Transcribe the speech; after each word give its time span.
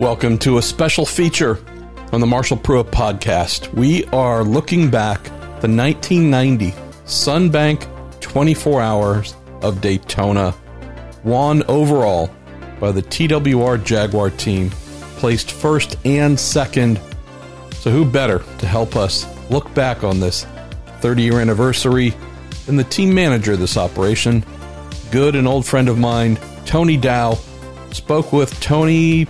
Welcome 0.00 0.38
to 0.38 0.56
a 0.56 0.62
special 0.62 1.04
feature 1.04 1.58
on 2.10 2.22
the 2.22 2.26
Marshall 2.26 2.56
Pruett 2.56 2.90
podcast. 2.90 3.70
We 3.74 4.06
are 4.06 4.42
looking 4.42 4.88
back 4.90 5.24
the 5.60 5.68
1990 5.68 6.70
Sunbank 7.04 7.86
24 8.22 8.80
Hours 8.80 9.34
of 9.60 9.82
Daytona, 9.82 10.54
won 11.22 11.62
overall 11.64 12.34
by 12.80 12.92
the 12.92 13.02
TWR 13.02 13.84
Jaguar 13.84 14.30
team, 14.30 14.70
placed 15.18 15.50
first 15.50 15.98
and 16.06 16.40
second. 16.40 16.98
So, 17.74 17.90
who 17.90 18.06
better 18.06 18.38
to 18.56 18.66
help 18.66 18.96
us 18.96 19.26
look 19.50 19.74
back 19.74 20.02
on 20.02 20.18
this 20.18 20.46
30 21.00 21.24
year 21.24 21.40
anniversary 21.40 22.14
than 22.64 22.76
the 22.76 22.84
team 22.84 23.12
manager 23.12 23.52
of 23.52 23.58
this 23.58 23.76
operation, 23.76 24.46
good 25.10 25.36
and 25.36 25.46
old 25.46 25.66
friend 25.66 25.90
of 25.90 25.98
mine, 25.98 26.38
Tony 26.64 26.96
Dowe? 26.96 27.38
Spoke 27.92 28.32
with 28.32 28.58
Tony 28.60 29.26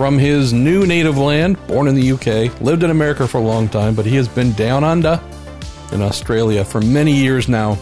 from 0.00 0.16
his 0.16 0.54
new 0.54 0.86
native 0.86 1.18
land, 1.18 1.58
born 1.66 1.86
in 1.86 1.94
the 1.94 2.12
UK, 2.12 2.58
lived 2.62 2.82
in 2.82 2.90
America 2.90 3.28
for 3.28 3.36
a 3.36 3.42
long 3.42 3.68
time, 3.68 3.94
but 3.94 4.06
he 4.06 4.16
has 4.16 4.26
been 4.26 4.50
down 4.52 4.82
under 4.82 5.20
in 5.92 6.00
Australia 6.00 6.64
for 6.64 6.80
many 6.80 7.12
years 7.12 7.50
now. 7.50 7.76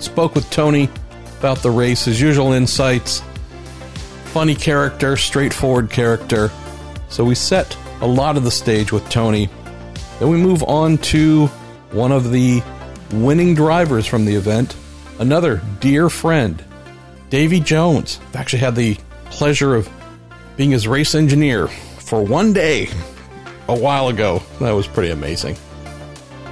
Spoke 0.00 0.34
with 0.34 0.50
Tony 0.50 0.90
about 1.38 1.58
the 1.58 1.70
race, 1.70 2.06
his 2.06 2.20
usual 2.20 2.52
insights, 2.52 3.22
funny 4.24 4.56
character, 4.56 5.16
straightforward 5.16 5.88
character. 5.88 6.50
So 7.10 7.24
we 7.24 7.36
set 7.36 7.76
a 8.00 8.06
lot 8.08 8.36
of 8.36 8.42
the 8.42 8.50
stage 8.50 8.90
with 8.90 9.08
Tony. 9.08 9.48
Then 10.18 10.30
we 10.30 10.36
move 10.36 10.64
on 10.64 10.98
to 10.98 11.46
one 11.92 12.10
of 12.10 12.32
the 12.32 12.60
winning 13.12 13.54
drivers 13.54 14.04
from 14.04 14.24
the 14.24 14.34
event, 14.34 14.74
another 15.20 15.62
dear 15.78 16.10
friend, 16.10 16.60
Davy 17.30 17.60
Jones. 17.60 18.18
I've 18.30 18.34
actually 18.34 18.58
had 18.58 18.74
the 18.74 18.98
pleasure 19.26 19.76
of 19.76 19.88
being 20.56 20.70
his 20.70 20.86
race 20.86 21.14
engineer 21.14 21.68
for 21.68 22.22
one 22.22 22.52
day 22.52 22.88
a 23.68 23.78
while 23.78 24.08
ago. 24.08 24.42
That 24.60 24.72
was 24.72 24.86
pretty 24.86 25.10
amazing. 25.10 25.56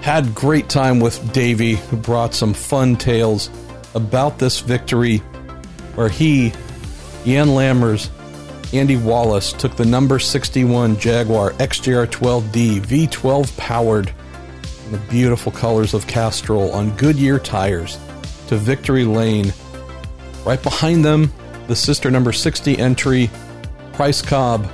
Had 0.01 0.35
great 0.35 0.69
time 0.69 0.99
with 0.99 1.33
Davy, 1.33 1.75
who 1.77 1.97
brought 1.97 2.35
some 2.35 2.55
fun 2.55 2.97
tales 2.97 3.51
about 3.95 4.39
this 4.39 4.61
victory 4.61 5.19
where 5.95 6.09
he, 6.09 6.51
Jan 7.25 7.49
Lammers, 7.49 8.11
Andy 8.73 8.97
Wallace 8.97 9.53
took 9.53 9.77
the 9.77 9.85
number 9.85 10.19
61 10.19 10.99
Jaguar 10.99 11.53
XJR 11.53 12.07
12D 12.07 12.81
V12 12.81 13.57
powered 13.59 14.13
in 14.87 14.93
the 14.93 14.99
beautiful 15.11 15.53
colors 15.53 15.93
of 15.93 16.07
Castrol 16.07 16.73
on 16.73 16.97
Goodyear 16.97 17.39
tires 17.39 17.99
to 18.49 18.57
victory 18.57 19.05
lane. 19.05 19.53
Right 20.45 20.63
behind 20.63 21.05
them, 21.05 21.31
the 21.69 21.77
sister 21.77 22.11
number 22.11 22.33
60 22.33 22.79
entry, 22.79 23.31
Price 24.03 24.21
Cobb, 24.21 24.69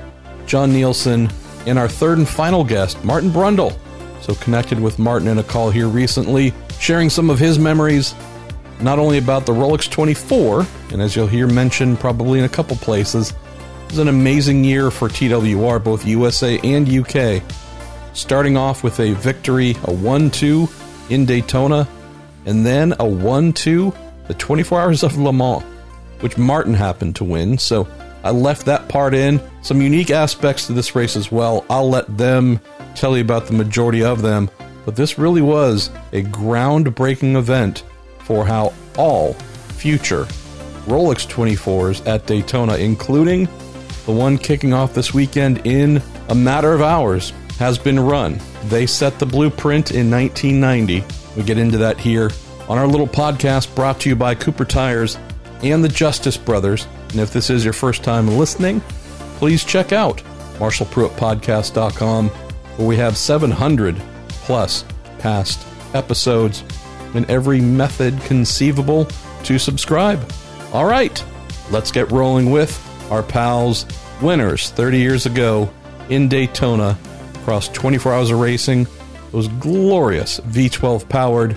John 0.47 0.73
Nielsen, 0.73 1.31
and 1.67 1.79
our 1.79 1.87
third 1.87 2.17
and 2.17 2.27
final 2.27 2.65
guest, 2.65 3.05
Martin 3.05 3.29
Brundle. 3.29 3.77
So 4.23 4.35
connected 4.37 4.81
with 4.81 4.99
Martin 4.99 5.29
in 5.29 5.37
a 5.37 5.43
call 5.43 5.69
here 5.69 5.87
recently, 5.87 6.55
sharing 6.81 7.11
some 7.11 7.29
of 7.29 7.39
his 7.39 7.59
memories, 7.59 8.15
not 8.81 8.99
only 8.99 9.19
about 9.19 9.45
the 9.45 9.53
Rolex 9.53 9.91
24, 9.91 10.67
and 10.93 11.03
as 11.03 11.15
you'll 11.15 11.27
hear 11.27 11.47
mentioned 11.47 12.01
probably 12.01 12.39
in 12.39 12.47
a 12.47 12.49
couple 12.49 12.75
places, 12.77 13.33
it 13.33 13.91
was 13.91 13.99
an 13.99 14.09
amazing 14.09 14.65
year 14.65 14.91
for 14.91 15.11
TWR, 15.11 15.85
both 15.85 16.07
USA 16.07 16.59
and 16.61 16.89
UK. 16.89 17.43
Starting 18.15 18.57
off 18.57 18.83
with 18.83 18.99
a 18.99 19.13
victory, 19.13 19.77
a 19.85 19.93
1 19.93 20.31
2 20.31 20.67
in 21.11 21.27
Daytona, 21.27 21.87
and 22.47 22.65
then 22.65 22.95
a 22.99 23.07
1 23.07 23.53
2 23.53 23.93
the 24.27 24.33
24 24.33 24.81
Hours 24.81 25.03
of 25.03 25.19
Le 25.19 25.35
Mans, 25.35 25.63
which 26.21 26.39
Martin 26.39 26.73
happened 26.73 27.15
to 27.17 27.25
win. 27.25 27.59
So 27.59 27.87
I 28.25 28.31
left 28.31 28.67
that 28.67 28.89
part 28.89 29.15
in. 29.15 29.41
Some 29.63 29.81
unique 29.81 30.11
aspects 30.11 30.67
to 30.67 30.73
this 30.73 30.95
race 30.95 31.17
as 31.17 31.31
well. 31.31 31.65
I'll 31.71 31.89
let 31.89 32.19
them 32.19 32.61
tell 32.95 33.17
you 33.17 33.23
about 33.23 33.47
the 33.47 33.53
majority 33.53 34.03
of 34.03 34.23
them. 34.23 34.51
But 34.85 34.97
this 34.97 35.19
really 35.19 35.43
was 35.43 35.91
a 36.13 36.23
groundbreaking 36.23 37.37
event 37.37 37.85
for 38.21 38.47
how 38.47 38.73
all 38.97 39.35
future 39.35 40.25
Rolex 40.87 41.27
24s 41.27 42.07
at 42.07 42.27
Daytona, 42.27 42.77
including 42.77 43.47
the 44.07 44.13
one 44.13 44.39
kicking 44.39 44.73
off 44.73 44.95
this 44.95 45.13
weekend 45.13 45.67
in 45.67 46.03
a 46.31 46.35
matter 46.35 46.73
of 46.73 46.81
hours, 46.81 47.33
has 47.59 47.77
been 47.77 48.01
run. 48.01 48.41
They 48.65 48.87
set 48.87 49.19
the 49.19 49.27
blueprint 49.27 49.91
in 49.91 50.11
1990. 50.11 51.05
We 51.37 51.43
get 51.43 51.59
into 51.59 51.77
that 51.79 51.99
here 51.99 52.31
on 52.69 52.79
our 52.79 52.87
little 52.87 53.07
podcast 53.07 53.75
brought 53.75 54.01
to 54.01 54.09
you 54.09 54.17
by 54.17 54.35
Cooper 54.35 54.65
Tires 54.65 55.19
and 55.63 55.85
the 55.85 55.89
Justice 55.89 56.37
Brothers. 56.37 56.87
And 57.11 57.21
if 57.21 57.33
this 57.33 57.51
is 57.51 57.65
your 57.65 57.73
first 57.73 58.03
time 58.03 58.29
listening, 58.29 58.81
please 59.37 59.65
check 59.65 59.93
out 59.93 60.19
MarshallPruettPodcast.com, 60.59 62.29
where 62.29 62.89
we 62.89 62.97
have 62.97 63.17
700 63.17 63.97
plus 64.29 64.85
past 65.19 65.67
episodes 65.95 66.65
and 67.15 67.29
every 67.31 67.61
method 67.61 68.21
conceivable 68.23 69.07
to 69.45 69.59
subscribe. 69.59 70.31
All 70.73 70.85
right, 70.85 71.25
let's 71.71 71.91
get 71.91 72.11
rolling 72.11 72.51
with 72.51 72.85
our 73.11 73.23
pals, 73.23 73.87
winners 74.21 74.71
30 74.71 74.99
years 74.99 75.27
ago 75.27 75.71
in 76.11 76.29
Daytona, 76.29 76.99
across 77.37 77.69
24 77.69 78.13
hours 78.13 78.31
of 78.31 78.41
racing. 78.41 78.87
Those 79.33 79.49
glorious 79.49 80.41
V12 80.41 81.09
powered 81.09 81.57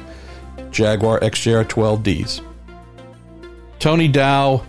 Jaguar 0.71 1.19
XJR 1.19 1.65
12Ds. 1.65 2.41
Tony 3.79 4.07
Dowe, 4.07 4.63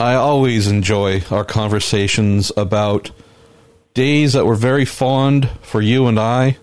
I 0.00 0.14
always 0.14 0.66
enjoy 0.66 1.22
our 1.30 1.44
conversations 1.44 2.50
about 2.56 3.12
days 3.94 4.32
that 4.32 4.44
were 4.44 4.56
very 4.56 4.84
fond 4.84 5.48
for 5.62 5.80
you 5.80 6.08
and 6.08 6.18
I. 6.18 6.58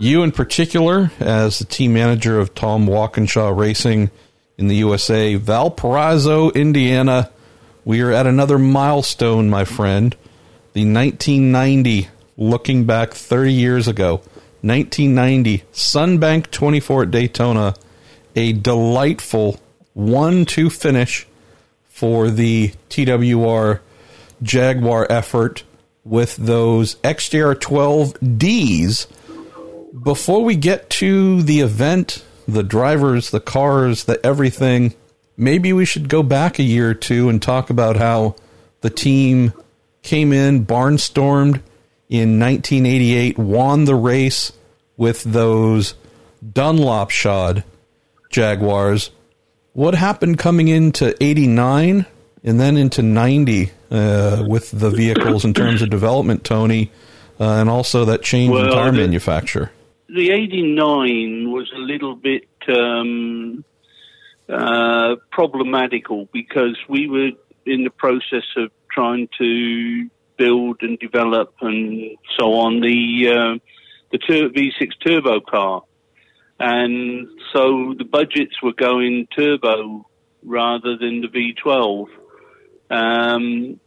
You, 0.00 0.24
in 0.24 0.32
particular, 0.32 1.12
as 1.20 1.60
the 1.60 1.66
team 1.66 1.94
manager 1.94 2.40
of 2.40 2.52
Tom 2.52 2.88
Walkinshaw 2.88 3.56
Racing 3.56 4.10
in 4.58 4.66
the 4.66 4.74
USA, 4.76 5.36
Valparaiso, 5.36 6.50
Indiana. 6.50 7.30
We 7.84 8.00
are 8.00 8.10
at 8.10 8.26
another 8.26 8.58
milestone, 8.58 9.48
my 9.48 9.64
friend. 9.64 10.16
The 10.72 10.80
1990, 10.80 12.08
looking 12.36 12.86
back 12.86 13.14
30 13.14 13.52
years 13.52 13.86
ago, 13.86 14.16
1990 14.62 15.62
Sunbank 15.72 16.50
24 16.50 17.04
at 17.04 17.10
Daytona, 17.12 17.74
a 18.34 18.52
delightful 18.52 19.60
1 19.92 20.44
2 20.44 20.70
finish 20.70 21.28
for 21.94 22.28
the 22.28 22.72
TWR 22.90 23.78
Jaguar 24.42 25.06
effort 25.08 25.62
with 26.02 26.34
those 26.34 26.96
XJR 26.96 27.54
12Ds. 27.54 29.06
Before 30.02 30.42
we 30.42 30.56
get 30.56 30.90
to 30.90 31.40
the 31.42 31.60
event, 31.60 32.24
the 32.48 32.64
drivers, 32.64 33.30
the 33.30 33.38
cars, 33.38 34.04
the 34.04 34.18
everything, 34.26 34.92
maybe 35.36 35.72
we 35.72 35.84
should 35.84 36.08
go 36.08 36.24
back 36.24 36.58
a 36.58 36.64
year 36.64 36.90
or 36.90 36.94
two 36.94 37.28
and 37.28 37.40
talk 37.40 37.70
about 37.70 37.94
how 37.94 38.34
the 38.80 38.90
team 38.90 39.52
came 40.02 40.32
in, 40.32 40.66
barnstormed 40.66 41.62
in 42.08 42.40
1988, 42.40 43.38
won 43.38 43.84
the 43.84 43.94
race 43.94 44.50
with 44.96 45.22
those 45.22 45.94
Dunlop 46.52 47.10
shod 47.10 47.62
Jaguars 48.30 49.12
what 49.74 49.94
happened 49.94 50.38
coming 50.38 50.68
into 50.68 51.14
89 51.22 52.06
and 52.42 52.60
then 52.60 52.76
into 52.76 53.02
90 53.02 53.70
uh, 53.90 54.44
with 54.46 54.70
the 54.70 54.90
vehicles 54.90 55.44
in 55.44 55.52
terms 55.52 55.82
of 55.82 55.90
development, 55.90 56.44
Tony, 56.44 56.90
uh, 57.38 57.44
and 57.44 57.68
also 57.68 58.04
that 58.06 58.22
change 58.22 58.52
well, 58.52 58.64
in 58.64 58.70
tire 58.70 58.92
the, 58.92 58.98
manufacture? 58.98 59.70
The 60.08 60.30
89 60.30 61.50
was 61.50 61.70
a 61.74 61.78
little 61.78 62.14
bit 62.14 62.48
um, 62.68 63.64
uh, 64.48 65.16
problematical 65.30 66.28
because 66.32 66.78
we 66.88 67.08
were 67.08 67.30
in 67.66 67.84
the 67.84 67.90
process 67.90 68.44
of 68.56 68.70
trying 68.90 69.28
to 69.38 70.08
build 70.36 70.82
and 70.82 70.98
develop 70.98 71.54
and 71.60 72.16
so 72.38 72.54
on 72.54 72.80
the 72.80 73.28
uh, 73.28 73.58
the 74.10 74.18
V6 74.18 74.90
turbo 75.04 75.40
car 75.40 75.82
and 76.58 77.28
so 77.52 77.94
the 77.96 78.04
budgets 78.04 78.62
were 78.62 78.72
going 78.72 79.26
turbo 79.34 80.06
rather 80.44 80.96
than 80.96 81.20
the 81.20 81.28
V12. 81.28 82.06
Um, 82.90 83.80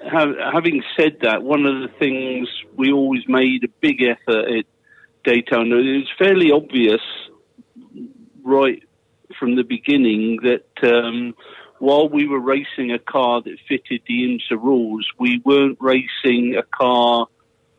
having 0.00 0.82
said 0.96 1.18
that, 1.22 1.42
one 1.42 1.66
of 1.66 1.80
the 1.80 1.88
things 1.98 2.48
we 2.76 2.92
always 2.92 3.22
made 3.26 3.64
a 3.64 3.68
big 3.80 4.02
effort 4.02 4.48
at 4.48 4.64
Daytona, 5.24 5.76
it 5.76 5.98
was 5.98 6.10
fairly 6.18 6.52
obvious 6.52 7.00
right 8.42 8.82
from 9.38 9.56
the 9.56 9.64
beginning 9.64 10.38
that 10.42 10.88
um, 10.88 11.34
while 11.78 12.08
we 12.08 12.26
were 12.26 12.40
racing 12.40 12.92
a 12.92 12.98
car 12.98 13.42
that 13.42 13.56
fitted 13.68 14.02
the 14.06 14.22
IMSA 14.24 14.62
rules, 14.62 15.06
we 15.18 15.40
weren't 15.44 15.78
racing 15.80 16.56
a 16.56 16.62
car 16.62 17.26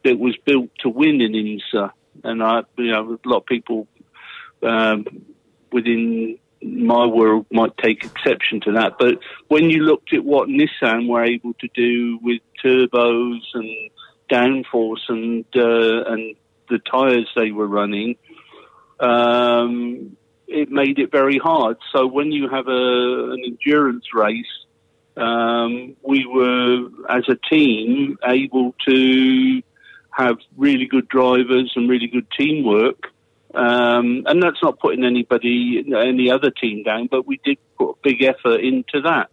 that 0.04 0.20
was 0.20 0.36
built 0.46 0.70
to 0.80 0.90
win 0.90 1.22
in 1.22 1.34
IMSA. 1.34 1.92
And 2.24 2.44
I, 2.44 2.64
you 2.78 2.92
know, 2.92 3.18
a 3.24 3.30
lot 3.30 3.38
of 3.38 3.46
people 3.46 3.88
um, 4.64 5.06
within 5.72 6.38
my 6.62 7.06
world 7.06 7.46
might 7.52 7.78
take 7.78 8.04
exception 8.04 8.60
to 8.62 8.74
that. 8.74 8.94
But 9.00 9.20
when 9.48 9.70
you 9.70 9.84
looked 9.84 10.14
at 10.14 10.24
what 10.24 10.50
Nissan 10.50 11.08
were 11.08 11.24
able 11.24 11.54
to 11.54 11.68
do 11.74 12.20
with 12.22 12.42
turbos 12.64 13.42
and 13.54 13.90
downforce 14.30 15.08
and 15.08 15.46
uh, 15.56 16.12
and 16.12 16.36
the 16.70 16.80
tyres 16.80 17.30
they 17.36 17.52
were 17.52 17.68
running, 17.68 18.16
um, 19.00 20.18
it 20.48 20.70
made 20.70 21.00
it 21.00 21.12
very 21.12 21.38
hard. 21.38 21.78
So 21.94 22.08
when 22.08 22.32
you 22.32 22.50
have 22.50 22.68
a, 22.68 23.32
an 23.32 23.44
endurance 23.46 24.06
race, 24.14 24.46
um, 25.16 25.96
we 26.04 26.26
were 26.26 26.90
as 27.10 27.24
a 27.30 27.36
team 27.50 28.18
able 28.26 28.76
to 28.88 29.62
have 30.12 30.38
really 30.58 30.86
good 30.86 31.08
drivers 31.08 31.72
and 31.76 31.90
really 31.90 32.08
good 32.08 32.28
teamwork. 32.38 33.12
Um, 33.54 34.24
and 34.28 34.42
that's 34.44 34.62
not 34.62 34.80
putting 34.80 35.04
anybody, 35.04 35.84
any 35.96 36.30
other 36.30 36.52
team 36.52 36.84
down, 36.84 37.08
but 37.08 37.26
we 37.26 37.40
did 37.44 37.58
put 37.78 37.92
a 37.92 37.98
big 38.04 38.24
effort 38.24 38.60
into 38.60 39.02
that. 39.04 39.30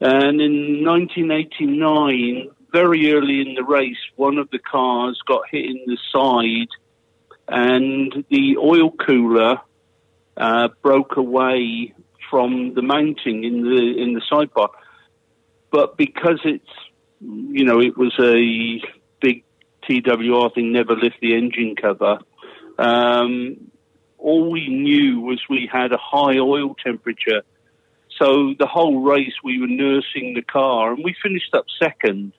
And 0.00 0.40
in 0.40 0.84
1989, 0.84 2.50
very 2.72 3.12
early 3.12 3.40
in 3.40 3.54
the 3.54 3.64
race, 3.64 3.96
one 4.16 4.38
of 4.38 4.48
the 4.50 4.58
cars 4.58 5.20
got 5.26 5.42
hit 5.50 5.64
in 5.64 5.82
the 5.86 5.98
side, 6.12 6.68
and 7.48 8.24
the 8.30 8.56
oil 8.58 8.92
cooler 8.92 9.60
uh, 10.36 10.68
broke 10.82 11.16
away 11.16 11.94
from 12.30 12.74
the 12.74 12.82
mounting 12.82 13.44
in 13.44 13.62
the 13.62 14.00
in 14.00 14.14
the 14.14 14.22
sidebar. 14.30 14.68
But 15.70 15.96
because 15.96 16.40
it's 16.44 16.70
you 17.20 17.64
know 17.64 17.80
it 17.80 17.96
was 17.96 18.14
a 18.20 18.80
big 19.20 19.44
TWR 19.88 20.54
thing, 20.54 20.72
never 20.72 20.94
lift 20.94 21.16
the 21.20 21.34
engine 21.34 21.74
cover. 21.74 22.18
Um, 22.78 23.70
all 24.18 24.50
we 24.50 24.68
knew 24.68 25.20
was 25.20 25.40
we 25.48 25.68
had 25.70 25.92
a 25.92 25.98
high 25.98 26.38
oil 26.38 26.74
temperature. 26.74 27.42
So 28.18 28.54
the 28.58 28.66
whole 28.66 29.00
race 29.00 29.34
we 29.44 29.60
were 29.60 29.68
nursing 29.68 30.34
the 30.34 30.42
car 30.42 30.92
and 30.92 31.04
we 31.04 31.14
finished 31.22 31.54
up 31.54 31.66
second. 31.80 32.32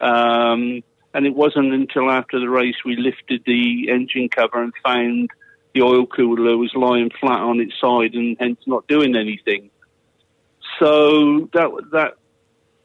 Um, 0.00 0.82
and 1.14 1.26
it 1.26 1.34
wasn't 1.34 1.72
until 1.72 2.10
after 2.10 2.38
the 2.38 2.48
race 2.48 2.76
we 2.84 2.96
lifted 2.96 3.42
the 3.44 3.90
engine 3.90 4.28
cover 4.28 4.62
and 4.62 4.72
found 4.84 5.30
the 5.74 5.82
oil 5.82 6.06
cooler 6.06 6.56
was 6.56 6.72
lying 6.74 7.10
flat 7.20 7.40
on 7.40 7.60
its 7.60 7.78
side 7.80 8.14
and 8.14 8.36
hence 8.38 8.60
not 8.66 8.86
doing 8.86 9.16
anything. 9.16 9.70
So 10.78 11.48
that 11.52 11.70
that 11.92 12.14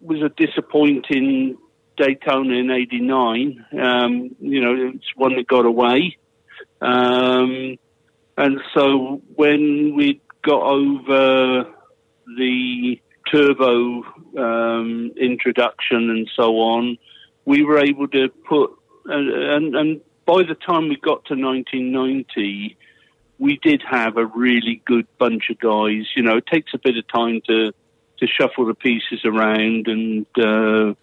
was 0.02 0.22
a 0.22 0.30
disappointing 0.30 1.58
Daytona 1.96 2.56
in 2.56 2.72
'89. 2.72 3.66
Um, 3.80 4.36
you 4.40 4.62
know, 4.62 4.92
it's 4.96 5.16
one 5.16 5.36
that 5.36 5.48
got 5.48 5.66
away. 5.66 6.18
Um, 6.84 7.78
and 8.38 8.60
so 8.74 9.22
when 9.36 9.96
we 9.96 10.22
got 10.44 10.62
over 10.62 11.66
the 12.38 13.02
turbo 13.32 14.04
um, 14.38 15.12
introduction 15.16 16.10
and 16.10 16.30
so 16.36 16.56
on, 16.60 16.98
we 17.46 17.64
were 17.64 17.80
able 17.80 18.08
to 18.10 18.30
put, 18.48 18.72
and, 19.06 19.76
and 19.76 20.02
by 20.26 20.44
the 20.44 20.56
time 20.56 20.90
we 20.90 20.98
got 20.98 21.26
to 21.26 21.36
1990, 21.36 22.78
we 23.40 23.60
did 23.62 23.82
have 23.90 24.18
a 24.18 24.26
really 24.26 24.82
good 24.86 25.08
bunch 25.18 25.50
of 25.50 25.60
guys. 25.60 26.06
You 26.16 26.24
know, 26.24 26.38
it 26.38 26.48
takes 26.48 26.74
a 26.74 26.80
bit 26.80 26.98
of 26.98 27.08
time 27.08 27.42
to 27.48 27.72
to 28.20 28.28
shuffle 28.28 28.66
the 28.68 28.76
pieces 28.76 29.22
around 29.26 29.88
and 29.88 30.26
uh, 30.38 30.94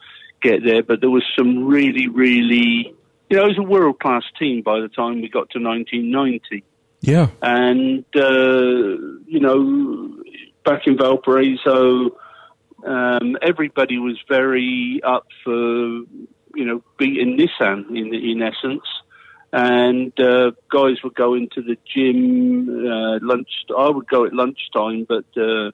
get 0.40 0.64
there, 0.64 0.82
but 0.82 1.00
there 1.00 1.10
was 1.10 1.24
some 1.36 1.66
really, 1.66 2.08
really 2.08 2.94
you 3.30 3.36
know, 3.36 3.44
it 3.44 3.48
was 3.48 3.58
a 3.58 3.62
world 3.62 4.00
class 4.00 4.24
team 4.38 4.62
by 4.62 4.80
the 4.80 4.88
time 4.88 5.22
we 5.22 5.28
got 5.28 5.50
to 5.50 5.60
1990. 5.60 6.64
Yeah. 7.00 7.28
And, 7.40 8.04
uh, 8.14 9.20
you 9.26 9.40
know, 9.40 10.22
back 10.64 10.86
in 10.86 10.98
Valparaiso, 10.98 12.16
um, 12.84 13.36
everybody 13.40 13.98
was 13.98 14.18
very 14.28 15.00
up 15.06 15.28
for, 15.44 15.52
you 15.52 16.08
know, 16.56 16.82
beating 16.98 17.38
Nissan 17.38 17.88
in, 17.90 18.12
in 18.12 18.42
essence. 18.42 18.82
And 19.52 20.18
uh, 20.20 20.52
guys 20.68 20.96
would 21.04 21.14
go 21.14 21.34
into 21.34 21.62
the 21.62 21.76
gym 21.92 22.68
uh, 22.68 23.18
lunch. 23.22 23.48
I 23.76 23.88
would 23.88 24.08
go 24.08 24.24
at 24.24 24.32
lunchtime, 24.32 25.06
but 25.08 25.24
uh, 25.36 25.70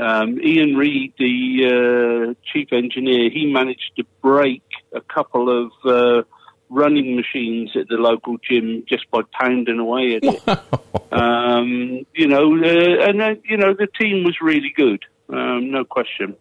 um, 0.00 0.40
Ian 0.40 0.76
Reed, 0.76 1.14
the 1.18 2.34
uh, 2.34 2.34
chief 2.52 2.72
engineer, 2.72 3.30
he 3.30 3.46
managed 3.46 3.92
to 3.96 4.04
break 4.22 4.62
a 4.92 5.00
couple 5.00 5.66
of 5.66 5.72
uh, 5.84 6.22
running 6.70 7.16
machines 7.16 7.70
at 7.76 7.88
the 7.88 7.96
local 7.96 8.36
gym 8.38 8.84
just 8.88 9.10
by 9.10 9.20
pounding 9.38 9.78
away 9.78 10.16
at 10.16 10.24
it. 10.24 11.12
um, 11.12 12.06
you 12.14 12.26
know, 12.26 12.56
uh, 12.56 13.08
and 13.08 13.40
you 13.44 13.56
know 13.56 13.74
the 13.74 13.88
team 13.98 14.24
was 14.24 14.36
really 14.40 14.72
good, 14.74 15.04
um, 15.28 15.70
no 15.70 15.84
question. 15.84 16.36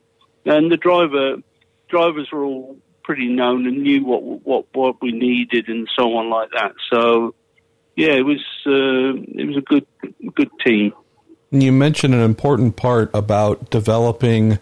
And 0.46 0.72
the 0.72 0.78
driver 0.78 1.38
drivers 1.90 2.30
were 2.32 2.44
all 2.44 2.78
pretty 3.04 3.28
known 3.28 3.66
and 3.66 3.84
knew 3.84 4.04
what 4.06 4.22
what 4.24 4.66
what 4.74 5.02
we 5.02 5.12
needed 5.12 5.70
and 5.70 5.90
so 5.98 6.18
on 6.18 6.30
like 6.30 6.50
that. 6.52 6.74
So 6.92 7.34
yeah, 7.96 8.12
it 8.12 8.26
was 8.26 8.44
uh, 8.66 9.20
it 9.42 9.48
was 9.48 9.58
a 9.58 9.62
good 9.62 9.86
good 10.36 10.52
team. 10.66 10.94
You 11.50 11.72
mentioned 11.72 12.14
an 12.14 12.22
important 12.22 12.76
part 12.76 13.10
about 13.14 13.70
developing 13.70 14.60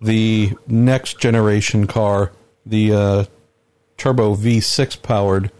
the 0.00 0.52
next 0.66 1.20
generation 1.20 1.86
car, 1.86 2.32
the 2.66 2.92
uh, 2.92 3.24
turbo 3.98 4.34
V6 4.34 5.02
powered 5.02 5.50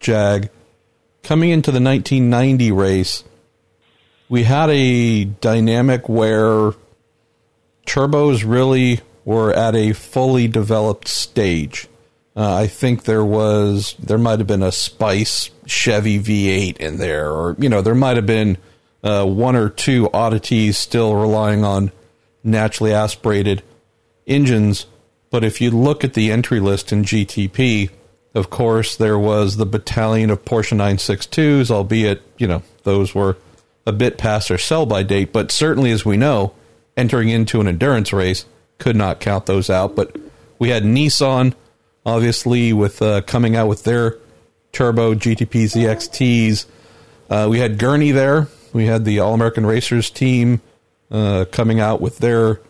Jag. 0.00 0.50
Coming 1.22 1.50
into 1.50 1.70
the 1.70 1.80
1990 1.80 2.72
race, 2.72 3.24
we 4.28 4.44
had 4.44 4.70
a 4.70 5.24
dynamic 5.24 6.08
where 6.08 6.72
turbos 7.86 8.44
really 8.46 9.00
were 9.24 9.52
at 9.52 9.74
a 9.74 9.92
fully 9.92 10.48
developed 10.48 11.06
stage. 11.06 11.86
Uh, 12.34 12.54
I 12.54 12.66
think 12.66 13.02
there 13.02 13.24
was 13.24 13.94
there 13.98 14.18
might 14.18 14.38
have 14.38 14.46
been 14.46 14.62
a 14.62 14.72
Spice 14.72 15.50
Chevy 15.66 16.20
V8 16.20 16.78
in 16.78 16.98
there, 16.98 17.30
or 17.30 17.56
you 17.58 17.68
know 17.68 17.82
there 17.82 17.94
might 17.94 18.16
have 18.16 18.26
been 18.26 18.56
uh, 19.02 19.24
one 19.24 19.56
or 19.56 19.68
two 19.68 20.08
oddities 20.12 20.78
still 20.78 21.14
relying 21.14 21.64
on 21.64 21.90
naturally 22.44 22.92
aspirated 22.92 23.62
engines. 24.26 24.86
But 25.30 25.44
if 25.44 25.60
you 25.60 25.70
look 25.70 26.04
at 26.04 26.14
the 26.14 26.30
entry 26.30 26.60
list 26.60 26.92
in 26.92 27.04
GTP, 27.04 27.90
of 28.34 28.50
course, 28.50 28.96
there 28.96 29.18
was 29.18 29.56
the 29.56 29.66
battalion 29.66 30.30
of 30.30 30.44
Porsche 30.44 30.76
962s, 30.76 31.70
albeit, 31.70 32.22
you 32.38 32.46
know, 32.46 32.62
those 32.84 33.14
were 33.14 33.36
a 33.86 33.92
bit 33.92 34.18
past 34.18 34.48
their 34.48 34.58
sell 34.58 34.86
by 34.86 35.02
date. 35.02 35.32
But 35.32 35.50
certainly, 35.50 35.90
as 35.90 36.04
we 36.04 36.16
know, 36.16 36.54
entering 36.96 37.28
into 37.28 37.60
an 37.60 37.68
endurance 37.68 38.12
race, 38.12 38.44
could 38.78 38.96
not 38.96 39.20
count 39.20 39.46
those 39.46 39.70
out. 39.70 39.96
But 39.96 40.16
we 40.58 40.70
had 40.70 40.84
Nissan, 40.84 41.54
obviously, 42.06 42.72
with 42.72 43.02
uh, 43.02 43.22
coming 43.22 43.56
out 43.56 43.68
with 43.68 43.84
their 43.84 44.18
turbo 44.72 45.14
GTP 45.14 45.64
ZXTs. 45.64 46.66
Uh, 47.28 47.48
we 47.50 47.58
had 47.58 47.78
Gurney 47.78 48.12
there. 48.12 48.48
We 48.72 48.86
had 48.86 49.04
the 49.04 49.18
All 49.20 49.34
American 49.34 49.66
Racers 49.66 50.10
team 50.10 50.60
uh, 51.10 51.46
coming 51.50 51.80
out 51.80 52.00
with 52.00 52.18
their 52.18 52.60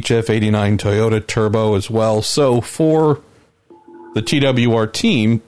HF89 0.00 0.78
Toyota 0.78 1.26
Turbo 1.26 1.74
as 1.74 1.90
well. 1.90 2.22
So 2.22 2.60
for 2.60 3.20
the 4.14 4.22
TWR 4.22 4.92
team, 4.92 5.42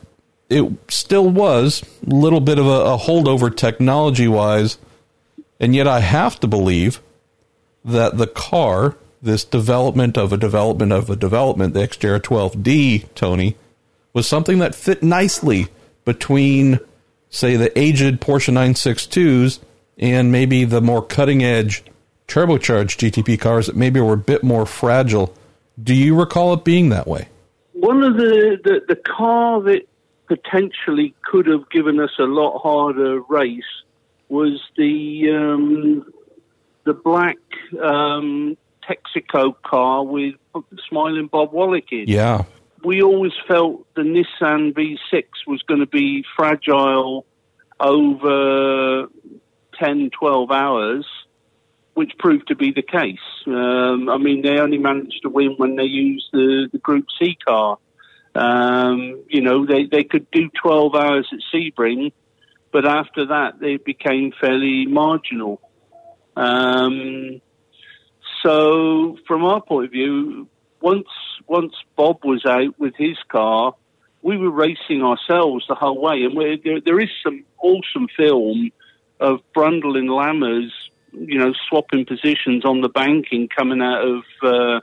it 0.48 0.72
still 0.88 1.28
was 1.28 1.82
a 2.06 2.14
little 2.14 2.40
bit 2.40 2.58
of 2.58 2.66
a, 2.66 2.70
a 2.70 2.98
holdover 2.98 3.54
technology 3.54 4.28
wise, 4.28 4.78
and 5.58 5.74
yet 5.74 5.88
I 5.88 6.00
have 6.00 6.38
to 6.40 6.46
believe 6.46 7.00
that 7.84 8.18
the 8.18 8.26
car, 8.26 8.96
this 9.22 9.44
development 9.44 10.16
of 10.16 10.32
a 10.32 10.36
development 10.36 10.92
of 10.92 11.08
a 11.10 11.16
development, 11.16 11.74
the 11.74 11.80
XJR 11.80 12.20
12D, 12.20 13.06
Tony, 13.14 13.56
was 14.12 14.26
something 14.26 14.58
that 14.58 14.74
fit 14.74 15.02
nicely 15.02 15.68
between, 16.04 16.80
say, 17.30 17.56
the 17.56 17.76
aged 17.78 18.20
Porsche 18.20 18.52
962s 18.52 19.60
and 19.98 20.30
maybe 20.30 20.64
the 20.64 20.80
more 20.80 21.02
cutting 21.02 21.42
edge 21.42 21.82
turbocharged 22.28 22.98
GTP 22.98 23.38
cars 23.38 23.66
that 23.66 23.76
maybe 23.76 24.00
were 24.00 24.14
a 24.14 24.18
bit 24.18 24.42
more 24.42 24.66
fragile. 24.66 25.34
Do 25.82 25.94
you 25.94 26.18
recall 26.18 26.54
it 26.54 26.64
being 26.64 26.88
that 26.90 27.06
way? 27.06 27.28
One 27.72 28.02
of 28.02 28.16
the, 28.16 28.58
the, 28.62 28.80
the 28.88 28.96
car 28.96 29.60
that 29.62 29.82
potentially 30.26 31.14
could 31.24 31.46
have 31.46 31.68
given 31.70 32.00
us 32.00 32.10
a 32.18 32.24
lot 32.24 32.58
harder 32.60 33.20
race 33.28 33.62
was 34.28 34.60
the 34.76 35.30
um, 35.30 36.12
the 36.84 36.94
black 36.94 37.38
um, 37.82 38.56
Texaco 38.88 39.54
car 39.62 40.04
with 40.04 40.34
smiling 40.88 41.28
Bob 41.28 41.52
Wollek 41.52 41.92
in. 41.92 42.04
Yeah. 42.08 42.44
We 42.84 43.02
always 43.02 43.32
felt 43.48 43.86
the 43.94 44.02
Nissan 44.02 44.72
V6 44.72 45.24
was 45.46 45.62
going 45.62 45.80
to 45.80 45.86
be 45.86 46.24
fragile 46.36 47.26
over 47.80 49.08
10, 49.78 50.10
12 50.10 50.50
hours 50.50 51.06
which 51.96 52.12
proved 52.18 52.46
to 52.48 52.54
be 52.54 52.72
the 52.72 52.82
case. 52.82 53.18
Um, 53.46 54.10
I 54.10 54.18
mean, 54.18 54.42
they 54.42 54.58
only 54.58 54.76
managed 54.76 55.20
to 55.22 55.30
win 55.30 55.54
when 55.56 55.76
they 55.76 55.84
used 55.84 56.26
the, 56.30 56.68
the 56.70 56.76
Group 56.76 57.06
C 57.18 57.38
car. 57.42 57.78
Um, 58.34 59.24
you 59.30 59.40
know, 59.40 59.64
they, 59.64 59.86
they 59.86 60.04
could 60.04 60.30
do 60.30 60.50
12 60.62 60.94
hours 60.94 61.26
at 61.32 61.38
Sebring, 61.50 62.12
but 62.70 62.86
after 62.86 63.28
that, 63.28 63.60
they 63.60 63.78
became 63.78 64.34
fairly 64.38 64.84
marginal. 64.84 65.58
Um, 66.36 67.40
so, 68.44 69.16
from 69.26 69.46
our 69.46 69.62
point 69.62 69.86
of 69.86 69.90
view, 69.90 70.48
once 70.82 71.08
once 71.48 71.72
Bob 71.96 72.18
was 72.24 72.44
out 72.44 72.78
with 72.78 72.92
his 72.98 73.16
car, 73.28 73.74
we 74.20 74.36
were 74.36 74.50
racing 74.50 75.02
ourselves 75.02 75.64
the 75.66 75.74
whole 75.74 75.98
way, 75.98 76.24
and 76.24 76.36
there, 76.62 76.82
there 76.84 77.00
is 77.00 77.08
some 77.24 77.46
awesome 77.62 78.08
film 78.14 78.70
of 79.18 79.40
Brundle 79.56 79.96
and 79.96 80.10
Lammers, 80.10 80.70
you 81.12 81.38
know, 81.38 81.52
swapping 81.68 82.04
positions 82.04 82.64
on 82.64 82.80
the 82.80 82.88
banking 82.88 83.48
coming 83.48 83.80
out 83.80 84.02
of 84.06 84.22
uh, 84.42 84.80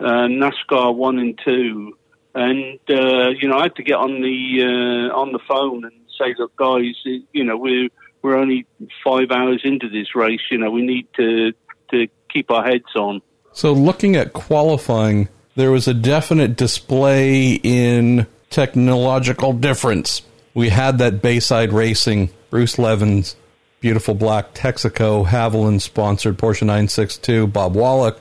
uh, 0.00 0.26
NASCAR 0.28 0.94
one 0.94 1.18
and 1.18 1.38
two, 1.44 1.96
and 2.34 2.78
uh, 2.88 3.30
you 3.30 3.48
know, 3.48 3.58
I 3.58 3.64
had 3.64 3.76
to 3.76 3.82
get 3.82 3.96
on 3.96 4.20
the 4.20 5.10
uh, 5.10 5.16
on 5.16 5.32
the 5.32 5.40
phone 5.48 5.84
and 5.84 5.92
say, 6.18 6.34
look, 6.38 6.54
guys, 6.56 6.94
you 7.32 7.44
know, 7.44 7.56
we're 7.56 7.88
we're 8.22 8.36
only 8.36 8.66
five 9.04 9.30
hours 9.30 9.62
into 9.64 9.88
this 9.88 10.14
race. 10.14 10.40
You 10.50 10.58
know, 10.58 10.70
we 10.70 10.82
need 10.82 11.06
to 11.16 11.52
to 11.90 12.08
keep 12.32 12.50
our 12.50 12.64
heads 12.64 12.94
on. 12.96 13.22
So, 13.52 13.72
looking 13.72 14.16
at 14.16 14.32
qualifying, 14.32 15.28
there 15.56 15.70
was 15.70 15.88
a 15.88 15.94
definite 15.94 16.56
display 16.56 17.54
in 17.54 18.26
technological 18.50 19.52
difference. 19.52 20.22
We 20.54 20.68
had 20.68 20.98
that 20.98 21.22
Bayside 21.22 21.72
Racing, 21.72 22.30
Bruce 22.50 22.78
Levins, 22.78 23.36
beautiful 23.80 24.14
black 24.14 24.54
Texaco, 24.54 25.26
Havoline 25.26 25.80
sponsored 25.80 26.38
Porsche 26.38 26.62
962, 26.62 27.46
Bob 27.46 27.74
Wollek, 27.74 28.18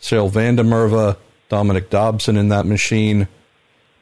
Sarel 0.00 0.30
van 0.30 0.56
der 0.56 0.64
Merwe, 0.64 1.16
Dominic 1.48 1.90
Dobson 1.90 2.36
in 2.36 2.48
that 2.48 2.66
machine. 2.66 3.28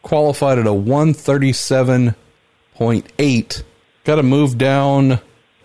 Qualified 0.02 0.58
at 0.58 0.66
a 0.66 0.70
137.8. 0.70 3.62
Got 4.04 4.16
to 4.16 4.22
move 4.22 4.58
down 4.58 5.20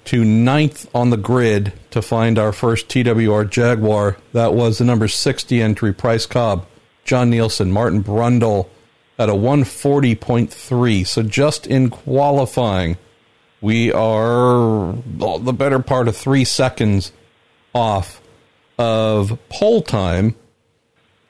to 0.06 0.24
ninth 0.26 0.90
on 0.96 1.12
the 1.12 1.18
grid 1.18 1.74
to 1.92 2.02
find 2.02 2.40
our 2.40 2.52
first 2.52 2.90
TWR 2.90 3.48
Jaguar. 3.50 4.18
That 4.34 4.54
was 4.54 4.80
the 4.80 4.86
number 4.86 5.08
60 5.08 5.62
entry, 5.62 5.94
Price 5.94 6.26
Cobb, 6.26 6.66
John 7.06 7.30
Nielsen, 7.30 7.72
Martin 7.72 8.04
Brundle 8.04 8.68
at 9.20 9.30
a 9.30 9.34
140.3. 9.34 11.08
So 11.08 11.22
just 11.22 11.68
in 11.68 11.92
qualifying, 11.92 12.98
we 13.62 13.92
are 13.94 14.94
the 15.16 15.54
better 15.54 15.80
part 15.80 16.08
of 16.08 16.18
three 16.18 16.44
seconds 16.44 17.12
off 17.74 18.22
of 18.78 19.38
pole 19.50 19.82
time. 19.82 20.36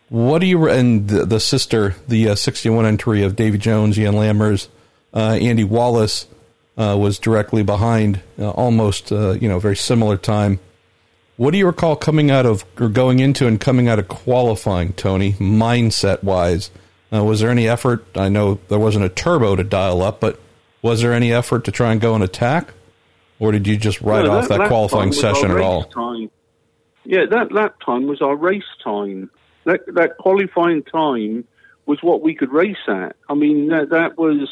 What 0.09 0.39
do 0.39 0.47
you 0.47 0.67
and 0.67 1.07
the, 1.07 1.25
the 1.25 1.39
sister, 1.39 1.95
the 2.07 2.29
uh, 2.29 2.35
61 2.35 2.85
entry 2.85 3.23
of 3.23 3.35
Davy 3.35 3.57
Jones, 3.57 3.95
Jan 3.95 4.13
Lammers, 4.13 4.67
uh, 5.13 5.37
Andy 5.39 5.63
Wallace? 5.63 6.27
uh, 6.77 6.97
was 6.97 7.19
directly 7.19 7.63
behind, 7.63 8.21
uh, 8.39 8.49
almost 8.49 9.11
uh, 9.11 9.31
you 9.31 9.47
know 9.47 9.59
very 9.59 9.75
similar 9.75 10.17
time. 10.17 10.59
What 11.37 11.51
do 11.51 11.57
you 11.57 11.65
recall 11.65 11.95
coming 11.95 12.29
out 12.29 12.45
of 12.45 12.65
or 12.79 12.89
going 12.89 13.19
into 13.19 13.47
and 13.47 13.59
coming 13.59 13.87
out 13.87 13.99
of 13.99 14.07
qualifying, 14.07 14.93
Tony, 14.93 15.33
mindset 15.33 16.23
wise? 16.23 16.71
Uh, 17.13 17.23
was 17.23 17.41
there 17.41 17.49
any 17.49 17.67
effort? 17.67 18.05
I 18.15 18.29
know 18.29 18.59
there 18.69 18.79
wasn't 18.79 19.05
a 19.05 19.09
turbo 19.09 19.55
to 19.55 19.63
dial 19.63 20.01
up, 20.01 20.19
but 20.19 20.39
was 20.81 21.01
there 21.01 21.13
any 21.13 21.31
effort 21.31 21.65
to 21.65 21.71
try 21.71 21.91
and 21.91 22.01
go 22.01 22.15
and 22.15 22.23
attack, 22.23 22.73
or 23.39 23.51
did 23.51 23.67
you 23.67 23.77
just 23.77 24.01
write 24.01 24.25
off 24.25 24.47
that, 24.47 24.59
that 24.59 24.67
qualifying 24.67 25.11
session 25.11 25.51
at 25.51 25.57
all? 25.57 25.85
Time. 25.85 26.29
Yeah, 27.03 27.25
that 27.29 27.51
lap 27.51 27.75
time 27.85 28.07
was 28.07 28.21
our 28.21 28.35
race 28.35 28.63
time. 28.83 29.29
That 29.65 29.81
that 29.93 30.17
qualifying 30.17 30.83
time 30.83 31.45
was 31.85 31.99
what 32.01 32.21
we 32.21 32.35
could 32.35 32.51
race 32.51 32.77
at. 32.87 33.15
I 33.29 33.33
mean, 33.33 33.69
that, 33.69 33.89
that 33.89 34.17
was 34.17 34.47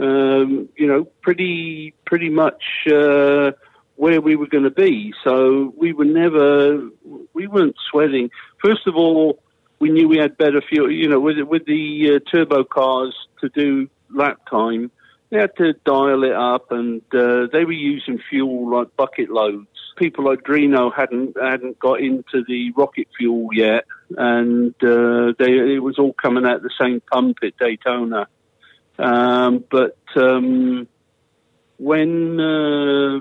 um, 0.00 0.68
you 0.76 0.86
know, 0.86 1.04
pretty 1.22 1.94
pretty 2.06 2.30
much 2.30 2.62
uh, 2.90 3.52
where 3.96 4.20
we 4.20 4.34
were 4.34 4.46
going 4.46 4.64
to 4.64 4.70
be. 4.70 5.12
So 5.22 5.74
we 5.76 5.92
were 5.92 6.06
never 6.06 6.88
we 7.34 7.46
weren't 7.46 7.76
sweating. 7.90 8.30
First 8.64 8.86
of 8.86 8.96
all, 8.96 9.38
we 9.78 9.90
knew 9.90 10.08
we 10.08 10.18
had 10.18 10.38
better 10.38 10.62
fuel. 10.62 10.90
You 10.90 11.08
know, 11.08 11.20
with 11.20 11.38
with 11.40 11.66
the 11.66 12.16
uh, 12.16 12.30
turbo 12.30 12.64
cars 12.64 13.14
to 13.40 13.50
do 13.50 13.88
lap 14.08 14.40
time, 14.50 14.90
they 15.30 15.38
had 15.38 15.56
to 15.56 15.72
dial 15.84 16.24
it 16.24 16.32
up, 16.32 16.72
and 16.72 17.02
uh, 17.14 17.46
they 17.52 17.64
were 17.64 17.72
using 17.72 18.18
fuel 18.28 18.70
like 18.70 18.96
bucket 18.96 19.30
loads. 19.30 19.68
People 19.96 20.24
like 20.24 20.42
Drino 20.42 20.92
hadn't 20.94 21.36
hadn't 21.40 21.78
got 21.78 22.00
into 22.00 22.44
the 22.46 22.72
rocket 22.76 23.06
fuel 23.16 23.48
yet, 23.52 23.84
and 24.16 24.74
uh, 24.82 25.32
they 25.38 25.52
it 25.74 25.82
was 25.82 25.98
all 25.98 26.12
coming 26.12 26.46
out 26.46 26.62
the 26.62 26.70
same 26.80 27.00
pump 27.12 27.38
at 27.44 27.56
Daytona. 27.58 28.26
Um, 28.98 29.64
but 29.70 29.96
um, 30.16 30.88
when 31.78 32.40
uh, 32.40 33.18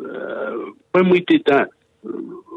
uh, 0.00 0.70
when 0.92 1.10
we 1.10 1.20
did 1.20 1.42
that, 1.46 1.70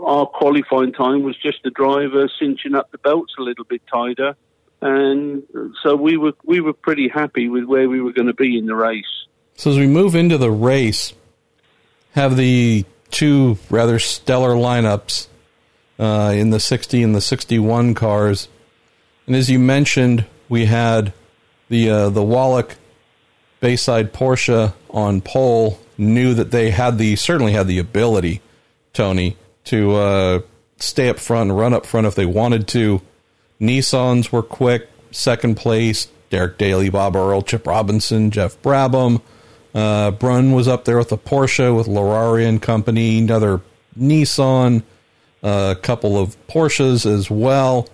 our 0.05 0.27
qualifying 0.27 0.93
time 0.93 1.23
was 1.23 1.35
just 1.37 1.57
the 1.63 1.71
driver 1.71 2.29
cinching 2.39 2.75
up 2.75 2.91
the 2.91 2.99
belts 2.99 3.33
a 3.39 3.41
little 3.41 3.65
bit 3.65 3.81
tighter, 3.91 4.35
and 4.81 5.43
so 5.83 5.95
we 5.95 6.17
were 6.17 6.33
we 6.43 6.59
were 6.59 6.73
pretty 6.73 7.07
happy 7.07 7.47
with 7.49 7.65
where 7.65 7.87
we 7.87 8.01
were 8.01 8.13
going 8.13 8.27
to 8.27 8.33
be 8.33 8.57
in 8.57 8.65
the 8.65 8.75
race. 8.75 9.25
So 9.55 9.71
as 9.71 9.77
we 9.77 9.87
move 9.87 10.15
into 10.15 10.37
the 10.37 10.51
race, 10.51 11.13
have 12.13 12.37
the 12.37 12.85
two 13.11 13.57
rather 13.69 13.99
stellar 13.99 14.55
lineups 14.55 15.27
uh, 15.99 16.33
in 16.35 16.49
the 16.49 16.59
60 16.59 17.03
and 17.03 17.13
the 17.13 17.21
61 17.21 17.93
cars, 17.93 18.47
and 19.27 19.35
as 19.35 19.49
you 19.49 19.59
mentioned, 19.59 20.25
we 20.49 20.65
had 20.65 21.13
the 21.69 21.89
uh, 21.89 22.09
the 22.09 22.21
Wollek 22.21 22.75
Bayside 23.59 24.11
Porsche 24.11 24.73
on 24.89 25.21
pole 25.21 25.79
knew 25.97 26.33
that 26.33 26.51
they 26.51 26.71
had 26.71 26.97
the 26.97 27.15
certainly 27.15 27.53
had 27.53 27.67
the 27.67 27.77
ability, 27.77 28.41
Tony, 28.93 29.37
to 29.65 29.95
uh, 29.95 30.39
stay 30.77 31.09
up 31.09 31.19
front 31.19 31.51
and 31.51 31.59
run 31.59 31.73
up 31.73 31.85
front 31.85 32.07
if 32.07 32.15
they 32.15 32.25
wanted 32.25 32.67
to. 32.69 33.01
Nissans 33.61 34.31
were 34.31 34.43
quick, 34.43 34.89
second 35.11 35.55
place. 35.55 36.07
Derek 36.31 36.57
Daly, 36.57 36.89
Bob 36.89 37.15
Earl, 37.15 37.41
Chip 37.41 37.67
Robinson, 37.67 38.31
Geoff 38.31 38.59
Brabham. 38.61 39.21
Uh, 39.75 40.11
Brun 40.11 40.53
was 40.53 40.67
up 40.67 40.85
there 40.85 40.97
with 40.97 41.09
the 41.09 41.17
Porsche 41.17 41.75
with 41.75 41.87
Larrauri 41.87 42.47
and 42.47 42.61
company, 42.61 43.19
another 43.19 43.61
Nissan, 43.99 44.83
uh, 45.43 45.75
a 45.77 45.79
couple 45.79 46.17
of 46.17 46.35
Porsches 46.47 47.05
as 47.05 47.29
well. 47.29 47.87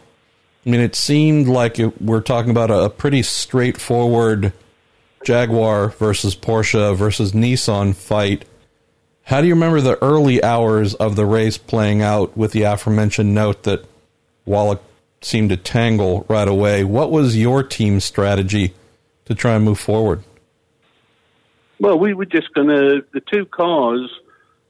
I 0.66 0.70
mean, 0.70 0.82
it 0.82 0.96
seemed 0.96 1.48
like 1.48 1.80
it, 1.80 2.02
we're 2.02 2.22
talking 2.22 2.52
about 2.52 2.70
a, 2.70 2.86
a 2.86 2.90
pretty 2.90 3.24
straightforward 3.24 4.54
Jaguar 5.26 5.90
versus 5.90 6.36
Porsche 6.36 6.96
versus 6.96 7.32
Nissan 7.32 7.96
fight. 7.96 8.46
How 9.24 9.42
do 9.42 9.48
you 9.48 9.56
remember 9.56 9.82
the 9.82 10.02
early 10.04 10.44
hours 10.44 10.94
of 10.96 11.16
the 11.16 11.26
race 11.26 11.58
playing 11.58 12.02
out 12.02 12.38
with 12.38 12.52
the 12.52 12.64
aforementioned 12.64 13.34
note 13.34 13.64
that 13.64 13.86
Wollek 14.48 14.80
seemed 15.22 15.50
to 15.50 15.58
tangle 15.58 16.26
right 16.30 16.48
away? 16.48 16.84
What 16.84 17.12
was 17.12 17.38
your 17.38 17.64
team's 17.64 18.06
strategy 18.06 18.74
to 19.26 19.36
try 19.36 19.56
and 19.56 19.66
move 19.66 19.80
forward? 19.80 20.24
Well, 21.80 22.00
we 22.00 22.14
were 22.14 22.26
just 22.26 22.54
going 22.54 22.70
to, 22.70 23.06
the 23.14 23.22
two 23.22 23.46
cars 23.46 24.12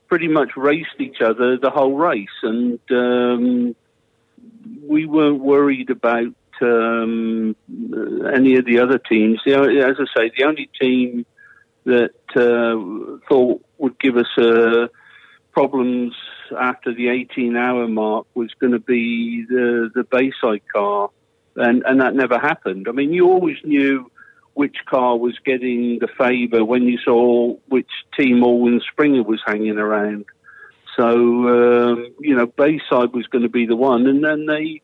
pretty 0.08 0.28
much 0.28 0.50
raced 0.56 0.98
each 0.98 1.20
other 1.20 1.56
the 1.58 1.70
whole 1.70 1.94
race, 1.94 2.28
and 2.42 2.78
um, 2.90 3.76
we 4.86 5.06
weren't 5.06 5.40
worried 5.40 5.90
about 5.90 6.34
um, 6.60 7.54
any 8.34 8.56
of 8.56 8.64
the 8.64 8.80
other 8.82 8.98
teams. 8.98 9.40
As 9.46 9.96
I 9.98 10.04
say, 10.16 10.32
the 10.36 10.44
only 10.44 10.68
team 10.80 11.24
that 11.84 12.10
uh, 12.36 13.26
thought 13.28 13.64
would 13.78 13.98
give 13.98 14.16
us 14.16 14.26
uh, 14.36 14.88
problems 15.52 16.14
after 16.56 16.94
the 16.94 17.06
18-hour 17.06 17.88
mark 17.88 18.26
was 18.34 18.52
going 18.60 18.72
to 18.72 18.78
be 18.78 19.44
the 19.48 19.90
the 19.94 20.04
Bayside 20.04 20.62
car, 20.72 21.10
and 21.56 21.82
and 21.84 22.00
that 22.00 22.14
never 22.14 22.38
happened. 22.38 22.86
I 22.88 22.92
mean, 22.92 23.12
you 23.12 23.26
always 23.26 23.56
knew 23.64 24.10
which 24.54 24.76
car 24.86 25.16
was 25.16 25.38
getting 25.44 25.98
the 26.00 26.08
favour 26.18 26.64
when 26.64 26.82
you 26.82 26.98
saw 26.98 27.54
which 27.68 27.90
team 28.18 28.42
Alwin 28.42 28.80
Springer 28.90 29.22
was 29.22 29.40
hanging 29.46 29.78
around. 29.78 30.24
So 30.96 31.08
um, 31.08 32.14
you 32.18 32.34
know, 32.34 32.46
Bayside 32.46 33.12
was 33.12 33.26
going 33.28 33.42
to 33.42 33.48
be 33.48 33.66
the 33.66 33.76
one, 33.76 34.06
and 34.06 34.24
then 34.24 34.46
they 34.46 34.82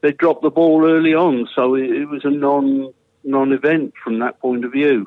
they 0.00 0.12
dropped 0.12 0.42
the 0.42 0.50
ball 0.50 0.88
early 0.88 1.14
on, 1.14 1.48
so 1.54 1.74
it, 1.74 1.90
it 1.90 2.06
was 2.06 2.24
a 2.24 2.30
non 2.30 2.92
non 3.24 3.52
event 3.52 3.94
from 4.02 4.20
that 4.20 4.40
point 4.40 4.64
of 4.64 4.72
view. 4.72 5.06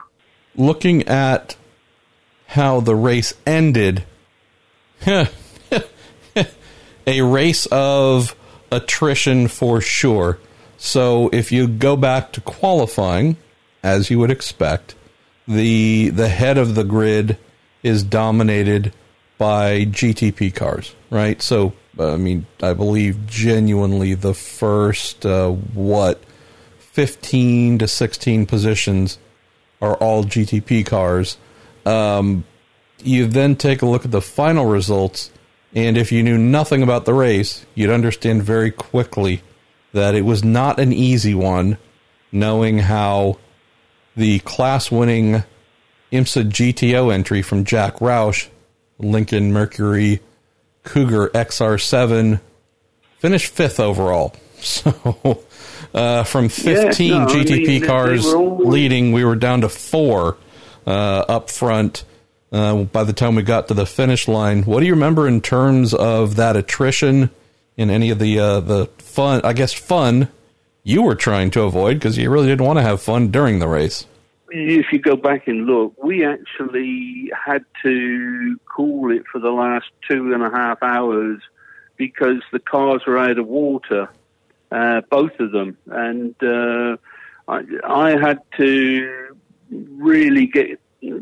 Looking 0.56 1.08
at 1.08 1.56
how 2.48 2.82
the 2.82 2.96
race 2.96 3.34
ended, 3.46 4.04
a 7.08 7.22
race 7.22 7.66
of 7.68 8.36
attrition 8.72 9.48
for 9.48 9.82
sure. 9.82 10.40
So 10.78 11.30
if 11.32 11.52
you 11.52 11.68
go 11.68 11.96
back 11.96 12.32
to 12.34 12.42
qualifying, 12.42 13.38
as 13.84 14.10
you 14.10 14.20
would 14.20 14.32
expect, 14.32 14.96
the 15.48 16.10
the 16.10 16.30
head 16.30 16.58
of 16.58 16.76
the 16.76 16.84
grid 16.84 17.38
is 17.84 18.04
dominated 18.04 18.94
by 19.38 19.86
GTP 19.86 20.54
cars, 20.54 20.96
right? 21.10 21.42
So 21.42 21.74
I 22.00 22.18
mean, 22.18 22.46
I 22.62 22.74
believe 22.74 23.28
genuinely 23.28 24.14
the 24.14 24.34
first 24.34 25.26
uh, 25.26 25.50
what 25.50 26.24
fifteen 26.80 27.78
to 27.80 27.88
sixteen 27.88 28.46
positions 28.46 29.18
are 29.82 29.96
all 29.96 30.24
GTP 30.24 30.86
cars. 30.86 31.38
Um, 31.86 32.46
you 33.04 33.26
then 33.26 33.56
take 33.56 33.82
a 33.82 33.88
look 33.88 34.06
at 34.06 34.12
the 34.12 34.22
final 34.22 34.66
results, 34.66 35.32
And 35.74 35.98
if 35.98 36.12
you 36.12 36.22
knew 36.24 36.38
nothing 36.38 36.84
about 36.84 37.06
the 37.06 37.14
race, 37.14 37.66
you'd 37.76 37.90
understand 37.90 38.44
very 38.44 38.72
quickly 38.72 39.42
that 39.94 40.16
it 40.16 40.24
was 40.26 40.44
not 40.44 40.80
an 40.80 40.92
easy 40.92 41.34
one, 41.34 41.78
knowing 42.32 42.80
how 42.80 43.38
the 44.16 44.40
class 44.40 44.92
winning 44.92 45.44
IMSA 46.12 46.50
GTO 46.50 47.14
entry 47.14 47.42
from 47.42 47.64
Jack 47.64 47.98
Roush, 47.98 48.48
Lincoln 49.00 49.54
Mercury 49.54 50.20
Cougar 50.84 51.30
XR7, 51.30 52.42
finished 53.20 53.52
fifth 53.52 53.80
overall. 53.80 54.36
So 54.64 55.44
uh, 55.92 56.24
from 56.24 56.48
15 56.48 57.10
yeah, 57.12 57.26
no, 57.26 57.26
GTP 57.26 57.64
I 57.64 57.80
mean, 57.80 57.86
cars 57.88 58.32
leading, 58.32 59.12
we 59.12 59.26
were 59.26 59.36
down 59.36 59.62
to 59.62 59.70
four 59.70 60.38
uh, 60.86 61.26
up 61.28 61.50
front. 61.50 62.04
Uh, 62.52 62.84
by 62.84 63.04
the 63.04 63.14
time 63.14 63.36
we 63.36 63.44
got 63.44 63.68
to 63.70 63.74
the 63.74 63.86
finish 63.86 64.28
line, 64.28 64.64
what 64.64 64.82
do 64.82 64.86
you 64.86 64.94
remember 64.94 65.28
in 65.28 65.40
terms 65.40 65.94
of 65.94 66.36
that 66.36 66.58
attrition 66.58 67.30
in 67.78 67.90
any 67.90 68.10
of 68.10 68.20
the 68.20 68.40
uh, 68.40 68.60
the 68.60 68.88
fun? 68.98 69.42
I 69.44 69.54
guess 69.54 69.74
fun 69.74 70.28
you 70.84 71.02
were 71.04 71.16
trying 71.16 71.52
to 71.52 71.62
avoid 71.62 71.96
because 71.96 72.18
you 72.18 72.30
really 72.30 72.48
didn't 72.48 72.66
want 72.66 72.80
to 72.80 72.84
have 72.84 73.02
fun 73.02 73.32
during 73.32 73.60
the 73.60 73.68
race 73.68 74.06
if 74.52 74.92
you 74.92 75.00
go 75.00 75.16
back 75.16 75.48
and 75.48 75.66
look, 75.66 75.94
we 76.04 76.26
actually 76.26 77.32
had 77.34 77.64
to 77.84 78.60
cool 78.66 79.12
it 79.12 79.24
for 79.32 79.40
the 79.40 79.50
last 79.50 79.88
two 80.08 80.34
and 80.34 80.44
a 80.44 80.50
half 80.50 80.84
hours 80.84 81.42
because 81.96 82.42
the 82.52 82.60
cars 82.60 83.02
were 83.08 83.18
out 83.18 83.40
of 83.40 83.48
water, 83.48 84.10
uh, 84.72 85.02
both 85.10 85.40
of 85.40 85.52
them, 85.52 85.78
and 85.88 86.36
uh, 86.44 86.98
I, 87.48 87.64
I, 87.84 88.12
had 88.20 88.42
to 88.58 89.38
really 89.70 90.48
get 90.48 90.80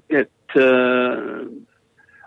get 0.10 0.32
uh, 0.56 1.46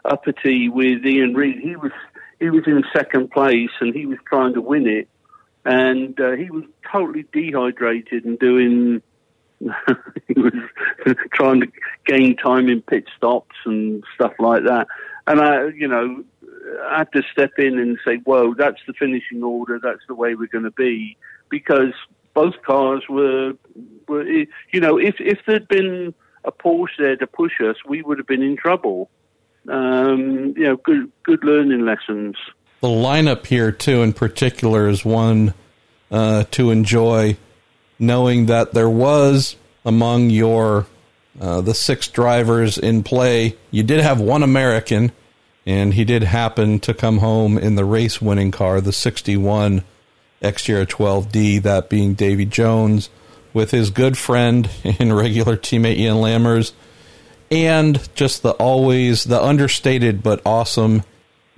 uppity 0.05 0.69
with 0.69 1.05
Ian 1.05 1.35
Reed. 1.35 1.59
He 1.61 1.77
was 1.77 1.93
he 2.41 2.51
was 2.51 2.65
in 2.67 2.83
second 2.95 3.31
place 3.31 3.71
and 3.81 3.95
he 3.95 4.07
was 4.07 4.19
trying 4.27 4.55
to 4.55 4.61
win 4.61 4.87
it, 4.87 5.09
and 5.65 6.19
uh, 6.21 6.33
he 6.33 6.51
was 6.51 6.65
totally 6.91 7.25
dehydrated 7.33 8.25
and 8.25 8.39
doing 8.39 9.03
he 10.29 10.35
was 10.41 10.53
trying 11.33 11.61
to 11.61 11.69
gain 12.07 12.37
time 12.37 12.69
in 12.69 12.83
pit 12.83 13.05
stops 13.17 13.57
and 13.65 14.03
stuff 14.15 14.33
like 14.39 14.65
that. 14.65 14.87
And 15.27 15.41
I, 15.41 15.69
you 15.69 15.87
know, 15.87 16.25
I 16.89 16.99
had 16.99 17.13
to 17.13 17.23
step 17.33 17.53
in 17.59 17.79
and 17.79 17.99
say, 18.05 18.17
"Whoa, 18.25 18.55
that's 18.55 18.81
the 18.87 18.93
finishing 18.93 19.43
order. 19.43 19.79
That's 19.83 20.03
the 20.09 20.15
way 20.15 20.35
we're 20.35 20.49
going 20.49 20.65
to 20.65 20.73
be," 20.73 21.17
because 21.49 21.93
both 22.35 22.55
cars 22.67 23.05
were, 23.09 23.53
were, 24.09 24.25
you 24.25 24.81
know, 24.81 24.99
if 24.99 25.17
if 25.19 25.39
there'd 25.47 25.69
been 25.69 26.15
a 26.45 26.53
Porsche 26.53 26.99
there 26.99 27.17
to 27.17 27.27
push 27.27 27.61
us, 27.61 27.77
we 27.87 28.03
would 28.03 28.19
have 28.19 28.27
been 28.27 28.43
in 28.43 28.57
trouble. 28.57 29.11
Um, 29.69 30.55
you 30.57 30.65
know, 30.65 30.77
good 30.77 31.11
good 31.23 31.45
learning 31.45 31.85
lessons. 31.85 32.37
The 32.81 32.89
lineup 32.89 33.47
here, 33.47 33.71
too, 33.71 34.03
in 34.03 34.13
particular, 34.13 34.89
is 34.89 35.05
one 35.05 35.55
uh, 36.11 36.45
to 36.51 36.71
enjoy 36.71 37.37
knowing 37.99 38.47
that 38.47 38.73
there 38.73 38.91
was 38.91 39.55
among 39.85 40.31
your 40.31 40.87
uh, 41.41 41.61
the 41.61 41.75
six 41.75 42.09
drivers 42.09 42.77
in 42.77 43.03
play, 43.03 43.57
you 43.71 43.83
did 43.83 44.01
have 44.01 44.21
one 44.21 44.43
American, 44.43 45.13
and 45.65 45.95
he 45.95 46.05
did 46.05 46.23
happen 46.23 46.79
to 46.81 46.93
come 46.93 47.19
home 47.19 47.57
in 47.57 47.75
the 47.75 47.85
race 47.85 48.21
winning 48.21 48.51
car, 48.51 48.81
the 48.81 48.93
61 48.93 49.83
XJR 50.43 50.87
12D, 50.87 51.63
that 51.63 51.89
being 51.89 52.15
Davy 52.15 52.45
Jones, 52.45 53.09
with 53.53 53.71
his 53.71 53.91
good 53.91 54.17
friend 54.17 54.69
and 54.99 55.17
regular 55.17 55.57
teammate 55.57 55.97
Jan 55.97 56.17
Lammers, 56.17 56.73
and 57.51 58.09
just 58.15 58.43
the 58.43 58.53
always 58.53 59.25
the 59.25 59.43
understated 59.43 60.23
but 60.23 60.41
awesome 60.47 61.03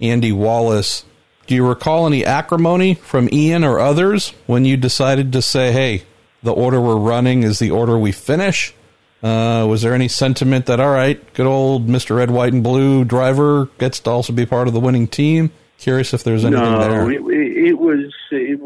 Andy 0.00 0.32
Wallace. 0.32 1.04
Do 1.46 1.54
you 1.54 1.66
recall 1.66 2.06
any 2.06 2.24
acrimony 2.24 2.94
from 2.94 3.28
Jan 3.28 3.64
or 3.64 3.78
others 3.78 4.32
when 4.46 4.64
you 4.64 4.76
decided 4.76 5.32
to 5.32 5.42
say, 5.42 5.72
hey, 5.72 6.04
the 6.42 6.52
order 6.52 6.80
we're 6.80 6.96
running 6.96 7.42
is 7.42 7.58
the 7.58 7.70
order 7.70 7.98
we 7.98 8.12
finish? 8.12 8.74
Uh, 9.22 9.66
was 9.66 9.80
there 9.80 9.94
any 9.94 10.08
sentiment 10.08 10.66
that 10.66 10.80
all 10.80 10.90
right, 10.90 11.32
good 11.32 11.46
old 11.46 11.88
Mister 11.88 12.14
Red, 12.16 12.30
White, 12.30 12.52
and 12.52 12.62
Blue 12.62 13.04
driver 13.04 13.66
gets 13.78 14.00
to 14.00 14.10
also 14.10 14.34
be 14.34 14.44
part 14.44 14.68
of 14.68 14.74
the 14.74 14.80
winning 14.80 15.08
team? 15.08 15.50
Curious 15.78 16.12
if 16.12 16.22
there's 16.24 16.44
anything 16.44 16.62
no, 16.62 16.78
there. 16.78 17.10
It, 17.10 17.68
it 17.68 17.78
was 17.78 18.12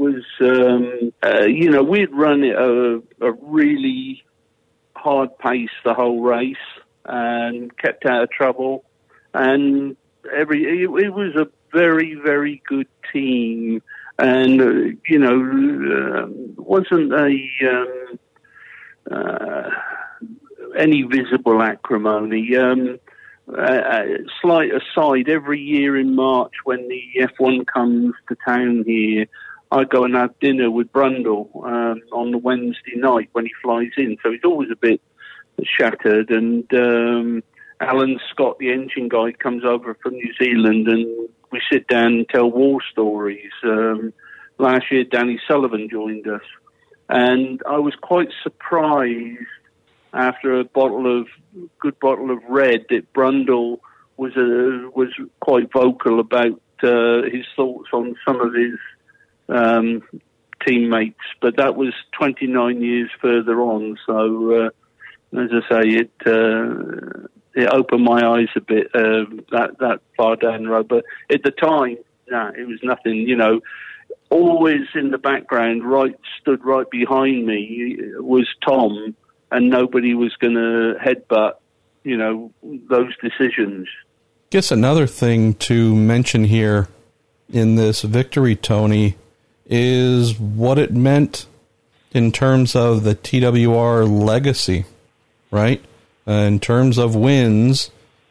was 0.08 0.24
um, 0.40 1.12
uh, 1.22 1.44
you 1.44 1.70
know 1.70 1.82
we'd 1.82 2.12
run 2.12 2.42
a, 2.44 2.98
a 3.26 3.32
really 3.42 4.22
hard 4.96 5.36
pace 5.38 5.70
the 5.84 5.94
whole 5.94 6.20
race 6.20 6.56
and 7.04 7.76
kept 7.78 8.04
out 8.06 8.24
of 8.24 8.30
trouble 8.30 8.84
and 9.34 9.96
every 10.34 10.64
it, 10.64 10.90
it 11.04 11.10
was 11.10 11.34
a 11.36 11.46
very 11.72 12.14
very 12.14 12.62
good 12.66 12.88
team 13.12 13.82
and 14.18 14.60
uh, 14.60 14.96
you 15.08 15.18
know 15.18 15.38
uh, 15.94 16.26
wasn't 16.56 17.12
a 17.12 17.38
um, 17.70 18.18
uh, 19.10 19.70
any 20.76 21.02
visible 21.02 21.62
acrimony. 21.62 22.56
Um, 22.56 22.98
uh, 23.56 24.02
slight 24.42 24.70
aside, 24.74 25.28
every 25.28 25.60
year 25.60 25.96
in 25.96 26.14
March 26.14 26.52
when 26.64 26.86
the 26.88 27.02
F1 27.18 27.66
comes 27.66 28.14
to 28.28 28.36
town 28.46 28.84
here, 28.86 29.26
I 29.70 29.84
go 29.84 30.04
and 30.04 30.14
have 30.14 30.38
dinner 30.40 30.70
with 30.70 30.92
Brundle 30.92 31.48
um, 31.64 32.00
on 32.12 32.30
the 32.30 32.38
Wednesday 32.38 32.96
night 32.96 33.28
when 33.32 33.46
he 33.46 33.52
flies 33.62 33.90
in. 33.96 34.16
So 34.22 34.32
he's 34.32 34.44
always 34.44 34.70
a 34.70 34.76
bit 34.76 35.00
shattered. 35.62 36.30
And 36.30 36.64
um, 36.72 37.42
Alan 37.80 38.18
Scott, 38.30 38.58
the 38.58 38.72
engine 38.72 39.08
guy, 39.08 39.32
comes 39.32 39.64
over 39.64 39.94
from 40.02 40.14
New 40.14 40.32
Zealand 40.40 40.88
and 40.88 41.28
we 41.50 41.60
sit 41.70 41.86
down 41.88 42.14
and 42.14 42.28
tell 42.28 42.50
war 42.50 42.80
stories. 42.90 43.52
Um, 43.62 44.12
last 44.58 44.90
year, 44.90 45.04
Danny 45.04 45.40
Sullivan 45.46 45.88
joined 45.90 46.28
us, 46.28 46.42
and 47.08 47.62
I 47.68 47.78
was 47.78 47.94
quite 48.00 48.28
surprised 48.42 49.38
after 50.12 50.58
a 50.58 50.64
bottle 50.64 51.20
of 51.20 51.28
good 51.80 51.98
bottle 52.00 52.30
of 52.30 52.38
red 52.48 52.86
that 52.90 53.12
Brundle 53.12 53.78
was 54.16 54.36
a, 54.36 54.40
uh, 54.86 54.90
was 54.90 55.08
quite 55.40 55.72
vocal 55.72 56.20
about 56.20 56.60
uh, 56.82 57.22
his 57.22 57.46
thoughts 57.56 57.88
on 57.92 58.14
some 58.26 58.40
of 58.40 58.54
his 58.54 58.78
um, 59.48 60.02
teammates, 60.66 61.20
but 61.40 61.56
that 61.56 61.76
was 61.76 61.94
29 62.12 62.82
years 62.82 63.10
further 63.20 63.60
on. 63.60 63.98
So, 64.06 64.66
uh, 64.66 65.38
as 65.38 65.50
I 65.52 65.68
say, 65.68 65.88
it 65.90 66.10
uh, 66.26 67.28
it 67.54 67.68
opened 67.72 68.04
my 68.04 68.26
eyes 68.26 68.48
a 68.56 68.60
bit 68.60 68.86
uh, 68.94 69.24
that 69.50 69.76
that 69.80 70.00
far 70.16 70.36
down 70.36 70.64
the 70.64 70.70
road. 70.70 70.88
But 70.88 71.04
at 71.30 71.42
the 71.42 71.50
time, 71.50 71.96
nah, 72.28 72.50
it 72.50 72.66
was 72.66 72.80
nothing. 72.82 73.16
You 73.16 73.36
know, 73.36 73.60
always 74.30 74.82
in 74.94 75.10
the 75.10 75.18
background, 75.18 75.84
right 75.84 76.18
stood 76.40 76.64
right 76.64 76.88
behind 76.90 77.46
me 77.46 77.98
was 78.18 78.48
Tom, 78.66 79.14
and 79.50 79.70
nobody 79.70 80.14
was 80.14 80.34
going 80.36 80.54
to 80.54 80.94
headbutt. 81.02 81.54
You 82.04 82.16
know 82.16 82.52
those 82.62 83.12
decisions. 83.18 83.88
Guess 84.50 84.70
another 84.70 85.06
thing 85.06 85.54
to 85.54 85.94
mention 85.94 86.44
here 86.44 86.88
in 87.50 87.74
this 87.74 88.00
victory, 88.00 88.56
Tony, 88.56 89.16
is 89.68 90.38
what 90.38 90.78
it 90.78 90.92
meant 90.92 91.46
in 92.12 92.32
terms 92.32 92.74
of 92.74 93.04
the 93.04 93.14
TWR 93.14 94.08
legacy, 94.08 94.86
right? 95.50 95.84
Uh, 96.26 96.32
in 96.32 96.58
terms 96.58 96.98
of 96.98 97.14
wins, 97.14 97.90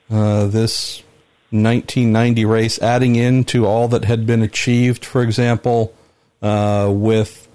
uh, 0.10 0.48
this 0.48 1.04
1990 1.52 2.46
race, 2.46 2.82
adding 2.82 3.16
into 3.16 3.66
all 3.66 3.88
that 3.88 4.06
had 4.06 4.26
been 4.26 4.42
achieved, 4.42 5.06
for 5.06 5.22
example, 5.22 5.94
uh, 6.42 6.90
with 6.92 7.48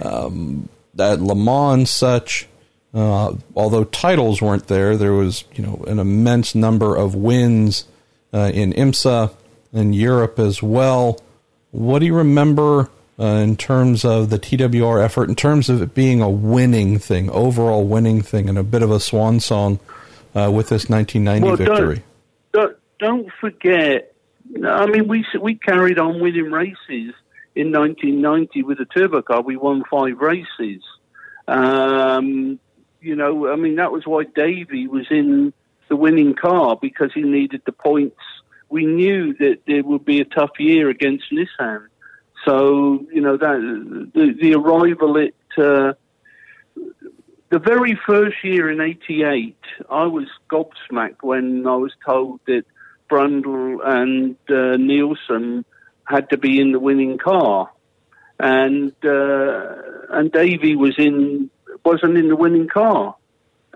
um, 0.00 0.68
Le 0.96 1.34
Mans, 1.34 1.90
such. 1.90 2.48
Uh, 2.94 3.34
although 3.54 3.84
titles 3.84 4.40
weren't 4.40 4.68
there, 4.68 4.96
there 4.96 5.12
was 5.12 5.44
you 5.54 5.62
know 5.62 5.84
an 5.86 5.98
immense 5.98 6.54
number 6.54 6.96
of 6.96 7.14
wins 7.14 7.84
uh, 8.32 8.50
in 8.54 8.72
IMSA 8.72 9.34
and 9.72 9.94
Europe 9.94 10.38
as 10.38 10.62
well. 10.62 11.20
What 11.72 11.98
do 11.98 12.06
you 12.06 12.14
remember 12.14 12.88
uh, 13.18 13.24
in 13.24 13.56
terms 13.56 14.04
of 14.04 14.30
the 14.30 14.38
TWR 14.38 15.02
effort, 15.02 15.28
in 15.28 15.34
terms 15.34 15.68
of 15.68 15.80
it 15.80 15.94
being 15.94 16.20
a 16.20 16.28
winning 16.28 16.98
thing, 16.98 17.30
overall 17.30 17.84
winning 17.84 18.22
thing, 18.22 18.48
and 18.48 18.58
a 18.58 18.62
bit 18.62 18.82
of 18.82 18.90
a 18.90 19.00
swan 19.00 19.40
song 19.40 19.80
uh, 20.34 20.50
with 20.52 20.68
this 20.68 20.88
1990 20.88 21.46
well, 21.46 21.56
victory? 21.56 22.02
Don't, 22.52 22.76
don't, 22.98 23.22
don't 23.22 23.32
forget. 23.40 24.12
I 24.64 24.86
mean, 24.86 25.08
we 25.08 25.24
we 25.40 25.56
carried 25.56 25.98
on 25.98 26.20
winning 26.20 26.52
races 26.52 27.14
in 27.54 27.72
1990 27.72 28.62
with 28.62 28.80
a 28.80 28.84
turbo 28.84 29.22
car. 29.22 29.40
We 29.40 29.56
won 29.56 29.82
five 29.90 30.18
races. 30.18 30.82
Um, 31.48 32.60
you 33.00 33.16
know, 33.16 33.48
I 33.50 33.56
mean, 33.56 33.76
that 33.76 33.92
was 33.92 34.06
why 34.06 34.24
Davy 34.24 34.86
was 34.86 35.06
in 35.10 35.52
the 35.88 35.96
winning 35.96 36.34
car 36.34 36.76
because 36.80 37.12
he 37.14 37.22
needed 37.22 37.62
the 37.64 37.72
points. 37.72 38.20
We 38.68 38.84
knew 38.84 39.32
that 39.34 39.60
there 39.66 39.82
would 39.82 40.04
be 40.04 40.20
a 40.20 40.24
tough 40.24 40.50
year 40.58 40.90
against 40.90 41.24
Nissan. 41.32 41.86
So, 42.46 43.04
you 43.12 43.20
know, 43.20 43.36
that 43.36 44.10
the, 44.14 44.34
the 44.40 44.54
arrival 44.54 45.18
at 45.18 45.62
uh, 45.62 45.94
the 47.50 47.58
very 47.58 47.98
first 48.06 48.36
year 48.44 48.70
in 48.70 48.80
88, 48.80 49.56
I 49.90 50.06
was 50.06 50.26
gobsmacked 50.48 51.22
when 51.22 51.66
I 51.66 51.76
was 51.76 51.92
told 52.04 52.40
that 52.46 52.64
Brundle 53.10 53.78
and 53.84 54.36
uh, 54.48 54.76
Nielsen 54.76 55.64
had 56.04 56.30
to 56.30 56.38
be 56.38 56.60
in 56.60 56.72
the 56.72 56.78
winning 56.78 57.18
car, 57.18 57.70
and 58.38 58.92
uh, 59.04 59.74
and 60.10 60.30
Davy 60.30 60.76
was 60.76 60.94
in 60.98 61.50
wasn't 61.84 62.16
in 62.16 62.28
the 62.28 62.36
winning 62.36 62.68
car, 62.68 63.16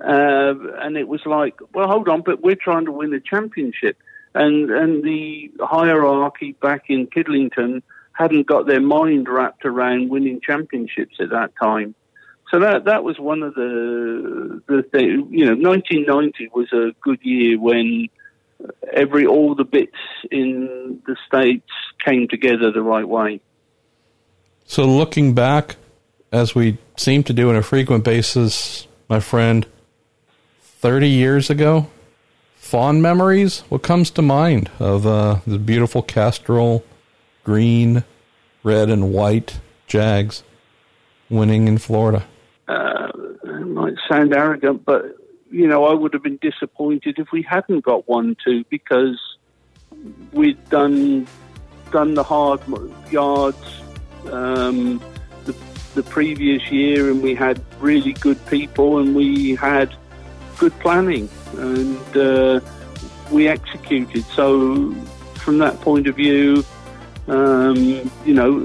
uh, 0.01 0.55
and 0.83 0.97
it 0.97 1.09
was 1.09 1.21
like, 1.27 1.59
well, 1.73 1.89
hold 1.89 2.09
on, 2.09 2.23
but 2.23 2.43
we're 2.43 2.57
trying 2.57 2.85
to 2.85 2.93
win 2.93 3.13
a 3.15 3.21
championship, 3.21 3.97
and 4.35 4.71
and 4.71 5.03
the 5.03 5.51
hierarchy 5.61 6.53
back 6.53 6.85
in 6.89 7.07
Kidlington 7.09 7.83
hadn't 8.12 8.46
got 8.46 8.66
their 8.66 8.81
mind 8.81 9.29
wrapped 9.29 9.64
around 9.64 10.11
winning 10.11 10.40
championships 10.40 11.16
at 11.20 11.31
that 11.31 11.53
time. 11.61 11.94
So 12.51 12.59
that 12.61 12.85
that 12.87 13.05
was 13.05 13.18
one 13.18 13.42
of 13.42 13.55
the 13.55 14.61
the 14.66 14.83
thing. 14.83 15.29
You 15.31 15.46
know, 15.46 15.68
1990 15.68 16.51
was 16.53 16.73
a 16.73 16.92
good 17.01 17.20
year 17.23 17.59
when 17.59 18.09
every 18.92 19.27
all 19.27 19.55
the 19.55 19.64
bits 19.64 19.96
in 20.31 21.01
the 21.07 21.16
states 21.27 21.68
came 22.05 22.29
together 22.29 22.73
the 22.73 22.83
right 22.83 23.07
way. 23.07 23.40
So 24.66 24.85
looking 24.85 25.35
back, 25.35 25.77
as 26.33 26.55
we 26.55 26.79
seem 26.96 27.23
to 27.25 27.33
do 27.33 27.51
on 27.51 27.57
a 27.57 27.62
frequent 27.62 28.05
basis, 28.05 28.87
my 29.09 29.20
friend, 29.20 29.66
30 30.61 31.09
years 31.09 31.51
ago, 31.51 31.88
fond 32.55 33.03
memories. 33.03 33.61
What 33.68 33.83
comes 33.83 34.11
to 34.12 34.23
mind 34.23 34.70
of 34.79 35.07
uh, 35.07 35.40
the 35.46 35.59
beautiful 35.59 36.03
Castrol 36.03 36.85
green, 37.51 38.05
red, 38.63 38.89
and 38.91 39.13
white 39.13 39.59
Jags 39.89 40.45
winning 41.29 41.67
in 41.67 41.79
Florida? 41.79 42.25
Uh, 42.69 43.09
it 43.43 43.67
might 43.67 43.95
sound 44.09 44.33
arrogant, 44.33 44.85
but 44.85 45.17
you 45.51 45.67
know, 45.67 45.85
I 45.85 45.93
would 45.93 46.13
have 46.13 46.23
been 46.23 46.39
disappointed 46.41 47.19
if 47.19 47.33
we 47.33 47.43
hadn't 47.43 47.81
got 47.85 48.09
one 48.09 48.37
two 48.45 48.63
because 48.71 49.19
we'd 50.33 50.63
done 50.69 51.27
done 51.91 52.15
the 52.15 52.23
hard 52.23 52.61
yards 53.11 53.83
um, 54.31 55.03
the, 55.45 55.57
the 55.97 56.05
previous 56.05 56.71
year, 56.71 57.11
and 57.11 57.21
we 57.21 57.35
had 57.35 57.61
really 57.81 58.13
good 58.13 58.39
people, 58.47 58.99
and 58.99 59.17
we 59.17 59.57
had 59.57 59.93
good 60.57 60.79
planning, 60.79 61.29
and 61.57 62.17
uh, 62.17 62.61
we 63.33 63.49
executed. 63.49 64.25
So, 64.27 64.95
from 65.35 65.59
that 65.59 65.81
point 65.81 66.07
of 66.07 66.15
view, 66.15 66.65
um, 67.31 67.77
you 68.25 68.35
know, 68.35 68.64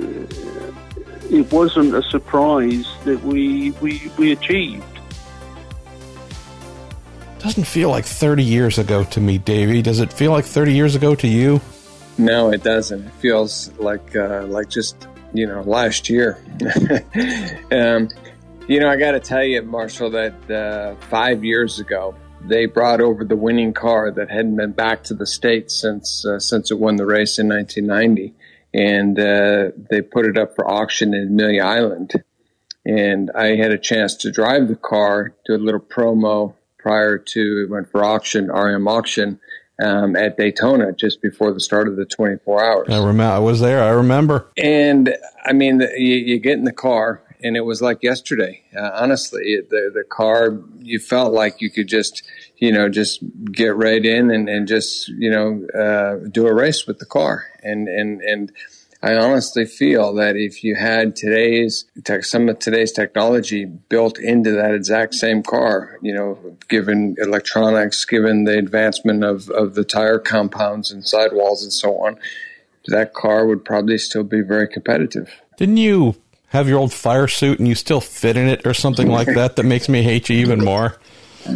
it 1.32 1.52
wasn't 1.52 1.96
a 1.96 2.04
surprise 2.04 2.88
that 3.06 3.22
we 3.24 3.72
we, 3.82 4.12
we 4.18 4.32
achieved 4.32 4.84
doesn't 7.46 7.66
feel 7.66 7.92
like 7.92 8.06
30 8.06 8.44
years 8.44 8.80
ago 8.80 9.04
to 9.04 9.22
me, 9.22 9.38
Davy. 9.38 9.84
Does 9.84 10.00
it 10.00 10.12
feel 10.12 10.32
like 10.32 10.46
30 10.46 10.74
years 10.74 10.96
ago 10.96 11.14
to 11.14 11.28
you? 11.28 11.62
No, 12.18 12.52
it 12.52 12.64
doesn't. 12.64 13.06
It 13.06 13.14
feels 13.14 13.72
like 13.78 14.16
uh, 14.16 14.46
like 14.48 14.70
just 14.70 15.08
you 15.32 15.46
know 15.46 15.62
last 15.62 16.10
year. 16.10 16.40
um, 17.72 18.10
you 18.68 18.80
know, 18.80 18.90
I 18.90 18.96
got 18.96 19.12
to 19.12 19.20
tell 19.20 19.44
you, 19.44 19.62
Marshall, 19.62 20.10
that 20.12 20.50
uh, 20.50 20.96
five 21.10 21.44
years 21.44 21.80
ago 21.80 22.16
they 22.42 22.66
brought 22.66 23.00
over 23.00 23.24
the 23.24 23.36
winning 23.36 23.74
car 23.74 24.10
that 24.12 24.32
hadn't 24.32 24.56
been 24.56 24.72
back 24.72 25.04
to 25.04 25.14
the 25.14 25.28
states 25.28 25.76
since 25.80 26.26
uh, 26.26 26.40
since 26.40 26.72
it 26.72 26.80
won 26.80 26.96
the 26.96 27.06
race 27.06 27.38
in 27.38 27.48
1990, 27.48 28.34
and 28.76 29.18
uh, 29.18 29.72
they 29.90 30.02
put 30.02 30.26
it 30.26 30.38
up 30.38 30.54
for 30.56 30.70
auction 30.70 31.14
in 31.14 31.28
Amelia 31.30 31.64
Island. 31.64 32.12
And 32.86 33.32
I 33.32 33.56
had 33.56 33.72
a 33.72 33.78
chance 33.78 34.16
to 34.18 34.32
drive 34.32 34.68
the 34.68 34.76
car, 34.76 35.34
do 35.46 35.56
a 35.56 35.58
little 35.58 35.80
promo 35.80 36.54
prior 36.78 37.18
to 37.18 37.64
it 37.64 37.70
went 37.70 37.90
for 37.90 38.04
auction, 38.04 38.48
RM 38.48 38.88
auction 38.88 39.40
um, 39.82 40.16
at 40.18 40.38
Daytona 40.38 40.92
just 40.92 41.22
before 41.22 41.54
the 41.54 41.60
start 41.62 41.88
of 41.88 41.96
the 41.96 42.06
24 42.06 42.64
hours. 42.64 42.88
I 42.90 42.98
remember. 42.98 43.24
I 43.24 43.40
was 43.40 43.62
there. 43.62 43.82
I 43.82 43.90
remember. 43.90 44.52
And 44.58 45.16
I 45.46 45.54
mean, 45.54 45.78
the, 45.78 45.90
you, 45.98 46.16
you, 46.16 46.40
get 46.40 46.58
in 46.58 46.66
the 46.66 46.74
car, 46.74 47.22
and 47.44 47.56
it 47.56 47.66
was 47.66 47.82
like 47.82 48.04
yesterday. 48.04 48.64
Uh, 48.76 48.92
honestly, 48.94 49.60
the 49.70 49.92
the 49.94 50.04
car, 50.04 50.60
you 50.80 51.00
felt 51.00 51.34
like 51.34 51.62
you 51.62 51.70
could 51.70 51.88
just, 51.88 52.24
you 52.58 52.72
know, 52.72 52.90
just 52.90 53.24
get 53.52 53.76
right 53.76 54.06
in 54.06 54.32
and, 54.32 54.50
and 54.50 54.68
just, 54.68 55.08
you 55.10 55.30
know, 55.30 55.66
uh, 55.80 56.28
do 56.30 56.48
a 56.48 56.54
race 56.54 56.86
with 56.88 57.00
the 57.00 57.06
car, 57.06 57.46
and 57.64 57.88
and 57.88 58.22
and 58.22 58.52
I 59.06 59.18
honestly 59.18 59.66
feel 59.66 60.16
that 60.16 60.36
if 60.36 60.64
you 60.64 60.74
had 60.76 61.16
today's 61.16 61.86
tech, 62.04 62.26
some 62.26 62.50
of 62.50 62.58
today's 62.58 62.92
technology 62.92 63.66
built 63.66 64.18
into 64.18 64.50
that 64.52 64.74
exact 64.74 65.14
same 65.14 65.44
car, 65.44 66.00
you 66.02 66.12
know, 66.12 66.58
given 66.70 67.16
electronics, 67.20 68.04
given 68.04 68.46
the 68.46 68.58
advancement 68.58 69.24
of, 69.24 69.48
of 69.52 69.76
the 69.76 69.84
tire 69.84 70.18
compounds 70.18 70.92
and 70.92 71.08
sidewalls 71.08 71.62
and 71.62 71.72
so 71.72 72.00
on, 72.00 72.18
that 72.88 73.14
car 73.14 73.46
would 73.46 73.64
probably 73.64 74.00
still 74.00 74.24
be 74.24 74.42
very 74.42 74.68
competitive. 74.68 75.30
Didn't 75.58 75.78
you 75.78 76.16
have 76.56 76.70
your 76.70 76.80
old 76.80 76.94
fire 76.94 77.28
suit 77.28 77.60
and 77.60 77.68
you 77.68 77.76
still 77.76 78.02
fit 78.02 78.38
in 78.38 78.48
it 78.48 78.66
or 78.66 78.74
something 78.74 79.10
like 79.10 79.28
that 79.28 79.58
that 79.58 79.64
makes 79.64 79.90
me 79.90 80.02
hate 80.02 80.30
you 80.30 80.38
even 80.38 80.64
more? 80.64 80.98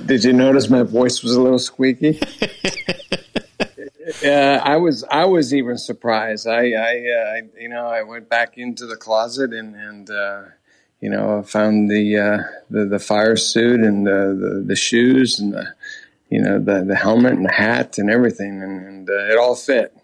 Did 0.06 0.24
you 0.24 0.34
notice 0.34 0.70
my 0.70 0.84
voice 0.84 1.24
was 1.24 1.34
a 1.36 1.42
little 1.42 1.58
squeaky? 1.58 2.20
uh, 4.26 4.30
I 4.30 4.78
was 4.78 5.04
I 5.06 5.26
was 5.26 5.54
even 5.54 5.78
surprised. 5.78 6.48
I, 6.48 6.74
I, 6.74 7.40
uh, 7.40 7.42
you 7.60 7.70
know 7.70 7.88
I 7.88 8.04
went 8.04 8.30
back 8.30 8.58
into 8.58 8.86
the 8.86 8.98
closet 8.98 9.54
and 9.54 9.76
and 9.76 10.10
uh, 10.10 10.44
you 11.02 11.10
know 11.10 11.42
found 11.44 11.90
the, 11.90 12.18
uh, 12.18 12.44
the 12.70 12.86
the 12.86 13.00
fire 13.00 13.36
suit 13.36 13.80
and 13.80 14.06
the, 14.06 14.38
the, 14.40 14.64
the 14.68 14.76
shoes 14.76 15.40
and 15.40 15.54
the 15.54 15.74
you 16.30 16.42
know 16.42 16.60
the 16.60 16.84
the 16.84 16.96
helmet 16.96 17.34
and 17.34 17.46
the 17.46 17.54
hat 17.54 17.98
and 17.98 18.12
everything 18.12 18.62
and, 18.62 18.86
and 18.86 19.10
uh, 19.10 19.32
it 19.32 19.38
all 19.38 19.56
fit. 19.56 19.96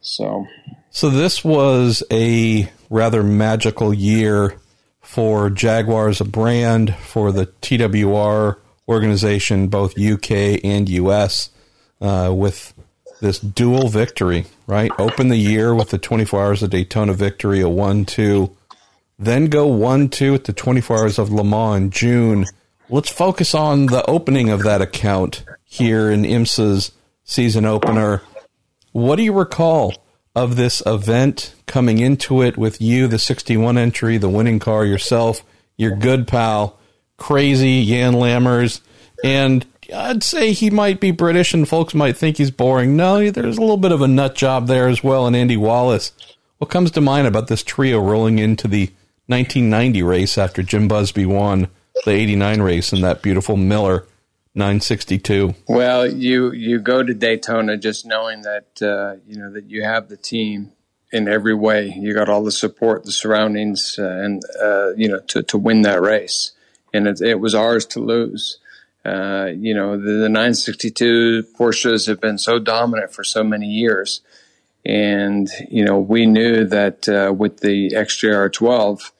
So 0.00 0.46
so 0.90 1.10
this 1.10 1.42
was 1.42 2.02
a 2.10 2.70
rather 2.92 3.22
magical 3.22 3.92
year 3.94 4.54
for 5.00 5.48
Jaguar 5.48 6.08
as 6.08 6.20
a 6.20 6.26
brand 6.26 6.94
for 6.96 7.32
the 7.32 7.46
TWR 7.46 8.58
organization, 8.86 9.68
both 9.68 9.98
UK 9.98 10.62
and 10.62 10.88
US, 10.90 11.50
uh, 12.02 12.32
with 12.36 12.74
this 13.22 13.38
dual 13.38 13.88
victory, 13.88 14.44
right? 14.66 14.90
Open 14.98 15.28
the 15.28 15.36
year 15.36 15.74
with 15.74 15.88
the 15.88 15.98
24 15.98 16.44
Hours 16.44 16.62
of 16.62 16.70
Daytona 16.70 17.14
victory, 17.14 17.60
a 17.62 17.68
1 17.68 18.04
2. 18.04 18.54
Then 19.18 19.46
go 19.46 19.66
1 19.66 20.10
2 20.10 20.34
at 20.34 20.44
the 20.44 20.52
24 20.52 20.98
Hours 20.98 21.18
of 21.18 21.32
Le 21.32 21.44
Mans 21.44 21.82
in 21.82 21.90
June. 21.90 22.46
Let's 22.90 23.08
focus 23.08 23.54
on 23.54 23.86
the 23.86 24.04
opening 24.08 24.50
of 24.50 24.64
that 24.64 24.82
account 24.82 25.44
here 25.64 26.10
in 26.10 26.24
IMSA's 26.24 26.92
season 27.24 27.64
opener. 27.64 28.20
What 28.92 29.16
do 29.16 29.22
you 29.22 29.32
recall 29.32 29.94
of 30.34 30.56
this 30.56 30.82
event 30.86 31.54
coming 31.66 31.98
into 31.98 32.42
it 32.42 32.56
with 32.56 32.80
you, 32.80 33.06
the 33.06 33.18
61 33.18 33.76
entry, 33.76 34.16
the 34.16 34.28
winning 34.28 34.58
car 34.58 34.84
yourself, 34.84 35.42
your 35.76 35.94
good 35.94 36.26
pal, 36.26 36.78
crazy 37.16 37.84
Jan 37.84 38.14
Lammers, 38.14 38.80
and 39.22 39.66
I'd 39.94 40.22
say 40.22 40.52
he 40.52 40.70
might 40.70 41.00
be 41.00 41.10
British 41.10 41.52
and 41.52 41.68
folks 41.68 41.94
might 41.94 42.16
think 42.16 42.38
he's 42.38 42.50
boring. 42.50 42.96
No, 42.96 43.30
there's 43.30 43.58
a 43.58 43.60
little 43.60 43.76
bit 43.76 43.92
of 43.92 44.00
a 44.00 44.08
nut 44.08 44.34
job 44.34 44.66
there 44.66 44.88
as 44.88 45.04
well 45.04 45.26
in 45.26 45.34
Andy 45.34 45.56
Wallace. 45.56 46.12
What 46.58 46.70
comes 46.70 46.90
to 46.92 47.00
mind 47.00 47.26
about 47.26 47.48
this 47.48 47.62
trio 47.62 47.98
rolling 47.98 48.38
into 48.38 48.68
the 48.68 48.86
1990 49.26 50.02
race 50.02 50.38
after 50.38 50.62
Jim 50.62 50.88
Busby 50.88 51.26
won 51.26 51.68
the 52.04 52.12
89 52.12 52.62
race 52.62 52.92
in 52.92 53.00
that 53.02 53.22
beautiful 53.22 53.56
Miller 53.56 54.06
962? 54.54 55.54
Well, 55.68 56.06
you 56.06 56.52
you 56.52 56.78
go 56.78 57.02
to 57.02 57.14
Daytona 57.14 57.76
just 57.76 58.04
knowing 58.04 58.42
that 58.42 58.82
uh, 58.82 59.20
you 59.26 59.36
know 59.36 59.50
that 59.52 59.70
you 59.70 59.82
have 59.82 60.08
the 60.08 60.16
team 60.16 60.72
in 61.10 61.28
every 61.28 61.54
way. 61.54 61.88
You 61.96 62.14
got 62.14 62.28
all 62.28 62.44
the 62.44 62.52
support, 62.52 63.04
the 63.04 63.12
surroundings, 63.12 63.96
uh, 63.98 64.04
and 64.04 64.42
uh, 64.62 64.92
you 64.94 65.08
know 65.08 65.20
to 65.28 65.42
to 65.42 65.58
win 65.58 65.82
that 65.82 66.02
race, 66.02 66.52
and 66.92 67.06
it, 67.06 67.20
it 67.20 67.40
was 67.40 67.54
ours 67.54 67.86
to 67.86 68.00
lose. 68.00 68.58
Uh, 69.04 69.50
you 69.56 69.74
know, 69.74 69.96
the, 69.96 70.12
the 70.12 70.28
962 70.28 71.44
Porsches 71.58 72.06
have 72.06 72.20
been 72.20 72.38
so 72.38 72.58
dominant 72.58 73.12
for 73.12 73.24
so 73.24 73.42
many 73.42 73.66
years. 73.66 74.20
And, 74.84 75.48
you 75.68 75.84
know, 75.84 75.98
we 75.98 76.26
knew 76.26 76.64
that 76.66 77.08
uh, 77.08 77.32
with 77.32 77.60
the 77.60 77.90
XJR 77.90 78.52
12, 78.52 79.12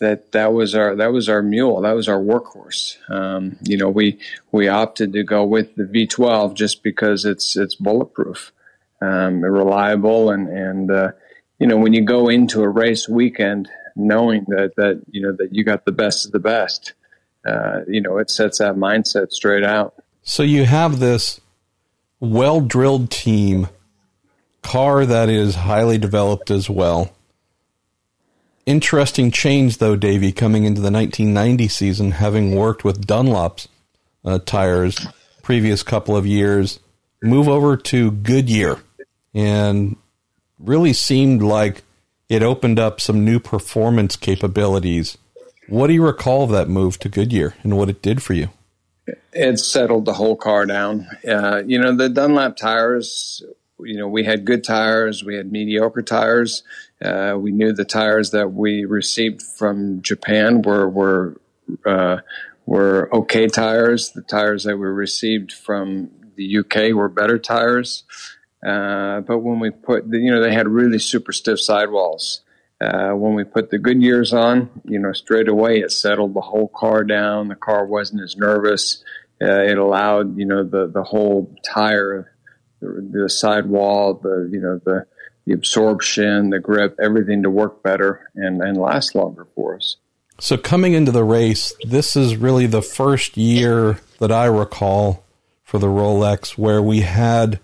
that 0.00 0.32
that 0.32 0.52
was 0.52 0.74
our 0.74 0.94
that 0.96 1.12
was 1.12 1.28
our 1.28 1.42
mule 1.42 1.80
that 1.82 1.92
was 1.92 2.08
our 2.08 2.18
workhorse. 2.20 2.96
Um, 3.10 3.56
you 3.62 3.76
know, 3.76 3.88
we 3.88 4.18
we 4.52 4.68
opted 4.68 5.12
to 5.12 5.22
go 5.22 5.44
with 5.44 5.74
the 5.76 5.84
V12 5.84 6.54
just 6.54 6.82
because 6.82 7.24
it's 7.24 7.56
it's 7.56 7.74
bulletproof, 7.74 8.52
um, 9.00 9.40
reliable, 9.40 10.30
and 10.30 10.48
and 10.48 10.90
uh, 10.90 11.12
you 11.58 11.66
know 11.66 11.76
when 11.76 11.92
you 11.92 12.02
go 12.02 12.28
into 12.28 12.62
a 12.62 12.68
race 12.68 13.08
weekend 13.08 13.68
knowing 13.98 14.44
that 14.48 14.72
that 14.76 15.02
you 15.10 15.20
know 15.20 15.32
that 15.32 15.52
you 15.52 15.64
got 15.64 15.84
the 15.84 15.92
best 15.92 16.24
of 16.24 16.32
the 16.32 16.38
best, 16.38 16.94
uh, 17.46 17.80
you 17.86 18.00
know, 18.00 18.18
it 18.18 18.30
sets 18.30 18.58
that 18.58 18.76
mindset 18.76 19.32
straight 19.32 19.64
out. 19.64 19.94
So 20.22 20.42
you 20.42 20.64
have 20.64 21.00
this 21.00 21.40
well 22.20 22.60
drilled 22.60 23.10
team, 23.10 23.68
car 24.62 25.04
that 25.04 25.28
is 25.28 25.54
highly 25.54 25.98
developed 25.98 26.50
as 26.50 26.70
well. 26.70 27.10
Interesting 28.68 29.30
change, 29.30 29.78
though, 29.78 29.96
Davy, 29.96 30.30
coming 30.30 30.64
into 30.64 30.82
the 30.82 30.90
1990 30.90 31.68
season, 31.68 32.10
having 32.10 32.54
worked 32.54 32.84
with 32.84 33.06
Dunlop's 33.06 33.66
uh, 34.26 34.40
tires 34.40 35.06
previous 35.42 35.82
couple 35.82 36.14
of 36.14 36.26
years. 36.26 36.78
move 37.22 37.48
over 37.48 37.78
to 37.78 38.10
Goodyear 38.10 38.76
and 39.32 39.96
really 40.58 40.92
seemed 40.92 41.40
like 41.40 41.82
it 42.28 42.42
opened 42.42 42.78
up 42.78 43.00
some 43.00 43.24
new 43.24 43.40
performance 43.40 44.16
capabilities. 44.16 45.16
What 45.66 45.86
do 45.86 45.94
you 45.94 46.04
recall 46.04 46.44
of 46.44 46.50
that 46.50 46.68
move 46.68 46.98
to 46.98 47.08
Goodyear 47.08 47.54
and 47.62 47.74
what 47.74 47.88
it 47.88 48.02
did 48.02 48.22
for 48.22 48.34
you? 48.34 48.50
It 49.32 49.58
settled 49.60 50.04
the 50.04 50.12
whole 50.12 50.36
car 50.36 50.66
down. 50.66 51.08
Uh, 51.26 51.62
you 51.64 51.78
know, 51.78 51.96
the 51.96 52.10
Dunlop 52.10 52.58
tires, 52.58 53.42
you 53.80 53.96
know, 53.96 54.08
we 54.08 54.24
had 54.24 54.44
good 54.44 54.62
tires, 54.62 55.24
we 55.24 55.36
had 55.36 55.50
mediocre 55.50 56.02
tires. 56.02 56.64
Uh, 57.02 57.36
we 57.38 57.52
knew 57.52 57.72
the 57.72 57.84
tires 57.84 58.32
that 58.32 58.52
we 58.52 58.84
received 58.84 59.42
from 59.42 60.02
Japan 60.02 60.62
were 60.62 60.88
were 60.88 61.40
uh, 61.86 62.18
were 62.66 63.08
okay 63.14 63.46
tires. 63.46 64.10
The 64.10 64.22
tires 64.22 64.64
that 64.64 64.76
we 64.76 64.86
received 64.86 65.52
from 65.52 66.10
the 66.36 66.58
UK 66.58 66.94
were 66.94 67.08
better 67.08 67.38
tires. 67.38 68.04
Uh, 68.64 69.20
but 69.20 69.38
when 69.38 69.60
we 69.60 69.70
put, 69.70 70.10
the, 70.10 70.18
you 70.18 70.30
know, 70.30 70.42
they 70.42 70.52
had 70.52 70.68
really 70.68 70.98
super 70.98 71.32
stiff 71.32 71.60
sidewalls. 71.60 72.42
Uh, 72.80 73.10
when 73.10 73.34
we 73.34 73.42
put 73.42 73.70
the 73.70 73.78
Goodyears 73.78 74.32
on, 74.32 74.70
you 74.84 74.98
know, 74.98 75.12
straight 75.12 75.48
away 75.48 75.80
it 75.80 75.90
settled 75.90 76.34
the 76.34 76.40
whole 76.40 76.68
car 76.68 77.04
down. 77.04 77.48
The 77.48 77.56
car 77.56 77.84
wasn't 77.84 78.22
as 78.22 78.36
nervous. 78.36 79.02
Uh, 79.40 79.62
it 79.62 79.78
allowed, 79.78 80.36
you 80.38 80.44
know, 80.44 80.62
the, 80.62 80.86
the 80.86 81.02
whole 81.02 81.54
tire, 81.64 82.32
the, 82.80 83.08
the 83.12 83.28
sidewall, 83.28 84.14
the, 84.14 84.48
you 84.52 84.60
know, 84.60 84.80
the, 84.84 85.06
the 85.48 85.54
absorption, 85.54 86.50
the 86.50 86.58
grip, 86.58 86.94
everything 87.02 87.42
to 87.42 87.50
work 87.50 87.82
better 87.82 88.30
and, 88.34 88.60
and 88.60 88.76
last 88.76 89.14
longer 89.14 89.46
for 89.54 89.76
us. 89.76 89.96
So 90.38 90.58
coming 90.58 90.92
into 90.92 91.10
the 91.10 91.24
race, 91.24 91.72
this 91.84 92.16
is 92.16 92.36
really 92.36 92.66
the 92.66 92.82
first 92.82 93.36
year 93.38 93.98
that 94.18 94.30
I 94.30 94.44
recall 94.44 95.24
for 95.64 95.78
the 95.78 95.86
Rolex 95.86 96.58
where 96.58 96.82
we 96.82 97.00
had 97.00 97.60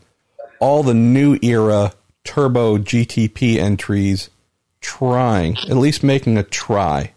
all 0.61 0.83
the 0.83 0.95
new 0.95 1.39
era 1.43 1.93
turbo 2.25 2.79
GTP 2.79 3.59
entries 3.59 4.31
trying, 4.81 5.59
at 5.59 5.77
least 5.77 6.03
making 6.03 6.39
a 6.39 6.43
try 6.43 7.13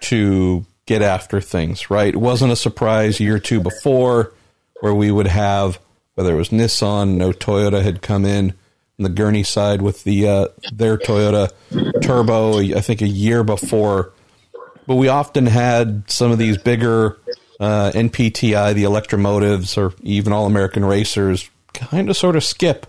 to 0.00 0.66
get 0.86 1.02
after 1.02 1.40
things, 1.40 1.88
right? 1.88 2.14
It 2.14 2.20
wasn't 2.20 2.52
a 2.52 2.56
surprise 2.56 3.20
year 3.20 3.36
or 3.36 3.38
two 3.38 3.60
before 3.60 4.32
where 4.80 4.94
we 4.94 5.12
would 5.12 5.28
have, 5.28 5.78
whether 6.14 6.34
it 6.34 6.38
was 6.38 6.48
Nissan, 6.48 7.16
no 7.16 7.30
Toyota 7.30 7.82
had 7.82 8.02
come 8.02 8.24
in 8.24 8.54
the 9.02 9.08
Gurney 9.10 9.42
side 9.42 9.82
with 9.82 10.04
the 10.04 10.28
uh, 10.28 10.48
their 10.72 10.96
Toyota 10.96 11.50
Turbo, 12.02 12.58
I 12.58 12.80
think 12.80 13.02
a 13.02 13.08
year 13.08 13.44
before. 13.44 14.12
But 14.86 14.96
we 14.96 15.08
often 15.08 15.46
had 15.46 16.10
some 16.10 16.32
of 16.32 16.38
these 16.38 16.58
bigger 16.58 17.18
uh, 17.60 17.92
NPTI, 17.94 18.74
the 18.74 18.84
Electramotives, 18.84 19.76
or 19.78 19.94
even 20.02 20.32
All 20.32 20.46
American 20.46 20.84
Racers 20.84 21.48
kind 21.72 22.10
of 22.10 22.16
sort 22.16 22.36
of 22.36 22.42
skip, 22.42 22.86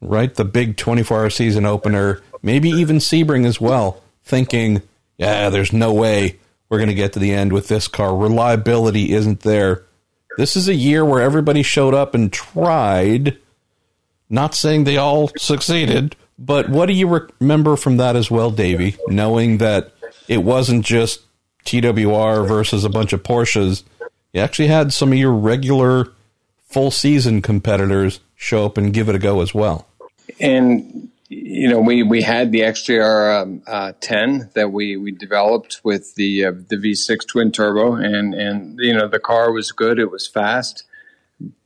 right? 0.00 0.34
The 0.34 0.44
big 0.44 0.76
24 0.76 1.18
hour 1.18 1.30
season 1.30 1.66
opener, 1.66 2.22
maybe 2.42 2.70
even 2.70 2.96
Sebring 2.96 3.46
as 3.46 3.60
well, 3.60 4.02
thinking, 4.24 4.82
yeah, 5.18 5.50
there's 5.50 5.72
no 5.72 5.92
way 5.92 6.38
we're 6.68 6.78
going 6.78 6.88
to 6.88 6.94
get 6.94 7.12
to 7.12 7.18
the 7.18 7.32
end 7.32 7.52
with 7.52 7.68
this 7.68 7.88
car. 7.88 8.16
Reliability 8.16 9.12
isn't 9.12 9.40
there. 9.40 9.84
This 10.36 10.56
is 10.56 10.68
a 10.68 10.74
year 10.74 11.04
where 11.04 11.22
everybody 11.22 11.62
showed 11.62 11.94
up 11.94 12.14
and 12.14 12.32
tried 12.32 13.38
not 14.28 14.54
saying 14.54 14.84
they 14.84 14.96
all 14.96 15.30
succeeded, 15.36 16.16
but 16.38 16.68
what 16.68 16.86
do 16.86 16.92
you 16.92 17.28
remember 17.40 17.76
from 17.76 17.96
that 17.96 18.16
as 18.16 18.30
well, 18.30 18.50
Davy? 18.50 18.96
Knowing 19.08 19.58
that 19.58 19.92
it 20.28 20.42
wasn't 20.42 20.84
just 20.84 21.22
TWR 21.64 22.46
versus 22.46 22.84
a 22.84 22.88
bunch 22.88 23.12
of 23.12 23.22
Porsches, 23.22 23.82
you 24.32 24.40
actually 24.40 24.68
had 24.68 24.92
some 24.92 25.12
of 25.12 25.18
your 25.18 25.32
regular 25.32 26.12
full 26.68 26.90
season 26.90 27.40
competitors 27.40 28.20
show 28.34 28.66
up 28.66 28.76
and 28.76 28.92
give 28.92 29.08
it 29.08 29.14
a 29.14 29.18
go 29.18 29.40
as 29.40 29.54
well. 29.54 29.86
And 30.40 31.10
you 31.28 31.68
know, 31.68 31.80
we, 31.80 32.02
we 32.02 32.22
had 32.22 32.52
the 32.52 32.60
XJR 32.60 33.42
um, 33.42 33.62
uh, 33.66 33.92
10 34.00 34.50
that 34.54 34.70
we, 34.70 34.96
we 34.96 35.10
developed 35.10 35.80
with 35.82 36.14
the 36.14 36.44
uh, 36.44 36.52
the 36.52 36.76
V6 36.76 37.26
twin 37.26 37.50
turbo, 37.50 37.94
and 37.94 38.34
and 38.34 38.78
you 38.78 38.94
know 38.94 39.08
the 39.08 39.18
car 39.18 39.50
was 39.52 39.72
good, 39.72 39.98
it 39.98 40.10
was 40.10 40.26
fast, 40.26 40.84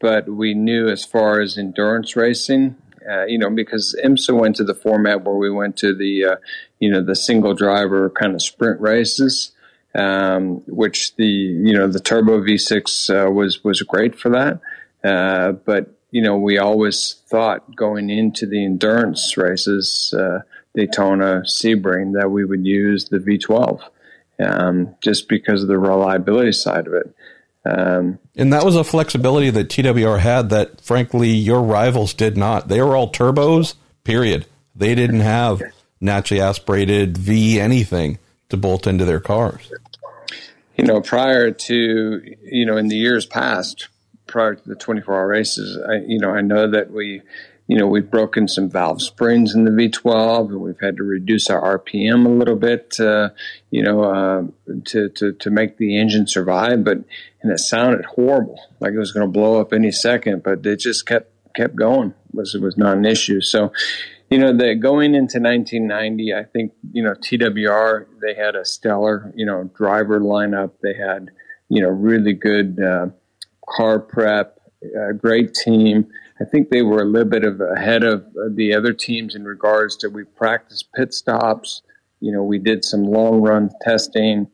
but 0.00 0.28
we 0.28 0.54
knew 0.54 0.88
as 0.88 1.04
far 1.04 1.40
as 1.40 1.56
endurance 1.56 2.16
racing, 2.16 2.76
uh, 3.08 3.24
you 3.24 3.38
know, 3.38 3.50
because 3.50 3.96
IMSA 4.04 4.38
went 4.38 4.56
to 4.56 4.64
the 4.64 4.74
format 4.74 5.24
where 5.24 5.36
we 5.36 5.50
went 5.50 5.76
to 5.78 5.94
the, 5.94 6.24
uh, 6.24 6.36
you 6.78 6.90
know, 6.90 7.02
the 7.02 7.16
single 7.16 7.54
driver 7.54 8.10
kind 8.10 8.34
of 8.34 8.42
sprint 8.42 8.80
races, 8.80 9.52
um, 9.94 10.62
which 10.66 11.14
the, 11.16 11.26
you 11.26 11.72
know, 11.72 11.86
the 11.86 12.00
turbo 12.00 12.40
V6 12.40 13.26
uh, 13.28 13.30
was, 13.30 13.64
was 13.64 13.82
great 13.82 14.18
for 14.18 14.28
that. 14.30 14.60
Uh, 15.02 15.52
but, 15.52 15.96
you 16.10 16.20
know, 16.20 16.36
we 16.36 16.58
always 16.58 17.22
thought 17.28 17.74
going 17.76 18.10
into 18.10 18.46
the 18.46 18.64
endurance 18.64 19.36
races, 19.36 20.12
uh, 20.16 20.40
Daytona, 20.74 21.42
Sebring, 21.46 22.20
that 22.20 22.30
we 22.30 22.44
would 22.44 22.66
use 22.66 23.06
the 23.06 23.18
V12, 23.18 23.80
um, 24.44 24.94
just 25.00 25.28
because 25.28 25.62
of 25.62 25.68
the 25.68 25.78
reliability 25.78 26.52
side 26.52 26.86
of 26.86 26.92
it. 26.92 27.14
Um, 27.64 28.18
and 28.36 28.52
that 28.52 28.64
was 28.64 28.76
a 28.76 28.84
flexibility 28.84 29.50
that 29.50 29.68
TWR 29.68 30.18
had 30.18 30.50
that, 30.50 30.80
frankly, 30.80 31.30
your 31.30 31.62
rivals 31.62 32.14
did 32.14 32.36
not. 32.36 32.68
They 32.68 32.80
were 32.80 32.96
all 32.96 33.12
turbos, 33.12 33.74
period. 34.04 34.46
They 34.74 34.94
didn't 34.94 35.20
have 35.20 35.60
naturally 36.00 36.40
aspirated 36.40 37.18
V 37.18 37.60
anything 37.60 38.18
to 38.48 38.56
bolt 38.56 38.86
into 38.86 39.04
their 39.04 39.20
cars. 39.20 39.70
You 40.76 40.84
know, 40.84 41.02
prior 41.02 41.50
to, 41.50 42.36
you 42.42 42.64
know, 42.64 42.78
in 42.78 42.88
the 42.88 42.96
years 42.96 43.26
past, 43.26 43.88
prior 44.26 44.54
to 44.54 44.68
the 44.68 44.76
24 44.76 45.14
hour 45.14 45.26
races, 45.26 45.78
I, 45.86 45.96
you 46.06 46.18
know, 46.18 46.30
I 46.30 46.40
know 46.40 46.70
that 46.70 46.90
we, 46.90 47.20
you 47.70 47.78
know, 47.78 47.86
we've 47.86 48.10
broken 48.10 48.48
some 48.48 48.68
valve 48.68 49.00
springs 49.00 49.54
in 49.54 49.64
the 49.64 49.70
V12, 49.70 50.48
and 50.48 50.60
we've 50.60 50.80
had 50.80 50.96
to 50.96 51.04
reduce 51.04 51.48
our 51.48 51.78
RPM 51.78 52.26
a 52.26 52.28
little 52.28 52.56
bit, 52.56 52.98
uh, 52.98 53.28
you 53.70 53.80
know, 53.80 54.02
uh, 54.02 54.42
to, 54.86 55.08
to 55.10 55.32
to 55.34 55.50
make 55.50 55.76
the 55.76 55.96
engine 55.96 56.26
survive. 56.26 56.82
But 56.82 57.04
and 57.40 57.52
it 57.52 57.60
sounded 57.60 58.06
horrible, 58.06 58.60
like 58.80 58.92
it 58.92 58.98
was 58.98 59.12
going 59.12 59.24
to 59.24 59.30
blow 59.30 59.60
up 59.60 59.72
any 59.72 59.92
second. 59.92 60.42
But 60.42 60.66
it 60.66 60.80
just 60.80 61.06
kept 61.06 61.30
kept 61.54 61.76
going. 61.76 62.08
It 62.08 62.34
was 62.34 62.56
it 62.56 62.60
was 62.60 62.76
not 62.76 62.96
an 62.96 63.04
issue. 63.04 63.40
So, 63.40 63.72
you 64.30 64.38
know, 64.38 64.52
the 64.52 64.74
going 64.74 65.14
into 65.14 65.38
1990, 65.38 66.34
I 66.34 66.42
think 66.42 66.72
you 66.92 67.04
know 67.04 67.12
TWR 67.12 68.06
they 68.20 68.34
had 68.34 68.56
a 68.56 68.64
stellar 68.64 69.32
you 69.36 69.46
know 69.46 69.70
driver 69.76 70.18
lineup. 70.18 70.72
They 70.82 70.94
had 70.94 71.30
you 71.68 71.82
know 71.82 71.90
really 71.90 72.32
good 72.32 72.80
uh, 72.82 73.10
car 73.64 74.00
prep, 74.00 74.58
a 74.82 75.14
great 75.14 75.54
team 75.54 76.08
I 76.40 76.44
think 76.44 76.70
they 76.70 76.82
were 76.82 77.02
a 77.02 77.04
little 77.04 77.28
bit 77.28 77.44
of 77.44 77.60
ahead 77.60 78.02
of 78.02 78.24
the 78.54 78.74
other 78.74 78.92
teams 78.92 79.34
in 79.34 79.44
regards 79.44 79.96
to 79.98 80.08
we 80.08 80.24
practiced 80.24 80.88
pit 80.94 81.12
stops. 81.12 81.82
You 82.20 82.32
know, 82.32 82.42
we 82.42 82.58
did 82.58 82.84
some 82.84 83.04
long 83.04 83.40
run 83.42 83.70
testing. 83.82 84.46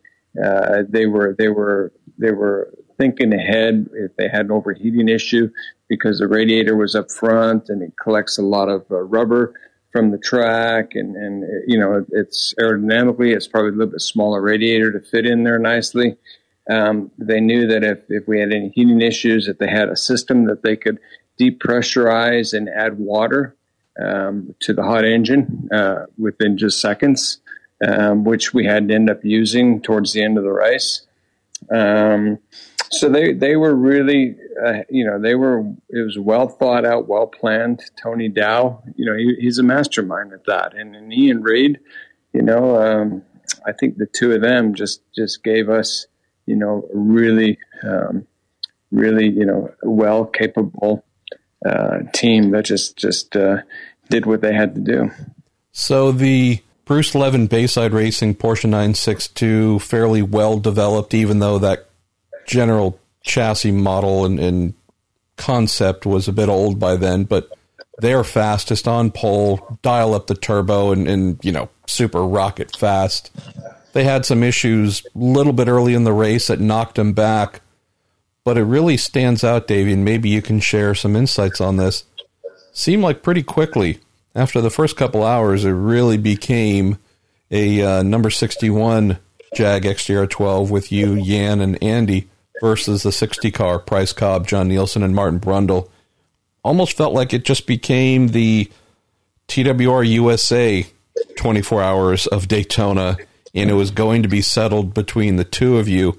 Uh, 0.43 0.83
they 0.89 1.07
were 1.07 1.35
they 1.39 1.49
were 1.49 1.93
they 2.19 2.33
were 2.33 2.73
thinking 2.99 3.33
ahead 3.33 3.89
if 3.95 4.17
they 4.17 4.29
had 4.29 4.47
an 4.47 4.53
overheating 4.53 5.09
issue 5.09 5.49
because 5.89 6.19
the 6.19 6.27
radiator 6.27 6.77
was 6.77 6.95
up 6.95 7.11
front 7.11 7.69
and 7.69 7.83
it 7.83 7.93
collects 8.03 8.39
a 8.39 8.43
lot 8.43 8.69
of 8.69 8.85
uh, 8.91 8.97
rubber 9.03 9.55
from 9.93 10.11
the 10.11 10.19
track 10.19 10.91
and 10.95 11.15
and 11.17 11.45
you 11.67 11.79
know 11.79 12.05
it's 12.11 12.53
aerodynamically 12.61 13.35
it's 13.35 13.47
probably 13.47 13.71
a 13.71 13.73
little 13.73 13.93
bit 13.93 14.01
smaller 14.01 14.41
radiator 14.41 14.93
to 14.93 15.01
fit 15.01 15.25
in 15.25 15.45
there 15.45 15.59
nicely. 15.59 16.17
Um, 16.69 17.13
they 17.17 17.41
knew 17.41 17.69
that 17.69 17.85
if, 17.85 17.99
if 18.09 18.27
we 18.27 18.41
had 18.41 18.53
any 18.53 18.71
heating 18.71 19.01
issues, 19.01 19.47
that 19.47 19.61
they 19.61 19.71
had 19.71 19.89
a 19.89 19.97
system 19.97 20.47
that 20.47 20.65
they 20.65 20.75
could 20.75 20.99
depressurize 21.41 22.57
and 22.57 22.69
add 22.69 22.99
water 22.99 23.55
um, 24.01 24.55
to 24.61 24.73
the 24.73 24.83
hot 24.83 25.05
engine 25.05 25.69
uh, 25.73 26.07
within 26.19 26.59
just 26.59 26.81
seconds, 26.81 27.39
um, 27.87 28.25
which 28.25 28.53
we 28.53 28.65
had 28.65 28.89
to 28.89 28.95
end 28.95 29.11
up 29.11 29.25
using 29.25 29.81
towards 29.81 30.13
the 30.13 30.23
end 30.23 30.39
of 30.39 30.45
the 30.45 30.53
race. 30.53 31.07
Um, 31.71 32.39
so 32.91 33.09
they 33.09 33.33
they 33.33 33.57
were 33.57 33.75
really, 33.75 34.37
uh, 34.65 34.81
you 34.89 35.05
know, 35.05 35.19
they 35.21 35.35
were. 35.35 35.61
It 35.89 36.05
was 36.05 36.19
well 36.19 36.49
thought 36.49 36.85
out, 36.85 37.09
well 37.09 37.27
planned. 37.27 37.83
Tony 38.01 38.29
Dowe, 38.29 38.83
you 38.95 39.05
know, 39.05 39.17
he, 39.17 39.35
he's 39.41 39.59
a 39.59 39.63
mastermind 39.63 40.33
at 40.33 40.45
that, 40.45 40.75
and, 40.75 40.95
and 40.95 41.13
Ian 41.13 41.43
Reed, 41.43 41.81
you 42.33 42.43
know, 42.43 42.77
um, 42.77 43.23
I 43.67 43.73
think 43.73 43.97
the 43.97 44.07
two 44.07 44.33
of 44.33 44.43
them 44.43 44.75
just 44.75 45.01
just 45.15 45.43
gave 45.43 45.69
us, 45.69 46.07
you 46.47 46.55
know, 46.55 46.89
really, 46.93 47.59
um, 47.83 48.27
really, 48.93 49.29
you 49.29 49.45
know, 49.45 49.75
well 49.83 50.25
capable 50.25 51.05
uh, 51.67 51.99
team 52.13 52.51
that 52.51 52.65
just 52.65 52.97
just 52.97 53.37
uh, 53.37 53.59
did 54.09 54.27
what 54.27 54.41
they 54.41 54.55
had 54.55 54.75
to 54.75 54.81
do. 54.81 55.11
So 55.73 56.13
the 56.13 56.61
Bruce 56.85 57.15
Leven 57.15 57.49
Bayside 57.49 57.93
Racing 57.93 58.37
Porsche 58.37 58.65
962 58.65 59.81
fairly 59.81 60.23
well 60.23 60.59
developed, 60.59 61.15
even 61.15 61.41
though 61.41 61.59
that 61.59 61.89
general 62.47 62.99
chassis 63.23 63.73
model 63.73 64.25
and, 64.25 64.39
and 64.39 64.75
concept 65.37 66.07
was 66.07 66.29
a 66.29 66.33
bit 66.33 66.49
old 66.49 66.79
by 66.79 66.97
then, 66.97 67.25
but 67.25 67.51
they're 67.99 68.25
fastest 68.25 68.87
on 68.87 69.11
pole, 69.11 69.79
dial 69.83 70.15
up 70.15 70.27
the 70.27 70.35
turbo 70.35 70.93
and, 70.93 71.09
and 71.09 71.45
you 71.45 71.53
know, 71.53 71.69
super 71.87 72.25
rocket 72.25 72.77
fast. 72.77 73.31
They 73.93 74.05
had 74.05 74.25
some 74.25 74.43
issues 74.43 75.05
a 75.05 75.19
little 75.19 75.53
bit 75.53 75.69
early 75.69 75.95
in 75.95 76.05
the 76.05 76.13
race 76.13 76.49
that 76.49 76.61
knocked 76.61 76.97
them 76.97 77.13
back, 77.13 77.63
but 78.47 78.57
it 78.57 78.63
really 78.63 78.97
stands 78.97 79.43
out, 79.43 79.67
Davy, 79.67 79.93
and 79.93 80.05
maybe 80.05 80.29
you 80.29 80.41
can 80.41 80.61
share 80.61 80.95
some 80.95 81.17
insights 81.17 81.61
on 81.61 81.79
this. 81.79 82.05
Seemed 82.73 83.03
like 83.03 83.21
pretty 83.21 83.43
quickly 83.43 83.99
after 84.37 84.61
the 84.61 84.71
first 84.71 84.97
couple 84.97 85.25
hours, 85.25 85.65
it 85.65 85.73
really 85.73 86.17
became 86.17 86.97
a 87.51 87.83
uh, 87.83 88.03
number 88.05 88.31
61 88.31 89.19
Jag 89.57 89.83
XJR 89.83 90.31
12 90.31 90.71
with 90.71 90.93
you, 90.93 91.21
Jan, 91.21 91.61
and 91.61 91.83
Andy 91.83 92.29
versus 92.61 93.03
the 93.03 93.11
60 93.11 93.51
car, 93.51 93.81
Price 93.81 94.13
Cobb, 94.13 94.47
John 94.47 94.69
Nielsen, 94.69 95.03
and 95.03 95.13
Martin 95.13 95.41
Brundle. 95.41 95.91
Almost 96.63 96.97
felt 96.97 97.15
like 97.15 97.35
it 97.35 97.45
just 97.45 97.67
became 97.67 98.29
the 98.29 98.71
TWR 99.49 100.07
USA 100.07 100.87
24 101.37 101.83
hours 101.83 102.29
of 102.29 102.47
Daytona, 102.47 103.17
and 103.57 103.71
it 103.71 103.75
was 103.75 103.91
going 103.91 104.23
to 104.23 104.29
be 104.29 104.41
settled 104.41 104.95
between 104.95 105.35
the 105.35 105.45
two 105.45 105.79
of 105.79 105.89
you. 105.89 106.17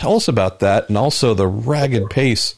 Tell 0.00 0.16
us 0.16 0.28
about 0.28 0.60
that, 0.60 0.88
and 0.88 0.96
also 0.96 1.34
the 1.34 1.46
ragged 1.46 2.08
pace. 2.08 2.54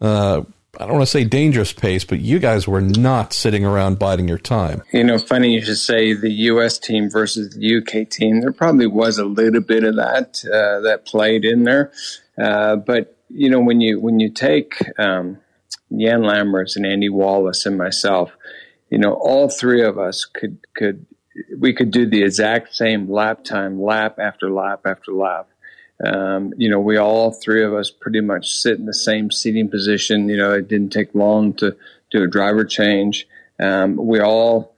Uh, 0.00 0.42
I 0.78 0.86
don't 0.86 0.92
want 0.92 1.02
to 1.02 1.10
say 1.10 1.24
dangerous 1.24 1.72
pace, 1.72 2.04
but 2.04 2.20
you 2.20 2.38
guys 2.38 2.68
were 2.68 2.80
not 2.80 3.32
sitting 3.32 3.64
around 3.64 3.98
biding 3.98 4.28
your 4.28 4.38
time. 4.38 4.80
You 4.92 5.02
know, 5.02 5.18
funny 5.18 5.54
you 5.54 5.60
should 5.60 5.78
say 5.78 6.12
the 6.12 6.30
U.S. 6.30 6.78
team 6.78 7.10
versus 7.10 7.56
the 7.56 7.78
UK 7.78 8.08
team. 8.08 8.42
There 8.42 8.52
probably 8.52 8.86
was 8.86 9.18
a 9.18 9.24
little 9.24 9.60
bit 9.60 9.82
of 9.82 9.96
that 9.96 10.44
uh, 10.44 10.82
that 10.82 11.04
played 11.04 11.44
in 11.44 11.64
there, 11.64 11.90
uh, 12.40 12.76
but 12.76 13.18
you 13.28 13.50
know, 13.50 13.58
when 13.58 13.80
you 13.80 13.98
when 13.98 14.20
you 14.20 14.30
take 14.30 14.76
um, 14.96 15.38
Jan 15.90 16.20
Lammers 16.20 16.76
and 16.76 16.86
Andy 16.86 17.08
Wallace 17.08 17.66
and 17.66 17.76
myself, 17.76 18.30
you 18.88 18.98
know, 18.98 19.14
all 19.14 19.48
three 19.48 19.82
of 19.82 19.98
us 19.98 20.26
could 20.26 20.58
could 20.76 21.06
we 21.58 21.72
could 21.72 21.90
do 21.90 22.06
the 22.08 22.22
exact 22.22 22.72
same 22.72 23.10
lap 23.10 23.42
time, 23.42 23.82
lap 23.82 24.20
after 24.20 24.48
lap 24.48 24.82
after 24.86 25.12
lap. 25.12 25.48
Um, 26.02 26.52
you 26.56 26.68
know, 26.68 26.80
we 26.80 26.96
all 26.96 27.30
three 27.30 27.62
of 27.62 27.72
us 27.72 27.90
pretty 27.90 28.20
much 28.20 28.54
sit 28.54 28.78
in 28.78 28.86
the 28.86 28.94
same 28.94 29.30
seating 29.30 29.68
position. 29.68 30.28
You 30.28 30.36
know, 30.36 30.52
it 30.52 30.68
didn't 30.68 30.92
take 30.92 31.14
long 31.14 31.54
to 31.54 31.76
do 32.10 32.22
a 32.22 32.28
driver 32.28 32.64
change. 32.64 33.28
Um, 33.60 33.96
we 33.96 34.20
all, 34.20 34.74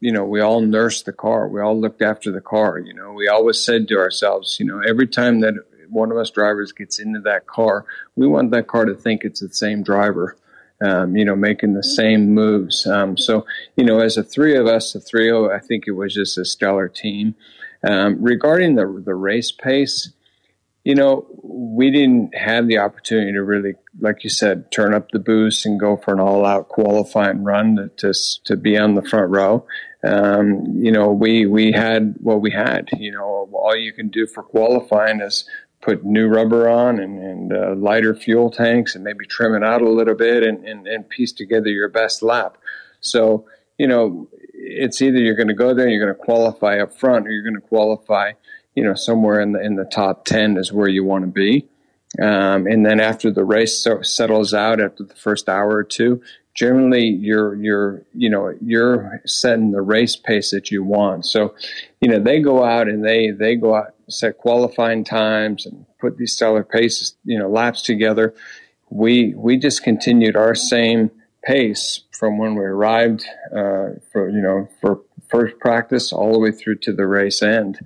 you 0.00 0.12
know, 0.12 0.24
we 0.24 0.40
all 0.40 0.60
nursed 0.60 1.04
the 1.04 1.12
car. 1.12 1.48
We 1.48 1.60
all 1.60 1.78
looked 1.78 2.02
after 2.02 2.32
the 2.32 2.40
car. 2.40 2.78
You 2.78 2.94
know, 2.94 3.12
we 3.12 3.28
always 3.28 3.60
said 3.60 3.88
to 3.88 3.98
ourselves, 3.98 4.58
you 4.58 4.66
know, 4.66 4.80
every 4.80 5.06
time 5.06 5.40
that 5.40 5.54
one 5.90 6.10
of 6.10 6.16
us 6.16 6.30
drivers 6.30 6.72
gets 6.72 6.98
into 6.98 7.20
that 7.20 7.46
car, 7.46 7.84
we 8.16 8.26
want 8.26 8.50
that 8.52 8.66
car 8.66 8.86
to 8.86 8.94
think 8.94 9.24
it's 9.24 9.40
the 9.40 9.50
same 9.50 9.82
driver. 9.82 10.36
Um, 10.84 11.16
you 11.16 11.24
know, 11.24 11.36
making 11.36 11.74
the 11.74 11.84
same 11.84 12.34
moves. 12.34 12.84
Um, 12.84 13.16
so, 13.16 13.46
you 13.76 13.84
know, 13.84 14.00
as 14.00 14.16
a 14.16 14.24
three 14.24 14.56
of 14.56 14.66
us, 14.66 14.92
the 14.92 15.00
three, 15.00 15.30
I 15.32 15.60
think 15.60 15.84
it 15.86 15.92
was 15.92 16.12
just 16.12 16.36
a 16.36 16.44
stellar 16.44 16.88
team. 16.88 17.36
Um, 17.88 18.20
regarding 18.20 18.74
the 18.74 19.02
the 19.04 19.14
race 19.14 19.52
pace, 19.52 20.10
you 20.84 20.94
know, 20.94 21.26
we 21.42 21.90
didn't 21.90 22.34
have 22.36 22.68
the 22.68 22.78
opportunity 22.78 23.32
to 23.32 23.42
really, 23.42 23.74
like 24.00 24.22
you 24.22 24.30
said, 24.30 24.70
turn 24.70 24.92
up 24.92 25.10
the 25.10 25.18
boost 25.18 25.64
and 25.64 25.80
go 25.80 25.96
for 25.96 26.12
an 26.12 26.20
all-out 26.20 26.68
qualifying 26.68 27.42
run 27.42 27.76
to 27.76 28.12
to, 28.12 28.14
to 28.44 28.56
be 28.56 28.76
on 28.76 28.94
the 28.94 29.02
front 29.02 29.30
row. 29.30 29.66
Um, 30.06 30.66
you 30.76 30.92
know, 30.92 31.10
we 31.10 31.46
we 31.46 31.72
had 31.72 32.16
what 32.20 32.42
we 32.42 32.50
had. 32.50 32.90
You 32.98 33.12
know, 33.12 33.48
all 33.52 33.74
you 33.74 33.94
can 33.94 34.08
do 34.08 34.26
for 34.26 34.42
qualifying 34.42 35.22
is 35.22 35.48
put 35.80 36.04
new 36.04 36.28
rubber 36.28 36.68
on 36.68 36.98
and, 36.98 37.18
and 37.18 37.52
uh, 37.52 37.74
lighter 37.74 38.14
fuel 38.14 38.50
tanks 38.50 38.94
and 38.94 39.04
maybe 39.04 39.26
trim 39.26 39.54
it 39.54 39.62
out 39.62 39.82
a 39.82 39.88
little 39.88 40.14
bit 40.14 40.42
and, 40.42 40.64
and, 40.66 40.86
and 40.86 41.08
piece 41.10 41.30
together 41.30 41.68
your 41.68 41.90
best 41.90 42.22
lap. 42.22 42.56
So, 43.00 43.46
you 43.76 43.86
know, 43.86 44.28
it's 44.54 45.02
either 45.02 45.18
you're 45.18 45.36
going 45.36 45.48
to 45.48 45.54
go 45.54 45.74
there 45.74 45.84
and 45.84 45.92
you're 45.92 46.04
going 46.04 46.16
to 46.16 46.24
qualify 46.24 46.78
up 46.78 46.98
front 46.98 47.26
or 47.26 47.30
you're 47.30 47.42
going 47.42 47.60
to 47.60 47.68
qualify 47.68 48.32
you 48.74 48.82
know, 48.82 48.94
somewhere 48.94 49.40
in 49.40 49.52
the 49.52 49.60
in 49.60 49.76
the 49.76 49.84
top 49.84 50.24
ten 50.24 50.56
is 50.56 50.72
where 50.72 50.88
you 50.88 51.04
want 51.04 51.24
to 51.24 51.30
be. 51.30 51.68
Um, 52.20 52.66
and 52.66 52.86
then 52.86 53.00
after 53.00 53.30
the 53.32 53.44
race 53.44 53.82
so, 53.82 54.02
settles 54.02 54.54
out 54.54 54.80
after 54.80 55.02
the 55.02 55.14
first 55.14 55.48
hour 55.48 55.70
or 55.70 55.84
two, 55.84 56.22
generally 56.54 57.06
you're 57.06 57.56
you're 57.56 58.02
you 58.14 58.30
know 58.30 58.54
you're 58.60 59.20
setting 59.26 59.72
the 59.72 59.82
race 59.82 60.16
pace 60.16 60.50
that 60.52 60.70
you 60.70 60.82
want. 60.82 61.26
So, 61.26 61.54
you 62.00 62.08
know, 62.08 62.20
they 62.20 62.40
go 62.40 62.64
out 62.64 62.88
and 62.88 63.04
they 63.04 63.30
they 63.30 63.56
go 63.56 63.74
out 63.74 63.94
set 64.08 64.38
qualifying 64.38 65.02
times 65.02 65.66
and 65.66 65.86
put 65.98 66.18
these 66.18 66.34
stellar 66.34 66.62
paces 66.62 67.16
you 67.24 67.38
know 67.38 67.48
laps 67.48 67.82
together. 67.82 68.34
We 68.90 69.34
we 69.34 69.56
just 69.56 69.82
continued 69.82 70.36
our 70.36 70.54
same 70.54 71.10
pace 71.42 72.02
from 72.12 72.38
when 72.38 72.54
we 72.54 72.64
arrived 72.64 73.24
uh, 73.50 73.98
for 74.12 74.28
you 74.30 74.40
know 74.40 74.68
for 74.80 75.00
first 75.28 75.58
practice 75.58 76.12
all 76.12 76.32
the 76.32 76.38
way 76.38 76.52
through 76.52 76.76
to 76.76 76.92
the 76.92 77.06
race 77.06 77.42
end 77.42 77.80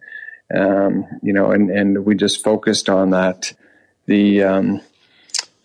um, 0.55 1.07
you 1.23 1.33
know, 1.33 1.51
and, 1.51 1.71
and 1.71 2.05
we 2.05 2.15
just 2.15 2.43
focused 2.43 2.89
on 2.89 3.11
that. 3.11 3.53
The, 4.07 4.43
um, 4.43 4.81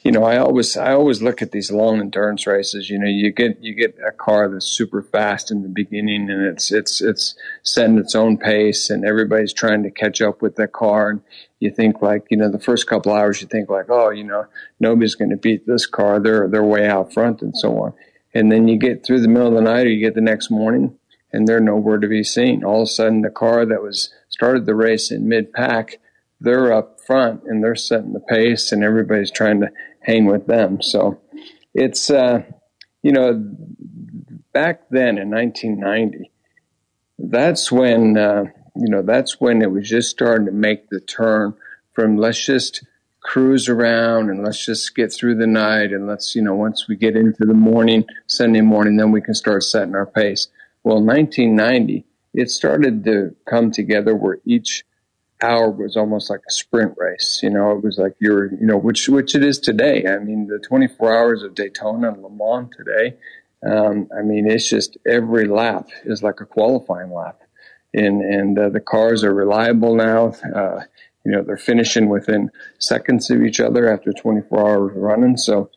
you 0.02 0.12
know, 0.12 0.26
I 0.26 0.38
always, 0.38 0.76
I 0.76 0.91
always 0.91 1.22
look 1.22 1.41
at 1.41 1.52
these 1.52 1.72
long 1.72 2.02
endurance 2.02 2.46
races, 2.46 2.89
you 2.89 3.00
know, 3.00 3.08
you 3.08 3.32
get, 3.32 3.63
you 3.63 3.74
get 3.74 3.98
a 4.06 4.12
car 4.12 4.50
that's 4.50 4.65
super 4.65 5.02
fast 5.02 5.50
in 5.50 5.62
the 5.62 5.69
beginning 5.69 6.30
and 6.30 6.46
it's, 6.46 6.74
it's, 6.74 7.00
it's 7.00 7.36
setting 7.63 7.98
its 7.98 8.13
own 8.13 8.38
pace 8.38 8.89
and 8.89 9.06
everybody's 9.06 9.54
trying 9.54 9.84
to 9.84 9.89
catch 9.89 10.22
up 10.22 10.41
with 10.41 10.58
that 10.58 10.74
car. 10.74 11.10
And 11.10 11.22
you 11.62 11.72
think 11.72 12.02
like, 12.02 12.28
you 12.30 12.36
know, 12.36 12.52
the 12.52 12.60
first 12.60 12.86
couple 12.86 13.13
hours, 13.13 13.41
you 13.41 13.48
think 13.48 13.69
like, 13.69 13.89
oh, 13.89 14.10
you 14.10 14.26
know, 14.26 14.46
nobody's 14.82 15.15
going 15.15 15.32
to 15.32 15.38
beat 15.38 15.65
this 15.65 15.86
car. 15.86 16.19
They're, 16.19 16.50
they're 16.50 16.65
way 16.65 16.86
out 16.86 17.13
front 17.13 17.41
and 17.41 17.58
so 17.58 17.80
on. 17.80 17.93
And 18.34 18.52
then 18.52 18.67
you 18.67 18.78
get 18.78 19.06
through 19.06 19.22
the 19.22 19.30
middle 19.30 19.48
of 19.48 19.54
the 19.54 19.62
night 19.62 19.86
or 19.86 19.89
you 19.89 20.02
get 20.02 20.15
the 20.15 20.22
next 20.22 20.52
morning 20.52 20.98
and 21.34 21.48
they're 21.48 21.60
nowhere 21.60 21.98
to 21.98 22.08
be 22.08 22.24
seen. 22.24 22.63
All 22.63 22.84
of 22.84 22.88
a 22.88 22.91
sudden 22.91 23.22
the 23.22 23.30
car 23.30 23.65
that 23.65 23.82
was, 23.82 24.13
started 24.30 24.65
the 24.65 24.76
race 24.76 25.12
in 25.12 25.28
mid 25.28 25.52
pack, 25.52 26.00
they're 26.39 26.72
up 26.72 27.00
front 27.02 27.43
and 27.46 27.63
they're 27.63 27.76
setting 27.76 28.13
the 28.13 28.19
pace, 28.19 28.72
and 28.72 28.84
everybody's 28.84 29.32
trying 29.32 29.62
to 29.62 29.72
hang 30.02 30.26
with 30.26 30.46
them. 30.46 30.82
So 30.82 31.19
it's, 31.74 32.10
uh, 32.10 32.43
you 33.02 33.12
know, 33.12 33.34
back 34.54 34.84
then 34.89 35.17
in 35.17 35.30
1990, 35.30 36.32
that's 37.17 37.72
when, 37.72 38.17
uh, 38.17 38.46
you 38.76 38.89
know, 38.89 39.02
that's 39.02 39.39
when 39.39 39.62
it 39.62 39.72
was 39.72 39.89
just 39.89 40.10
starting 40.10 40.46
to 40.46 40.52
make 40.52 40.89
the 40.89 41.00
turn 41.00 41.54
from 41.93 42.17
let's 42.17 42.43
just 42.43 42.86
cruise 43.22 43.69
around 43.69 44.30
and 44.30 44.43
let's 44.43 44.65
just 44.65 44.96
get 44.96 45.12
through 45.12 45.36
the 45.36 45.48
night 45.48 45.93
and 45.93 46.08
let's, 46.08 46.36
you 46.36 46.41
know, 46.41 46.56
once 46.56 46.88
we 46.88 46.96
get 46.96 47.15
into 47.15 47.46
the 47.46 47.54
morning, 47.54 48.04
Sunday 48.28 48.62
morning, 48.62 48.98
then 48.98 49.12
we 49.12 49.22
can 49.22 49.34
start 49.34 49.63
setting 49.63 49.96
our 49.96 50.06
pace. 50.06 50.48
Well, 50.84 51.02
1990, 51.02 52.06
it 52.34 52.50
started 52.50 53.04
to 53.06 53.36
come 53.46 53.72
together 53.72 54.15
where 54.15 54.39
each 54.46 54.84
hour 55.41 55.69
was 55.69 55.96
almost 55.96 56.30
like 56.30 56.41
a 56.48 56.52
sprint 56.52 56.93
race. 56.98 57.41
You 57.43 57.50
know, 57.50 57.72
it 57.72 57.84
was 57.84 57.98
like 57.98 58.15
you're, 58.19 58.54
you 58.54 58.65
know, 58.65 58.78
which 58.78 59.08
which 59.08 59.36
it 59.36 59.43
is 59.43 59.60
today. 59.60 60.06
I 60.08 60.19
mean, 60.19 60.48
the 60.48 60.60
24 60.60 61.15
hours 61.15 61.43
of 61.43 61.56
Daytona 61.56 62.12
and 62.12 62.24
Le 62.24 62.30
Mans 62.30 62.69
today. 62.76 63.17
Um, 63.65 64.10
I 64.17 64.22
mean, 64.24 64.50
it's 64.50 64.69
just 64.69 64.98
every 65.08 65.48
lap 65.48 65.88
is 66.04 66.22
like 66.22 66.41
a 66.41 66.46
qualifying 66.46 67.13
lap, 67.13 67.39
and 67.93 68.22
and 68.22 68.60
uh, 68.60 68.69
the 68.69 68.82
cars 68.82 69.24
are 69.24 69.34
reliable 69.34 69.96
now. 69.96 70.34
Uh, 70.54 70.82
you 71.26 71.32
know, 71.32 71.43
they're 71.43 71.56
finishing 71.56 72.10
within 72.10 72.52
seconds 72.80 73.30
of 73.32 73.41
each 73.41 73.62
other 73.62 73.91
after 73.91 74.12
24 74.12 74.60
hours 74.60 74.91
running. 74.96 75.38
So, 75.38 75.69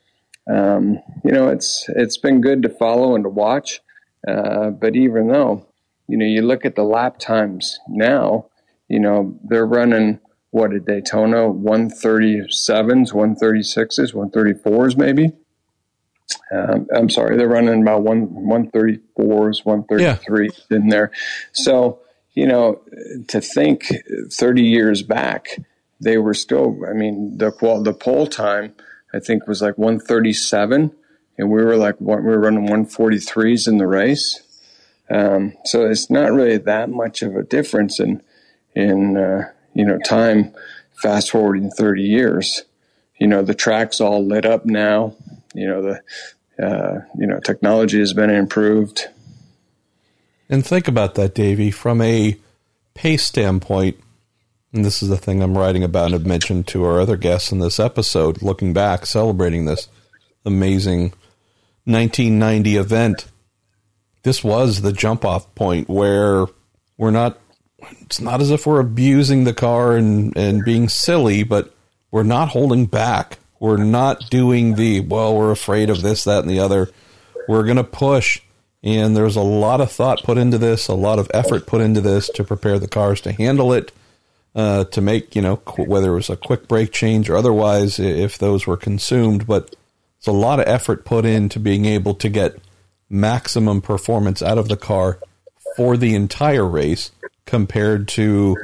um, 0.52 1.00
you 1.24 1.30
know, 1.30 1.48
it's 1.48 1.86
it's 1.90 2.16
been 2.16 2.40
good 2.40 2.62
to 2.62 2.68
follow 2.68 3.14
and 3.14 3.24
to 3.24 3.30
watch. 3.30 3.80
Uh, 4.26 4.70
but 4.70 4.96
even 4.96 5.28
though 5.28 5.66
you 6.08 6.16
know, 6.16 6.26
you 6.26 6.42
look 6.42 6.64
at 6.64 6.76
the 6.76 6.84
lap 6.84 7.18
times 7.18 7.80
now, 7.88 8.46
you 8.88 9.00
know, 9.00 9.36
they're 9.44 9.66
running 9.66 10.20
what 10.50 10.72
a 10.72 10.80
Daytona 10.80 11.48
137s, 11.48 13.12
136s, 13.12 14.14
134s, 14.14 14.96
maybe. 14.96 15.32
Um, 16.50 16.86
I'm 16.94 17.10
sorry, 17.10 17.36
they're 17.36 17.48
running 17.48 17.82
about 17.82 18.02
one 18.02 18.28
134s, 18.28 19.64
133 19.64 20.50
yeah. 20.70 20.76
in 20.76 20.88
there. 20.88 21.10
So, 21.52 22.00
you 22.34 22.46
know, 22.46 22.80
to 23.28 23.40
think 23.40 23.86
30 24.32 24.62
years 24.62 25.02
back, 25.02 25.60
they 26.00 26.18
were 26.18 26.34
still. 26.34 26.80
I 26.88 26.92
mean, 26.92 27.38
the 27.38 27.50
the 27.82 27.94
pole 27.94 28.26
time 28.26 28.74
I 29.14 29.20
think 29.20 29.46
was 29.46 29.62
like 29.62 29.78
137, 29.78 30.92
and 31.38 31.50
we 31.50 31.62
were 31.62 31.76
like 31.76 32.00
we 32.00 32.14
were 32.14 32.40
running 32.40 32.68
143s 32.68 33.68
in 33.68 33.78
the 33.78 33.86
race. 33.86 34.42
Um, 35.10 35.54
so 35.64 35.86
it's 35.86 36.10
not 36.10 36.32
really 36.32 36.58
that 36.58 36.90
much 36.90 37.22
of 37.22 37.36
a 37.36 37.42
difference 37.42 38.00
in 38.00 38.22
in 38.74 39.16
uh, 39.16 39.50
you 39.74 39.84
know 39.84 39.98
time. 39.98 40.54
Fast 41.02 41.30
forwarding 41.30 41.70
thirty 41.70 42.04
years, 42.04 42.64
you 43.18 43.26
know 43.26 43.42
the 43.42 43.54
track's 43.54 44.00
all 44.00 44.24
lit 44.24 44.46
up 44.46 44.64
now. 44.64 45.14
You 45.54 45.68
know 45.68 45.82
the 45.82 46.64
uh, 46.64 47.00
you 47.18 47.26
know 47.26 47.38
technology 47.40 47.98
has 47.98 48.14
been 48.14 48.30
improved. 48.30 49.06
And 50.48 50.64
think 50.64 50.88
about 50.88 51.16
that, 51.16 51.34
Davy, 51.34 51.70
from 51.70 52.00
a 52.00 52.36
pace 52.94 53.24
standpoint. 53.24 53.98
And 54.72 54.84
this 54.84 55.02
is 55.02 55.08
the 55.08 55.16
thing 55.16 55.42
I'm 55.42 55.58
writing 55.58 55.82
about 55.82 56.06
and 56.06 56.14
have 56.14 56.26
mentioned 56.26 56.66
to 56.68 56.84
our 56.84 57.00
other 57.00 57.16
guests 57.16 57.52
in 57.52 57.58
this 57.58 57.78
episode. 57.80 58.42
Looking 58.42 58.72
back, 58.72 59.06
celebrating 59.06 59.66
this 59.66 59.88
amazing 60.44 61.12
1990 61.86 62.76
event 62.76 63.26
this 64.26 64.42
was 64.42 64.82
the 64.82 64.92
jump 64.92 65.24
off 65.24 65.54
point 65.54 65.88
where 65.88 66.46
we're 66.98 67.12
not 67.12 67.38
it's 68.00 68.20
not 68.20 68.40
as 68.40 68.50
if 68.50 68.66
we're 68.66 68.80
abusing 68.80 69.44
the 69.44 69.54
car 69.54 69.96
and, 69.96 70.36
and 70.36 70.64
being 70.64 70.88
silly, 70.88 71.42
but 71.42 71.72
we're 72.10 72.22
not 72.22 72.48
holding 72.48 72.86
back 72.86 73.38
We're 73.60 73.76
not 73.76 74.28
doing 74.28 74.74
the, 74.74 75.00
well, 75.00 75.36
we're 75.36 75.50
afraid 75.50 75.88
of 75.88 76.02
this, 76.02 76.24
that, 76.24 76.40
and 76.40 76.50
the 76.50 76.60
other. 76.60 76.90
We're 77.48 77.64
going 77.64 77.76
to 77.76 77.84
push. 77.84 78.40
And 78.82 79.16
there's 79.16 79.36
a 79.36 79.42
lot 79.42 79.80
of 79.80 79.90
thought 79.90 80.22
put 80.22 80.38
into 80.38 80.58
this, 80.58 80.88
a 80.88 80.94
lot 80.94 81.18
of 81.18 81.30
effort 81.32 81.66
put 81.66 81.80
into 81.80 82.00
this 82.00 82.28
to 82.30 82.44
prepare 82.44 82.78
the 82.78 82.88
cars 82.88 83.20
to 83.22 83.32
handle 83.32 83.72
it, 83.72 83.92
uh, 84.54 84.84
to 84.84 85.00
make, 85.00 85.34
you 85.34 85.42
know, 85.42 85.56
whether 85.78 86.12
it 86.12 86.16
was 86.16 86.30
a 86.30 86.36
quick 86.36 86.68
brake 86.68 86.92
change 86.92 87.30
or 87.30 87.36
otherwise, 87.36 87.98
if 87.98 88.38
those 88.38 88.66
were 88.66 88.76
consumed. 88.76 89.46
But 89.46 89.74
it's 90.26 90.34
a 90.34 90.36
lot 90.36 90.58
of 90.58 90.66
effort 90.66 91.04
put 91.04 91.24
into 91.24 91.60
being 91.60 91.84
able 91.84 92.12
to 92.12 92.28
get 92.28 92.58
maximum 93.08 93.80
performance 93.80 94.42
out 94.42 94.58
of 94.58 94.66
the 94.66 94.76
car 94.76 95.20
for 95.76 95.96
the 95.96 96.16
entire 96.16 96.66
race 96.66 97.12
compared 97.44 98.08
to 98.08 98.56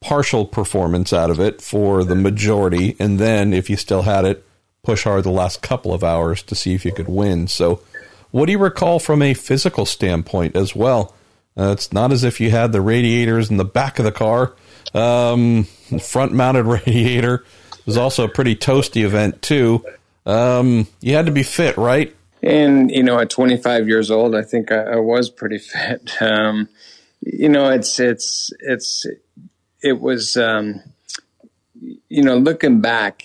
partial 0.00 0.46
performance 0.46 1.12
out 1.12 1.28
of 1.28 1.40
it 1.40 1.60
for 1.60 2.04
the 2.04 2.14
majority. 2.14 2.96
And 2.98 3.18
then 3.18 3.52
if 3.52 3.68
you 3.68 3.76
still 3.76 4.00
had 4.00 4.24
it, 4.24 4.42
push 4.82 5.04
hard 5.04 5.24
the 5.24 5.30
last 5.30 5.60
couple 5.60 5.92
of 5.92 6.02
hours 6.02 6.42
to 6.44 6.54
see 6.54 6.72
if 6.72 6.86
you 6.86 6.92
could 6.92 7.08
win. 7.08 7.48
So, 7.48 7.82
what 8.30 8.46
do 8.46 8.52
you 8.52 8.58
recall 8.58 8.98
from 8.98 9.20
a 9.20 9.34
physical 9.34 9.84
standpoint 9.84 10.56
as 10.56 10.74
well? 10.74 11.14
Uh, 11.54 11.72
it's 11.72 11.92
not 11.92 12.12
as 12.12 12.24
if 12.24 12.40
you 12.40 12.50
had 12.50 12.72
the 12.72 12.80
radiators 12.80 13.50
in 13.50 13.58
the 13.58 13.64
back 13.66 13.98
of 13.98 14.06
the 14.06 14.12
car. 14.12 14.54
Um, 14.94 15.64
front 16.00 16.32
mounted 16.32 16.64
radiator 16.86 17.44
it 17.72 17.86
was 17.86 17.98
also 17.98 18.24
a 18.24 18.28
pretty 18.28 18.54
toasty 18.54 19.02
event, 19.02 19.42
too. 19.42 19.84
Um, 20.28 20.86
you 21.00 21.14
had 21.14 21.24
to 21.26 21.32
be 21.32 21.42
fit, 21.42 21.78
right? 21.78 22.14
And, 22.42 22.90
you 22.90 23.02
know, 23.02 23.18
at 23.18 23.30
25 23.30 23.88
years 23.88 24.10
old, 24.10 24.34
I 24.34 24.42
think 24.42 24.70
I, 24.70 24.82
I 24.82 24.96
was 24.96 25.30
pretty 25.30 25.58
fit. 25.58 26.12
Um, 26.20 26.68
you 27.20 27.48
know, 27.48 27.68
it's, 27.70 27.98
it's, 27.98 28.52
it's, 28.60 29.04
it 29.82 30.00
was, 30.00 30.36
um, 30.36 30.82
you 32.08 32.22
know, 32.22 32.36
looking 32.36 32.80
back, 32.80 33.24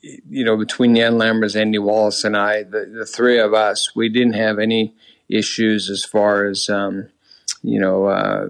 you 0.00 0.44
know, 0.44 0.56
between 0.56 0.96
Jan 0.96 1.14
Lammers, 1.14 1.54
Andy 1.54 1.78
Wallace, 1.78 2.24
and 2.24 2.34
I, 2.34 2.62
the, 2.62 2.86
the 2.86 3.04
three 3.04 3.38
of 3.38 3.52
us, 3.52 3.94
we 3.94 4.08
didn't 4.08 4.32
have 4.34 4.58
any 4.58 4.94
issues 5.28 5.90
as 5.90 6.02
far 6.02 6.46
as, 6.46 6.70
um, 6.70 7.10
you 7.62 7.78
know, 7.78 8.06
uh, 8.06 8.46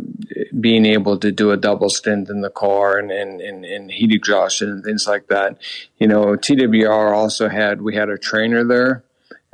being 0.59 0.87
able 0.87 1.19
to 1.19 1.33
do 1.33 1.51
a 1.51 1.57
double 1.57 1.91
stint 1.91 2.29
in 2.29 2.43
the 2.43 2.51
car 2.51 2.99
and, 2.99 3.11
and, 3.11 3.41
and, 3.41 3.65
and, 3.65 3.91
heat 3.91 4.13
exhaustion 4.13 4.71
and 4.71 4.85
things 4.85 5.07
like 5.07 5.27
that. 5.27 5.59
You 5.99 6.07
know, 6.07 6.37
TWR 6.37 7.13
also 7.13 7.49
had, 7.49 7.83
we 7.83 7.97
had 7.97 8.09
a 8.09 8.17
trainer 8.17 8.65
there 8.65 9.05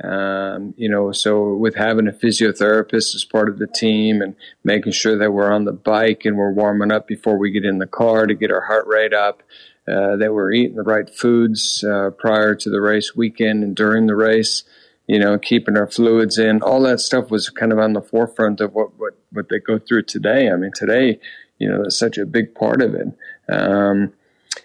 um, 0.03 0.75
you 0.77 0.89
know, 0.89 1.11
so 1.11 1.55
with 1.55 1.75
having 1.75 2.07
a 2.07 2.11
physiotherapist 2.11 3.15
as 3.15 3.25
part 3.25 3.49
of 3.49 3.57
the 3.57 3.67
team 3.67 4.21
and 4.21 4.35
making 4.63 4.91
sure 4.91 5.17
that 5.17 5.31
we're 5.31 5.51
on 5.51 5.65
the 5.65 5.73
bike 5.73 6.23
and 6.25 6.37
we're 6.37 6.51
warming 6.51 6.91
up 6.91 7.07
before 7.07 7.37
we 7.37 7.49
get 7.49 7.65
in 7.65 7.79
the 7.79 7.87
car 7.87 8.27
to 8.27 8.35
get 8.35 8.51
our 8.51 8.61
heart 8.61 8.85
rate 8.85 9.13
up, 9.13 9.41
uh, 9.87 10.15
that 10.17 10.33
we're 10.33 10.51
eating 10.51 10.75
the 10.75 10.83
right 10.83 11.09
foods 11.09 11.83
uh, 11.83 12.11
prior 12.11 12.53
to 12.53 12.69
the 12.69 12.81
race 12.81 13.15
weekend 13.15 13.63
and 13.63 13.75
during 13.75 14.05
the 14.05 14.15
race, 14.15 14.63
you 15.07 15.19
know, 15.19 15.37
keeping 15.37 15.77
our 15.77 15.87
fluids 15.87 16.37
in, 16.37 16.61
all 16.61 16.81
that 16.81 16.99
stuff 16.99 17.31
was 17.31 17.49
kind 17.49 17.71
of 17.71 17.79
on 17.79 17.93
the 17.93 18.01
forefront 18.01 18.61
of 18.61 18.73
what, 18.73 18.97
what, 18.99 19.13
what 19.31 19.49
they 19.49 19.59
go 19.59 19.79
through 19.79 20.03
today. 20.03 20.49
I 20.49 20.55
mean, 20.55 20.71
today, 20.75 21.19
you 21.57 21.69
know, 21.69 21.83
that's 21.83 21.97
such 21.97 22.17
a 22.17 22.25
big 22.25 22.53
part 22.53 22.81
of 22.81 22.93
it. 22.93 23.07
Um, 23.49 24.13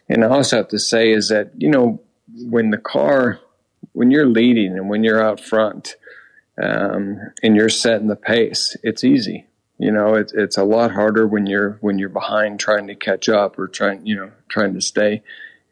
and 0.09 0.25
I 0.25 0.29
also 0.29 0.59
have 0.59 0.69
to 0.69 0.79
say 0.79 1.13
is 1.13 1.29
that, 1.29 1.53
you 1.57 1.71
know, 1.71 2.01
when 2.49 2.71
the 2.71 2.79
car– 2.79 3.41
when 3.93 4.11
you're 4.11 4.27
leading 4.27 4.77
and 4.77 4.89
when 4.89 5.05
you're 5.05 5.23
out 5.23 5.41
front 5.41 5.97
um, 6.63 7.19
and 7.43 7.57
you're 7.57 7.69
setting 7.69 8.09
the 8.09 8.17
pace, 8.17 8.77
it's 8.83 9.05
easy. 9.05 9.47
You 9.79 9.91
know, 9.91 10.15
it's 10.15 10.33
it's 10.33 10.57
a 10.57 10.65
lot 10.65 10.93
harder 10.93 11.27
when 11.27 11.47
you're 11.47 11.79
when 11.81 11.99
you're 11.99 12.09
behind 12.09 12.61
trying 12.61 12.87
to 12.87 12.95
catch 12.95 13.29
up 13.29 13.59
or 13.59 13.67
trying 13.67 14.07
you 14.07 14.17
know 14.17 14.31
trying 14.49 14.75
to 14.75 14.81
stay 14.81 15.23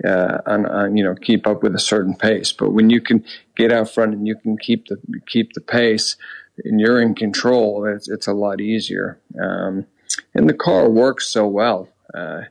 uh, 0.05 0.39
on, 0.47 0.67
on 0.67 0.97
you 0.97 1.05
know 1.05 1.15
keep 1.15 1.47
up 1.47 1.63
with 1.63 1.75
a 1.75 1.81
certain 1.81 2.15
pace. 2.15 2.53
But 2.53 2.73
when 2.73 2.91
you 2.91 3.01
can 3.01 3.25
get 3.57 3.73
out 3.73 3.91
front 3.91 4.15
and 4.15 4.27
you 4.27 4.37
can 4.37 4.57
keep 4.57 4.89
the 4.89 4.99
keep 5.27 5.53
the 5.53 5.61
pace 5.61 6.17
and 6.65 6.81
you're 6.81 7.01
in 7.01 7.15
control, 7.15 7.85
it's 7.87 8.09
it's 8.09 8.27
a 8.27 8.33
lot 8.33 8.61
easier. 8.61 9.19
Um, 9.41 9.87
and 10.35 10.49
the 10.49 10.55
car 10.55 10.89
works 10.89 11.27
so 11.27 11.47
well. 11.47 11.89
Uh, 12.13 12.43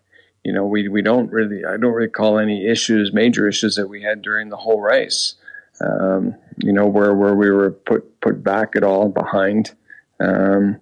you 0.44 0.54
know, 0.54 0.66
we 0.66 0.88
we 0.88 1.02
don't 1.02 1.32
really 1.32 1.66
I 1.66 1.78
don't 1.78 1.94
recall 1.94 2.40
any 2.40 2.66
issues, 2.66 3.14
major 3.14 3.48
issues 3.48 3.76
that 3.76 3.88
we 3.88 4.02
had 4.02 4.22
during 4.22 4.50
the 4.50 4.58
whole 4.58 4.80
race 4.80 5.36
um, 5.82 6.36
you 6.58 6.74
know, 6.74 6.88
where, 6.88 7.14
where 7.14 7.36
we 7.36 7.50
were 7.50 7.72
put, 7.72 8.20
put 8.22 8.44
back 8.44 8.76
at 8.76 8.84
all 8.84 9.10
behind. 9.10 9.72
Um, 10.20 10.82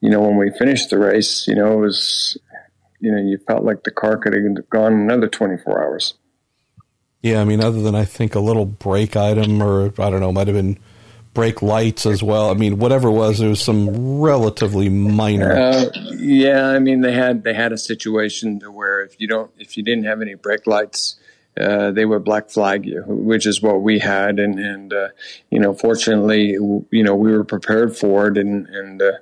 you 0.00 0.10
know, 0.10 0.20
when 0.20 0.36
we 0.36 0.50
finished 0.50 0.90
the 0.90 0.98
race, 0.98 1.46
you 1.46 1.54
know, 1.54 1.72
it 1.72 1.80
was, 1.80 2.36
you 3.04 3.12
know, 3.12 3.18
you 3.18 3.36
felt 3.46 3.64
like 3.64 3.84
the 3.84 3.90
car 3.90 4.16
could 4.16 4.32
have 4.32 4.70
gone 4.70 4.94
another 4.94 5.28
24 5.28 5.84
hours. 5.84 6.14
Yeah, 7.20 7.40
I 7.40 7.44
mean, 7.44 7.62
other 7.62 7.82
than 7.82 7.94
I 7.94 8.04
think 8.04 8.34
a 8.34 8.40
little 8.40 8.64
brake 8.64 9.14
item 9.14 9.62
or 9.62 9.92
I 9.98 10.10
don't 10.10 10.20
know, 10.20 10.32
might 10.32 10.46
have 10.46 10.56
been 10.56 10.78
brake 11.34 11.60
lights 11.60 12.06
as 12.06 12.22
well. 12.22 12.50
I 12.50 12.54
mean, 12.54 12.78
whatever 12.78 13.08
it 13.08 13.12
was, 13.12 13.40
it 13.40 13.48
was 13.48 13.60
some 13.60 14.20
relatively 14.20 14.88
minor. 14.88 15.52
Uh, 15.52 15.84
yeah, 16.12 16.68
I 16.68 16.78
mean, 16.78 17.02
they 17.02 17.12
had 17.12 17.44
they 17.44 17.52
had 17.52 17.72
a 17.72 17.78
situation 17.78 18.60
to 18.60 18.70
where 18.70 19.02
if 19.02 19.20
you 19.20 19.28
don't 19.28 19.50
if 19.58 19.76
you 19.76 19.82
didn't 19.82 20.04
have 20.04 20.22
any 20.22 20.34
brake 20.34 20.66
lights, 20.66 21.16
uh, 21.60 21.90
they 21.90 22.04
would 22.04 22.24
black 22.24 22.50
flag 22.50 22.86
you, 22.86 23.02
which 23.06 23.46
is 23.46 23.60
what 23.60 23.82
we 23.82 23.98
had, 23.98 24.38
and 24.38 24.58
and 24.58 24.92
uh, 24.92 25.08
you 25.50 25.58
know, 25.58 25.74
fortunately, 25.74 26.52
you 26.90 27.02
know, 27.02 27.14
we 27.14 27.32
were 27.32 27.44
prepared 27.44 27.96
for 27.96 28.28
it, 28.28 28.38
and 28.38 28.66
and 28.68 29.02
uh, 29.02 29.12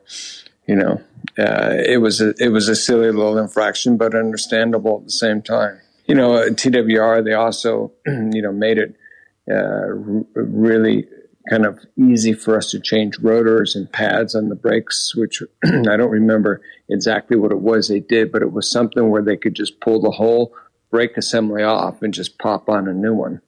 you 0.67 0.77
know, 0.77 1.01
uh, 1.39 1.75
it 1.87 2.01
was 2.01 2.21
a, 2.21 2.35
it 2.39 2.49
was 2.49 2.69
a 2.69 2.77
silly 2.77 3.11
little 3.11 3.39
infraction, 3.39 3.97
but 3.97 4.15
understandable 4.15 4.99
at 4.99 5.05
the 5.05 5.13
same 5.13 5.43
time. 5.43 5.81
You 6.07 6.15
know, 6.15 6.33
TWR 6.51 7.25
they 7.25 7.33
also 7.33 7.93
you 8.07 8.43
know 8.43 8.53
made 8.53 8.79
it 8.79 8.97
uh, 9.51 9.89
really 10.35 11.07
kind 11.51 11.67
of 11.67 11.81
easy 11.97 12.33
for 12.33 12.57
us 12.57 12.71
to 12.71 12.81
change 12.81 13.19
rotors 13.19 13.75
and 13.75 13.91
pads 13.91 14.35
on 14.35 14.49
the 14.49 14.55
brakes, 14.55 15.15
which 15.15 15.43
I 15.65 15.97
don't 15.97 16.11
remember 16.11 16.61
exactly 16.89 17.37
what 17.37 17.53
it 17.53 17.61
was 17.61 17.89
they 17.89 18.01
did, 18.01 18.31
but 18.31 18.43
it 18.43 18.53
was 18.53 18.71
something 18.71 19.11
where 19.11 19.23
they 19.23 19.37
could 19.37 19.55
just 19.55 19.81
pull 19.81 20.01
the 20.01 20.11
whole 20.11 20.55
brake 20.91 21.17
assembly 21.17 21.63
off 21.63 22.03
and 22.03 22.15
just 22.15 22.39
pop 22.39 22.69
on 22.69 22.87
a 22.87 22.93
new 22.93 23.15
one. 23.15 23.41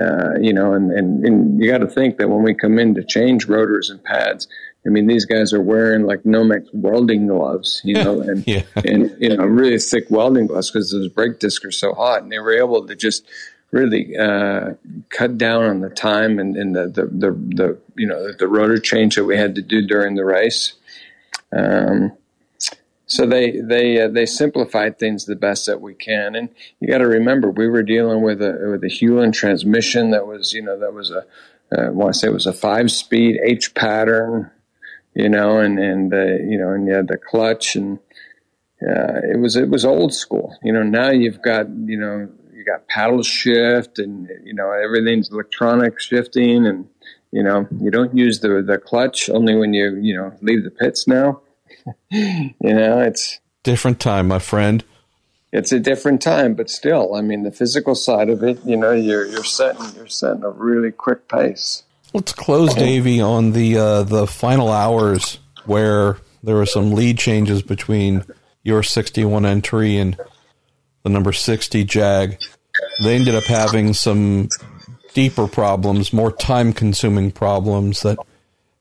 Uh, 0.00 0.38
you 0.40 0.52
know, 0.52 0.74
and, 0.74 0.92
and, 0.92 1.24
and 1.24 1.60
you 1.60 1.68
got 1.68 1.78
to 1.78 1.88
think 1.88 2.18
that 2.18 2.28
when 2.28 2.42
we 2.42 2.54
come 2.54 2.78
in 2.78 2.94
to 2.94 3.02
change 3.02 3.46
rotors 3.46 3.90
and 3.90 4.02
pads, 4.04 4.46
I 4.86 4.90
mean, 4.90 5.06
these 5.06 5.24
guys 5.24 5.52
are 5.52 5.60
wearing 5.60 6.04
like 6.04 6.22
Nomex 6.22 6.66
welding 6.72 7.26
gloves, 7.26 7.80
you 7.84 7.94
know, 7.94 8.20
and, 8.28 8.46
yeah. 8.46 8.62
and, 8.76 9.14
you 9.20 9.36
know, 9.36 9.44
really 9.44 9.78
thick 9.78 10.06
welding 10.10 10.46
gloves 10.46 10.70
because 10.70 10.92
those 10.92 11.08
brake 11.08 11.38
discs 11.40 11.64
are 11.64 11.70
so 11.70 11.92
hot. 11.94 12.22
And 12.22 12.32
they 12.32 12.38
were 12.38 12.56
able 12.56 12.86
to 12.86 12.94
just 12.94 13.26
really 13.70 14.16
uh, 14.16 14.74
cut 15.10 15.36
down 15.36 15.64
on 15.64 15.80
the 15.80 15.90
time 15.90 16.38
and, 16.38 16.56
and 16.56 16.74
the, 16.74 16.86
the, 16.86 17.06
the, 17.06 17.32
the, 17.32 17.78
you 17.96 18.06
know, 18.06 18.32
the 18.32 18.48
rotor 18.48 18.78
change 18.78 19.16
that 19.16 19.24
we 19.24 19.36
had 19.36 19.54
to 19.56 19.62
do 19.62 19.86
during 19.86 20.14
the 20.14 20.24
race. 20.24 20.74
Um, 21.52 22.12
so 23.08 23.24
they 23.24 23.58
they 23.62 24.02
uh, 24.02 24.08
they 24.08 24.26
simplified 24.26 24.98
things 24.98 25.24
the 25.24 25.34
best 25.34 25.64
that 25.64 25.80
we 25.80 25.94
can, 25.94 26.34
and 26.34 26.50
you 26.78 26.88
got 26.88 26.98
to 26.98 27.06
remember 27.06 27.50
we 27.50 27.66
were 27.66 27.82
dealing 27.82 28.20
with 28.20 28.42
a 28.42 28.68
with 28.70 28.84
a 28.84 28.88
Hewland 28.88 29.32
transmission 29.32 30.10
that 30.10 30.26
was 30.26 30.52
you 30.52 30.60
know 30.60 30.78
that 30.78 30.92
was 30.92 31.10
a 31.10 31.24
uh, 31.72 31.86
I 31.86 31.88
want 31.88 32.12
to 32.12 32.18
say 32.18 32.28
it 32.28 32.34
was 32.34 32.46
a 32.46 32.52
five 32.52 32.90
speed 32.90 33.40
H 33.42 33.74
pattern, 33.74 34.50
you 35.14 35.28
know, 35.28 35.58
and 35.58 35.78
and 35.78 36.12
uh, 36.12 36.24
you 36.24 36.58
know 36.58 36.70
and 36.70 36.86
you 36.86 36.94
had 36.94 37.08
the 37.08 37.18
clutch 37.18 37.76
and 37.76 37.98
uh, 38.82 39.20
it 39.24 39.38
was 39.40 39.56
it 39.56 39.68
was 39.68 39.84
old 39.84 40.14
school. 40.14 40.56
You 40.62 40.72
know 40.72 40.82
now 40.82 41.10
you've 41.10 41.42
got 41.42 41.68
you 41.68 41.98
know 41.98 42.28
you 42.52 42.64
got 42.64 42.88
paddle 42.88 43.22
shift 43.22 43.98
and 43.98 44.28
you 44.44 44.54
know 44.54 44.70
everything's 44.70 45.30
electronic 45.30 46.00
shifting 46.00 46.66
and 46.66 46.88
you 47.30 47.42
know 47.42 47.66
you 47.80 47.90
don't 47.90 48.16
use 48.16 48.40
the 48.40 48.62
the 48.62 48.78
clutch 48.78 49.28
only 49.30 49.54
when 49.54 49.74
you 49.74 49.96
you 50.00 50.16
know 50.16 50.32
leave 50.42 50.64
the 50.64 50.70
pits 50.70 51.06
now 51.06 51.40
you 52.10 52.54
know, 52.60 53.00
it's 53.00 53.40
different 53.62 54.00
time, 54.00 54.28
my 54.28 54.38
friend. 54.38 54.84
It's 55.52 55.72
a 55.72 55.80
different 55.80 56.20
time, 56.20 56.54
but 56.54 56.68
still, 56.68 57.14
I 57.14 57.22
mean, 57.22 57.42
the 57.42 57.50
physical 57.50 57.94
side 57.94 58.28
of 58.28 58.42
it, 58.42 58.58
you 58.64 58.76
know, 58.76 58.92
you're 58.92 59.26
you're 59.26 59.44
setting 59.44 59.86
you're 59.96 60.06
setting 60.06 60.44
a 60.44 60.50
really 60.50 60.90
quick 60.90 61.28
pace. 61.28 61.84
Let's 62.18 62.32
close, 62.32 62.74
Davy, 62.74 63.20
on 63.20 63.52
the 63.52 63.78
uh, 63.78 64.02
the 64.02 64.26
final 64.26 64.72
hours 64.72 65.38
where 65.66 66.18
there 66.42 66.56
were 66.56 66.66
some 66.66 66.90
lead 66.90 67.16
changes 67.16 67.62
between 67.62 68.24
your 68.64 68.82
61 68.82 69.46
entry 69.46 69.98
and 69.98 70.18
the 71.04 71.10
number 71.10 71.32
60 71.32 71.84
Jag. 71.84 72.42
They 73.04 73.14
ended 73.14 73.36
up 73.36 73.44
having 73.44 73.92
some 73.92 74.48
deeper 75.14 75.46
problems, 75.46 76.12
more 76.12 76.32
time 76.32 76.72
consuming 76.72 77.30
problems 77.30 78.02
that 78.02 78.18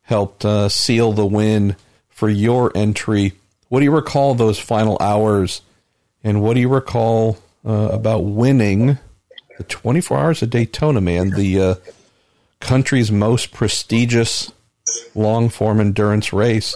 helped 0.01 0.43
uh, 0.43 0.67
seal 0.67 1.13
the 1.13 1.27
win 1.27 1.75
for 2.09 2.29
your 2.29 2.71
entry. 2.73 3.33
What 3.69 3.81
do 3.81 3.83
you 3.83 3.93
recall 3.93 4.33
those 4.33 4.57
final 4.57 4.97
hours, 4.99 5.61
and 6.23 6.41
what 6.41 6.55
do 6.55 6.59
you 6.59 6.69
recall 6.69 7.37
uh, 7.63 7.89
about 7.91 8.21
winning 8.21 8.97
the 9.59 9.63
24 9.63 10.17
Hours 10.17 10.41
of 10.41 10.49
Daytona, 10.49 11.01
man? 11.01 11.29
The 11.29 11.61
uh, 11.61 11.75
country's 12.59 13.11
most 13.11 13.51
prestigious 13.51 14.51
long 15.15 15.49
form 15.49 15.79
endurance 15.79 16.33
race. 16.33 16.75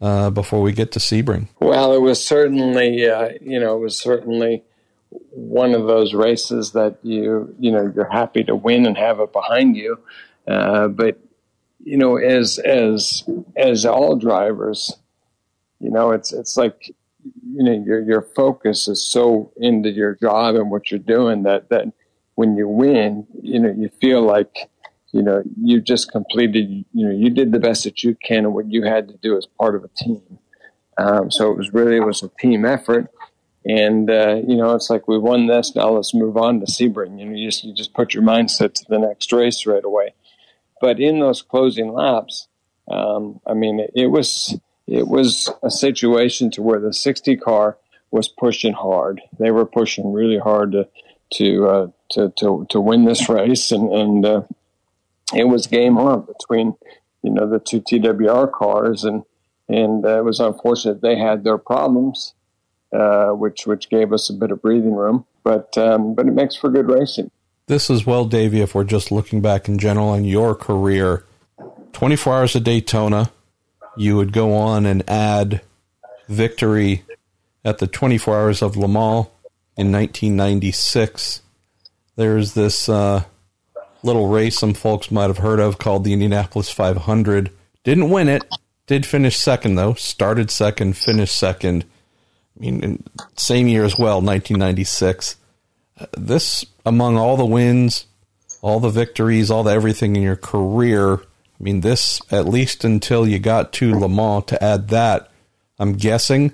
Uh, 0.00 0.30
before 0.30 0.60
we 0.60 0.72
get 0.72 0.90
to 0.90 0.98
Sebring, 0.98 1.46
well, 1.60 1.92
it 1.94 2.00
was 2.00 2.26
certainly, 2.26 3.08
uh, 3.08 3.28
you 3.40 3.60
know, 3.60 3.76
it 3.76 3.78
was 3.78 3.96
certainly 3.96 4.64
one 5.30 5.74
of 5.74 5.86
those 5.86 6.14
races 6.14 6.72
that 6.72 6.98
you 7.02 7.54
you 7.58 7.70
know 7.70 7.92
you're 7.94 8.10
happy 8.10 8.42
to 8.44 8.56
win 8.56 8.86
and 8.86 8.96
have 8.96 9.20
it 9.20 9.32
behind 9.32 9.76
you. 9.76 9.98
Uh, 10.46 10.88
but 10.88 11.18
you 11.84 11.96
know, 11.96 12.16
as 12.16 12.58
as 12.58 13.22
as 13.56 13.84
all 13.84 14.16
drivers, 14.16 14.96
you 15.80 15.90
know, 15.90 16.10
it's 16.10 16.32
it's 16.32 16.56
like 16.56 16.88
you 17.24 17.64
know 17.64 17.84
your 17.84 18.00
your 18.02 18.22
focus 18.22 18.88
is 18.88 19.04
so 19.04 19.52
into 19.56 19.90
your 19.90 20.16
job 20.16 20.54
and 20.54 20.70
what 20.70 20.90
you're 20.90 20.98
doing 20.98 21.42
that 21.44 21.68
that 21.70 21.92
when 22.34 22.56
you 22.56 22.68
win, 22.68 23.26
you 23.42 23.60
know, 23.60 23.74
you 23.76 23.90
feel 24.00 24.22
like 24.22 24.70
you 25.12 25.22
know 25.22 25.42
you 25.62 25.80
just 25.80 26.10
completed 26.10 26.84
you 26.92 27.06
know 27.06 27.14
you 27.14 27.30
did 27.30 27.52
the 27.52 27.60
best 27.60 27.84
that 27.84 28.02
you 28.02 28.16
can 28.24 28.44
and 28.44 28.54
what 28.54 28.70
you 28.70 28.82
had 28.82 29.08
to 29.08 29.16
do 29.18 29.36
as 29.36 29.46
part 29.46 29.74
of 29.74 29.84
a 29.84 29.88
team. 29.88 30.38
Um, 30.98 31.30
so 31.30 31.50
it 31.50 31.56
was 31.56 31.72
really 31.72 31.96
it 31.96 32.04
was 32.04 32.22
a 32.22 32.30
team 32.40 32.64
effort 32.64 33.10
and 33.64 34.10
uh, 34.10 34.36
you 34.46 34.56
know, 34.56 34.74
it's 34.74 34.90
like 34.90 35.06
we 35.06 35.18
won 35.18 35.46
this. 35.46 35.74
Now 35.74 35.90
let's 35.90 36.14
move 36.14 36.36
on 36.36 36.60
to 36.60 36.66
Sebring. 36.66 37.18
You 37.18 37.26
know, 37.26 37.36
you 37.36 37.48
just 37.48 37.64
you 37.64 37.72
just 37.72 37.94
put 37.94 38.14
your 38.14 38.22
mindset 38.22 38.74
to 38.74 38.84
the 38.88 38.98
next 38.98 39.32
race 39.32 39.66
right 39.66 39.84
away. 39.84 40.14
But 40.80 40.98
in 40.98 41.20
those 41.20 41.42
closing 41.42 41.92
laps, 41.92 42.48
um, 42.90 43.40
I 43.46 43.54
mean, 43.54 43.78
it, 43.78 43.92
it, 43.94 44.06
was 44.08 44.58
it 44.88 45.06
was 45.06 45.48
a 45.62 45.70
situation 45.70 46.50
to 46.52 46.62
where 46.62 46.80
the 46.80 46.92
60 46.92 47.36
car 47.36 47.78
was 48.10 48.28
pushing 48.28 48.72
hard. 48.72 49.20
They 49.38 49.52
were 49.52 49.66
pushing 49.66 50.12
really 50.12 50.38
hard 50.38 50.72
to 50.72 50.88
to 51.34 51.66
uh, 51.68 51.86
to, 52.10 52.32
to 52.38 52.66
to 52.70 52.80
win 52.80 53.04
this 53.04 53.28
race, 53.28 53.70
and 53.70 53.92
and 53.92 54.26
uh, 54.26 54.42
it 55.34 55.44
was 55.44 55.66
game 55.66 55.98
on 55.98 56.26
between 56.26 56.74
you 57.22 57.30
know 57.30 57.48
the 57.48 57.58
two 57.58 57.80
TWR 57.80 58.50
cars, 58.52 59.04
and 59.04 59.22
and 59.68 60.04
uh, 60.04 60.18
it 60.18 60.24
was 60.24 60.40
unfortunate 60.40 61.00
they 61.00 61.16
had 61.18 61.44
their 61.44 61.58
problems 61.58 62.34
uh, 62.92 63.30
which 63.30 63.66
which 63.66 63.88
gave 63.88 64.12
us 64.12 64.28
a 64.28 64.34
bit 64.34 64.50
of 64.50 64.60
breathing 64.60 64.94
room. 64.94 65.24
But 65.44 65.76
um, 65.78 66.14
but 66.14 66.26
it 66.26 66.32
makes 66.32 66.54
for 66.54 66.70
good 66.70 66.88
racing. 66.88 67.30
This 67.66 67.88
is 67.88 68.06
well, 68.06 68.26
Davy. 68.26 68.60
If 68.60 68.74
we're 68.74 68.84
just 68.84 69.10
looking 69.10 69.40
back 69.40 69.68
in 69.68 69.78
general 69.78 70.08
on 70.08 70.24
your 70.24 70.54
career, 70.54 71.24
24 71.92 72.34
hours 72.34 72.56
of 72.56 72.64
Daytona, 72.64 73.30
you 73.96 74.16
would 74.16 74.32
go 74.32 74.54
on 74.54 74.84
and 74.84 75.08
add 75.08 75.62
victory 76.28 77.04
at 77.64 77.78
the 77.78 77.86
24 77.86 78.36
hours 78.36 78.62
of 78.62 78.76
Le 78.76 78.88
Mans 78.88 79.26
in 79.76 79.90
1996. 79.90 81.42
There's 82.16 82.54
this 82.54 82.88
uh, 82.88 83.24
little 84.02 84.28
race 84.28 84.58
some 84.58 84.74
folks 84.74 85.10
might 85.10 85.28
have 85.28 85.38
heard 85.38 85.60
of 85.60 85.78
called 85.78 86.04
the 86.04 86.12
Indianapolis 86.12 86.70
500. 86.70 87.50
Didn't 87.84 88.10
win 88.10 88.28
it. 88.28 88.44
Did 88.86 89.06
finish 89.06 89.36
second 89.36 89.76
though. 89.76 89.94
Started 89.94 90.50
second, 90.50 90.96
finished 90.96 91.36
second. 91.36 91.84
I 92.56 92.60
mean, 92.60 93.02
same 93.36 93.68
year 93.68 93.84
as 93.84 93.98
well, 93.98 94.20
1996. 94.20 95.36
Uh, 95.98 96.06
this, 96.16 96.64
among 96.84 97.16
all 97.16 97.36
the 97.36 97.46
wins, 97.46 98.06
all 98.60 98.80
the 98.80 98.90
victories, 98.90 99.50
all 99.50 99.62
the 99.62 99.72
everything 99.72 100.16
in 100.16 100.22
your 100.22 100.36
career, 100.36 101.14
I 101.14 101.62
mean, 101.62 101.80
this, 101.80 102.20
at 102.30 102.46
least 102.46 102.84
until 102.84 103.26
you 103.26 103.38
got 103.38 103.72
to 103.74 103.94
Le 103.94 104.08
Mans, 104.08 104.44
to 104.46 104.62
add 104.62 104.88
that, 104.88 105.30
I'm 105.78 105.94
guessing 105.94 106.52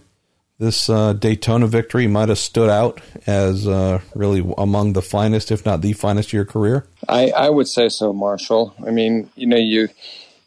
this 0.59 0.91
uh, 0.91 1.13
Daytona 1.13 1.67
victory 1.67 2.07
might 2.07 2.29
have 2.29 2.39
stood 2.39 2.69
out 2.69 3.01
as 3.27 3.67
uh, 3.67 4.01
really 4.15 4.45
among 4.59 4.93
the 4.93 5.03
finest, 5.03 5.53
if 5.53 5.65
not 5.65 5.81
the 5.83 5.93
finest, 5.93 6.31
of 6.31 6.33
your 6.33 6.45
career. 6.45 6.87
I, 7.09 7.31
I 7.31 7.49
would 7.49 7.69
say 7.69 7.89
so, 7.89 8.13
Marshall. 8.13 8.75
I 8.85 8.91
mean, 8.91 9.31
you 9.37 9.47
know, 9.47 9.57
you 9.57 9.89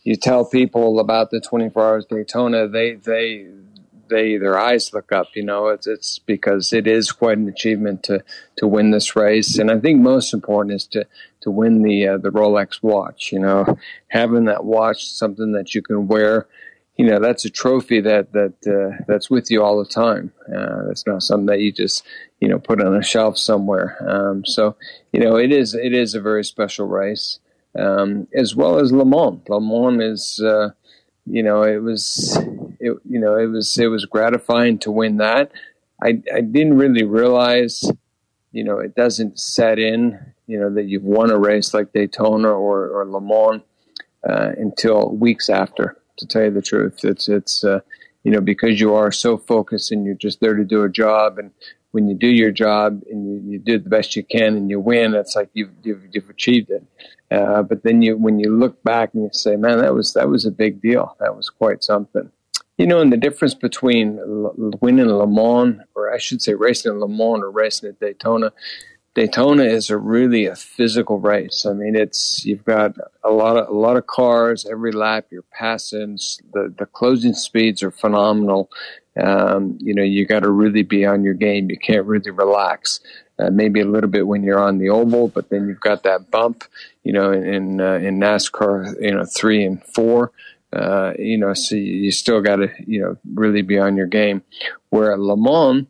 you 0.03 0.15
tell 0.15 0.45
people 0.45 0.99
about 0.99 1.31
the 1.31 1.39
24 1.39 1.83
hours 1.83 2.05
Daytona, 2.05 2.67
they 2.67 2.95
they 2.95 3.47
they 4.09 4.37
their 4.37 4.59
eyes 4.59 4.93
look 4.93 5.11
up. 5.11 5.27
You 5.33 5.43
know, 5.43 5.69
it's 5.69 5.87
it's 5.87 6.19
because 6.19 6.73
it 6.73 6.85
is 6.85 7.11
quite 7.11 7.37
an 7.37 7.47
achievement 7.47 8.03
to 8.03 8.23
to 8.57 8.67
win 8.67 8.91
this 8.91 9.15
race, 9.15 9.57
and 9.57 9.71
I 9.71 9.79
think 9.79 10.01
most 10.01 10.33
important 10.33 10.75
is 10.75 10.85
to 10.87 11.07
to 11.41 11.49
win 11.49 11.81
the 11.81 12.07
uh, 12.07 12.17
the 12.17 12.29
Rolex 12.29 12.83
watch. 12.83 13.31
You 13.31 13.39
know, 13.39 13.77
having 14.09 14.45
that 14.45 14.65
watch, 14.65 15.07
something 15.07 15.53
that 15.53 15.73
you 15.73 15.81
can 15.81 16.07
wear. 16.07 16.47
You 17.01 17.07
know, 17.07 17.19
that's 17.19 17.45
a 17.45 17.49
trophy 17.49 17.99
that 18.01 18.31
that 18.33 18.53
uh, 18.67 19.03
that's 19.07 19.29
with 19.29 19.49
you 19.49 19.63
all 19.63 19.83
the 19.83 19.89
time. 19.89 20.31
Uh, 20.47 20.89
it's 20.91 21.07
not 21.07 21.23
something 21.23 21.47
that 21.47 21.61
you 21.61 21.71
just 21.71 22.05
you 22.39 22.47
know 22.47 22.59
put 22.59 22.79
on 22.79 22.95
a 22.95 23.01
shelf 23.01 23.37
somewhere. 23.37 23.97
Um, 24.07 24.45
so 24.45 24.75
you 25.11 25.19
know, 25.19 25.35
it 25.35 25.51
is 25.51 25.73
it 25.73 25.93
is 25.93 26.13
a 26.13 26.21
very 26.21 26.43
special 26.43 26.87
race, 26.87 27.39
um, 27.77 28.27
as 28.35 28.55
well 28.55 28.77
as 28.77 28.91
Le 28.91 29.05
Mans. 29.05 29.41
Le 29.49 29.59
Mans 29.59 29.99
is 30.03 30.43
uh, 30.43 30.69
you 31.25 31.43
know, 31.43 31.63
it 31.63 31.81
was, 31.81 32.37
it, 32.79 32.97
you 33.07 33.19
know, 33.19 33.37
it 33.37 33.45
was, 33.45 33.77
it 33.77 33.87
was 33.87 34.05
gratifying 34.05 34.79
to 34.79 34.91
win 34.91 35.17
that. 35.17 35.51
I, 36.01 36.21
I 36.33 36.41
didn't 36.41 36.77
really 36.77 37.03
realize, 37.03 37.89
you 38.51 38.63
know, 38.63 38.79
it 38.79 38.95
doesn't 38.95 39.39
set 39.39 39.77
in, 39.77 40.19
you 40.47 40.59
know, 40.59 40.73
that 40.73 40.85
you've 40.85 41.03
won 41.03 41.31
a 41.31 41.37
race 41.37 41.73
like 41.73 41.93
Daytona 41.93 42.49
or, 42.49 42.89
or 42.89 43.05
Le 43.05 43.21
Mans 43.21 43.61
uh, 44.27 44.51
until 44.57 45.15
weeks 45.15 45.49
after. 45.49 45.97
To 46.17 46.27
tell 46.27 46.43
you 46.43 46.51
the 46.51 46.61
truth, 46.61 47.03
it's 47.03 47.27
it's 47.27 47.63
uh, 47.63 47.79
you 48.23 48.31
know 48.31 48.41
because 48.41 48.79
you 48.79 48.93
are 48.93 49.11
so 49.11 49.37
focused 49.37 49.91
and 49.91 50.05
you're 50.05 50.15
just 50.15 50.39
there 50.39 50.55
to 50.55 50.63
do 50.63 50.83
a 50.83 50.89
job, 50.89 51.39
and 51.39 51.51
when 51.91 52.07
you 52.07 52.15
do 52.15 52.27
your 52.27 52.51
job 52.51 53.01
and 53.09 53.25
you, 53.27 53.51
you 53.51 53.59
do 53.59 53.77
the 53.77 53.89
best 53.89 54.15
you 54.15 54.23
can 54.23 54.55
and 54.55 54.69
you 54.69 54.79
win, 54.79 55.13
it's 55.13 55.35
like 55.35 55.49
you've 55.53 55.71
you've, 55.83 56.01
you've 56.11 56.29
achieved 56.29 56.69
it. 56.69 56.83
Uh, 57.31 57.63
but 57.63 57.83
then 57.83 58.01
you, 58.01 58.17
when 58.17 58.39
you 58.39 58.55
look 58.55 58.83
back 58.83 59.13
and 59.13 59.23
you 59.23 59.29
say, 59.31 59.55
man, 59.55 59.77
that 59.79 59.93
was, 59.93 60.13
that 60.13 60.27
was 60.27 60.45
a 60.45 60.51
big 60.51 60.81
deal. 60.81 61.15
That 61.21 61.35
was 61.35 61.49
quite 61.49 61.81
something. 61.81 62.29
You 62.77 62.87
know, 62.87 62.99
and 62.99 63.11
the 63.11 63.17
difference 63.17 63.53
between 63.53 64.19
winning 64.81 65.07
Le 65.07 65.27
Mans, 65.27 65.81
or 65.95 66.13
I 66.13 66.17
should 66.17 66.41
say 66.41 66.55
racing 66.55 66.91
in 66.91 66.99
Le 66.99 67.07
Mans 67.07 67.41
or 67.41 67.51
racing 67.51 67.89
at 67.89 67.99
Daytona, 67.99 68.51
Daytona 69.13 69.63
is 69.63 69.89
a 69.89 69.97
really 69.97 70.45
a 70.45 70.55
physical 70.55 71.19
race. 71.19 71.65
I 71.65 71.73
mean, 71.73 71.95
it's 71.95 72.45
you've 72.45 72.63
got 72.63 72.95
a 73.23 73.29
lot 73.29 73.57
of 73.57 73.67
a 73.67 73.77
lot 73.77 73.97
of 73.97 74.07
cars 74.07 74.65
every 74.65 74.93
lap. 74.93 75.25
You're 75.31 75.43
passing. 75.51 76.17
The 76.53 76.73
the 76.77 76.85
closing 76.85 77.33
speeds 77.33 77.83
are 77.83 77.91
phenomenal. 77.91 78.69
Um, 79.21 79.77
you 79.81 79.93
know, 79.93 80.03
you 80.03 80.25
got 80.25 80.43
to 80.43 80.49
really 80.49 80.83
be 80.83 81.05
on 81.05 81.23
your 81.23 81.33
game. 81.33 81.69
You 81.69 81.77
can't 81.77 82.05
really 82.05 82.31
relax 82.31 83.01
uh, 83.37 83.49
maybe 83.49 83.81
a 83.81 83.85
little 83.85 84.09
bit 84.09 84.27
when 84.27 84.43
you're 84.43 84.59
on 84.59 84.77
the 84.77 84.89
oval, 84.89 85.27
but 85.27 85.49
then 85.49 85.67
you've 85.67 85.81
got 85.81 86.03
that 86.03 86.31
bump, 86.31 86.63
you 87.03 87.11
know, 87.11 87.31
in 87.31 87.81
uh, 87.81 87.95
in 87.95 88.19
NASCAR, 88.19 88.95
you 89.01 89.11
know, 89.11 89.25
three 89.25 89.65
and 89.65 89.83
four. 89.83 90.31
Uh, 90.71 91.11
you 91.19 91.37
know, 91.37 91.53
so 91.53 91.75
you 91.75 92.11
still 92.11 92.39
got 92.39 92.57
to, 92.57 92.69
you 92.87 93.01
know, 93.01 93.17
really 93.33 93.61
be 93.61 93.77
on 93.77 93.97
your 93.97 94.05
game. 94.05 94.41
Where 94.89 95.11
at 95.11 95.19
Le 95.19 95.35
Mans, 95.35 95.85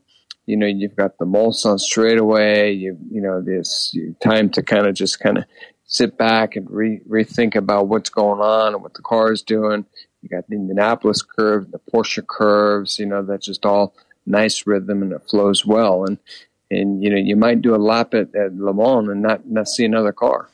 you 0.52 0.58
know, 0.58 0.68
you've 0.68 0.98
got 0.98 1.18
the 1.18 1.26
Mulsanne 1.26 1.80
straightaway. 1.80 2.74
You, 2.74 2.98
you 3.10 3.22
know, 3.22 3.42
this 3.42 3.98
time 4.22 4.50
to 4.50 4.62
kind 4.62 4.86
of 4.86 4.96
just 4.96 5.22
kind 5.22 5.38
of 5.38 5.46
sit 5.86 6.18
back 6.18 6.58
and 6.58 6.70
re- 6.70 7.00
rethink 7.10 7.56
about 7.56 7.88
what's 7.88 8.10
going 8.10 8.42
on 8.42 8.74
and 8.74 8.84
what 8.84 8.94
the 8.94 9.02
car 9.02 9.32
is 9.32 9.42
doing. 9.42 9.86
You 10.22 10.28
got 10.28 10.50
the 10.50 10.56
Indianapolis 10.56 11.22
curve, 11.22 11.72
the 11.72 11.80
Porsche 11.80 12.28
curves. 12.28 13.00
You 13.00 13.06
know, 13.06 13.24
that's 13.24 13.46
just 13.46 13.66
all 13.66 13.96
nice 14.26 14.68
rhythm 14.68 15.02
and 15.02 15.14
it 15.14 15.24
flows 15.30 15.66
well. 15.66 16.04
And 16.04 16.18
and 16.70 17.02
you 17.02 17.10
know 17.10 17.18
you 17.18 17.38
might 17.38 17.62
do 17.62 17.74
a 17.74 17.78
lap 17.78 18.14
at, 18.14 18.36
at 18.36 18.54
Le 18.54 18.74
Mans 18.74 19.08
and 19.08 19.22
not 19.22 19.48
not 19.50 19.70
see 19.70 19.86
another 19.86 20.12
car, 20.12 20.50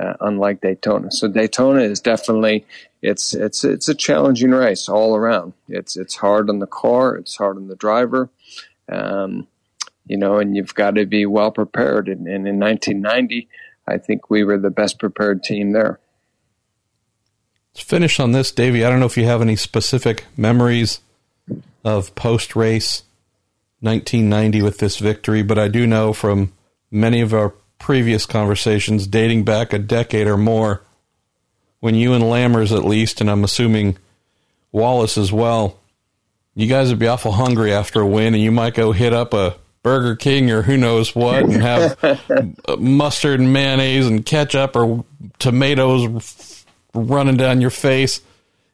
uh, 0.00 0.14
unlike 0.20 0.62
Daytona. 0.62 1.10
So 1.10 1.28
Daytona 1.28 1.82
is 1.82 2.00
definitely 2.00 2.64
it's 3.02 3.34
it's 3.34 3.64
it's 3.64 3.88
a 3.88 3.94
challenging 3.94 4.52
race 4.52 4.88
all 4.88 5.14
around. 5.14 5.52
It's 5.68 5.94
it's 5.96 6.16
hard 6.16 6.48
on 6.48 6.58
the 6.58 6.66
car, 6.66 7.16
it's 7.16 7.36
hard 7.36 7.58
on 7.58 7.68
the 7.68 7.76
driver, 7.76 8.30
um, 8.90 9.46
you 10.06 10.16
know, 10.16 10.38
and 10.38 10.56
you've 10.56 10.74
got 10.74 10.96
to 10.96 11.06
be 11.06 11.26
well 11.26 11.50
prepared. 11.50 12.08
And, 12.08 12.26
and 12.26 12.46
in 12.46 12.58
1990, 12.58 13.48
I 13.86 13.98
think 13.98 14.30
we 14.30 14.44
were 14.44 14.58
the 14.58 14.70
best 14.70 14.98
prepared 14.98 15.42
team 15.42 15.72
there. 15.72 16.00
Let's 17.74 17.84
finish 17.84 18.18
on 18.18 18.32
this, 18.32 18.50
Davy. 18.50 18.84
I 18.84 18.90
don't 18.90 19.00
know 19.00 19.06
if 19.06 19.16
you 19.16 19.24
have 19.26 19.42
any 19.42 19.56
specific 19.56 20.26
memories 20.36 21.00
of 21.84 22.14
post 22.14 22.56
race 22.56 23.04
1990 23.80 24.62
with 24.62 24.78
this 24.78 24.98
victory, 24.98 25.42
but 25.42 25.58
I 25.58 25.68
do 25.68 25.86
know 25.86 26.12
from 26.12 26.52
many 26.90 27.20
of 27.20 27.32
our 27.32 27.54
previous 27.78 28.26
conversations 28.26 29.06
dating 29.06 29.44
back 29.44 29.72
a 29.72 29.78
decade 29.78 30.26
or 30.26 30.36
more, 30.36 30.82
when 31.80 31.94
you 31.94 32.12
and 32.12 32.24
Lammers 32.24 32.76
at 32.76 32.84
least, 32.84 33.20
and 33.20 33.30
I'm 33.30 33.44
assuming 33.44 33.96
Wallace 34.70 35.16
as 35.16 35.32
well, 35.32 35.78
you 36.60 36.68
guys 36.68 36.90
would 36.90 36.98
be 36.98 37.08
awful 37.08 37.32
hungry 37.32 37.72
after 37.72 38.00
a 38.00 38.06
win, 38.06 38.34
and 38.34 38.42
you 38.42 38.52
might 38.52 38.74
go 38.74 38.92
hit 38.92 39.12
up 39.12 39.34
a 39.34 39.56
Burger 39.82 40.16
King 40.16 40.50
or 40.50 40.62
who 40.62 40.76
knows 40.76 41.14
what, 41.14 41.42
and 41.42 41.54
have 41.54 41.98
mustard 42.78 43.40
and 43.40 43.52
mayonnaise 43.52 44.06
and 44.06 44.24
ketchup 44.24 44.76
or 44.76 45.04
tomatoes 45.38 46.64
running 46.94 47.36
down 47.36 47.60
your 47.60 47.70
face 47.70 48.20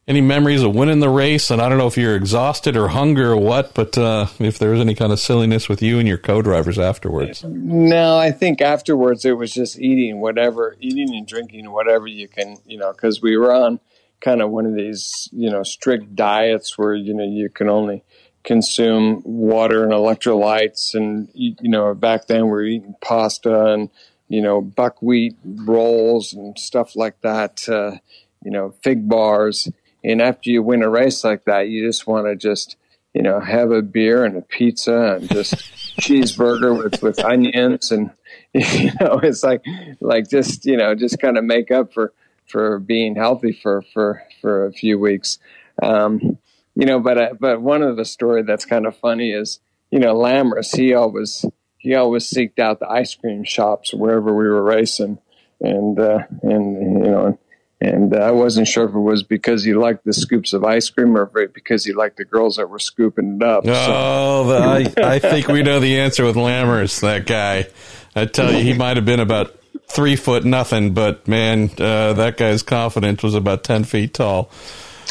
any 0.09 0.20
memories 0.20 0.62
of 0.62 0.74
winning 0.74 1.01
the 1.01 1.09
race? 1.09 1.51
And 1.51 1.61
I 1.61 1.68
don't 1.68 1.78
know 1.78 1.87
if 1.87 1.97
you're 1.97 2.14
exhausted 2.14 2.76
or 2.76 2.89
hungry 2.89 3.24
or 3.24 3.37
what, 3.37 3.74
but 3.74 3.99
uh, 3.99 4.26
if 4.39 4.59
there 4.59 4.70
was 4.70 4.80
any 4.80 4.95
kind 4.95 5.12
of 5.12 5.18
silliness 5.18 5.68
with 5.68 5.82
you 5.82 5.99
and 5.99 6.07
your 6.07 6.18
co-drivers 6.18 6.78
afterwards. 6.78 7.43
No, 7.45 8.16
I 8.16 8.30
think 8.30 8.61
afterwards 8.61 9.24
it 9.24 9.32
was 9.32 9.53
just 9.53 9.78
eating 9.78 10.20
whatever, 10.20 10.76
eating 10.80 11.14
and 11.14 11.26
drinking 11.26 11.70
whatever 11.70 12.07
you 12.07 12.28
can, 12.28 12.57
you 12.66 12.78
know, 12.78 12.93
because 12.93 13.20
we 13.20 13.37
were 13.37 13.53
on 13.53 13.80
kind 14.21 14.43
of 14.43 14.51
one 14.51 14.67
of 14.67 14.75
these, 14.75 15.29
you 15.33 15.51
know, 15.51 15.62
strict 15.62 16.14
diets 16.14 16.77
where 16.79 16.95
you 16.95 17.14
know 17.14 17.25
you 17.25 17.49
can 17.49 17.69
only 17.69 18.05
consume 18.45 19.23
water 19.25 19.85
and 19.85 19.93
electrolytes, 19.93 20.95
and 20.95 21.29
you 21.35 21.57
know, 21.62 21.95
back 21.95 22.27
then 22.27 22.45
we 22.45 22.51
were 22.51 22.64
eating 22.64 22.95
pasta 23.01 23.73
and 23.73 23.91
you 24.29 24.43
know 24.43 24.61
buckwheat 24.61 25.37
rolls 25.45 26.33
and 26.33 26.59
stuff 26.59 26.97
like 26.97 27.21
that. 27.23 27.69
Uh, 27.69 27.99
you 28.45 28.51
know, 28.51 28.75
fig 28.83 29.09
bars. 29.09 29.69
And 30.05 30.23
after 30.23 30.51
you 30.51 30.62
win 30.62 30.85
a 30.85 30.89
race 30.89 31.25
like 31.25 31.47
that, 31.47 31.69
you 31.69 31.85
just 31.85 32.07
want 32.07 32.27
to 32.27 32.37
just 32.37 32.77
you 33.17 33.23
know 33.23 33.41
have 33.41 33.71
a 33.71 33.81
beer 33.81 34.25
and 34.25 34.37
a 34.37 34.43
pizza 34.43 35.17
and 35.17 35.31
just 35.31 35.55
cheeseburger 36.01 36.77
with 36.77 37.03
with 37.03 37.19
onions 37.25 37.91
and 37.91 38.11
you 38.53 38.91
know 39.01 39.19
it's 39.23 39.43
like 39.43 39.64
like 40.01 40.29
just 40.29 40.67
you 40.67 40.77
know 40.77 40.95
just 40.95 41.19
kind 41.19 41.39
of 41.39 41.45
make 41.45 41.71
up 41.71 41.95
for 41.95 42.12
for 42.49 42.78
being 42.78 43.14
healthy 43.14 43.53
for 43.53 43.82
for 43.92 44.22
for 44.40 44.66
a 44.66 44.72
few 44.72 44.99
weeks. 44.99 45.38
Um, 45.82 46.38
you 46.74 46.86
know, 46.86 47.01
but 47.01 47.18
uh, 47.18 47.34
but 47.38 47.61
one 47.61 47.82
of 47.82 47.97
the 47.97 48.05
story 48.05 48.42
that's 48.42 48.64
kind 48.64 48.86
of 48.86 48.97
funny 48.97 49.30
is 49.30 49.61
you 49.90 49.99
know 49.99 50.14
Lammers. 50.14 50.76
He 50.76 50.94
always 50.94 51.44
he 51.78 51.94
always 51.94 52.28
seeked 52.28 52.59
out 52.59 52.80
the 52.80 52.88
ice 52.88 53.14
cream 53.14 53.44
shops 53.44 53.94
wherever 53.94 54.34
we 54.34 54.44
were 54.44 54.62
racing, 54.62 55.18
and 55.61 55.99
uh, 55.99 56.20
and 56.42 57.05
you 57.05 57.11
know. 57.11 57.38
And 57.78 58.16
I 58.16 58.30
wasn't 58.30 58.68
sure 58.68 58.88
if 58.88 58.94
it 58.94 58.99
was 58.99 59.22
because 59.22 59.62
he 59.62 59.74
liked 59.74 60.07
the 60.07 60.14
scoops 60.14 60.55
of 60.55 60.64
ice 60.64 60.88
cream 60.88 61.14
or 61.14 61.26
because 61.26 61.84
he 61.84 61.92
liked 61.92 62.16
the 62.16 62.24
girls 62.24 62.57
that 62.57 62.70
were 62.70 62.78
scooping 62.78 63.36
it 63.36 63.42
up. 63.42 63.64
Oh, 63.66 64.49
so. 64.49 64.88
the, 64.88 65.05
I, 65.05 65.16
I 65.16 65.18
think 65.18 65.49
we 65.49 65.62
know 65.62 65.78
the 65.78 66.01
answer 66.01 66.24
with 66.24 66.36
Lammers, 66.36 67.03
that 67.03 67.26
guy. 67.26 67.66
I 68.14 68.24
tell 68.24 68.51
you, 68.51 68.64
he 68.64 68.72
might 68.72 68.97
have 68.97 69.05
been 69.05 69.20
about 69.20 69.55
three 69.89 70.16
foot 70.16 70.45
nothing, 70.45 70.95
but 70.95 71.27
man, 71.29 71.70
uh, 71.79 72.12
that 72.14 72.37
guy's 72.37 72.62
confidence 72.62 73.22
was 73.22 73.35
about 73.35 73.64
ten 73.64 73.85
feet 73.85 74.14
tall. 74.14 74.51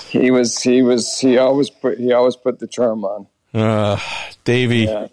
He 0.10 0.32
was. 0.32 0.62
He 0.62 0.82
was. 0.82 1.20
He 1.20 1.38
always 1.38 1.70
put. 1.70 1.98
He 1.98 2.14
always 2.14 2.36
put 2.36 2.60
the 2.60 2.68
charm 2.68 3.04
on. 3.04 3.28
Uh, 3.54 4.00
Davy, 4.44 4.80
yeah. 4.80 5.08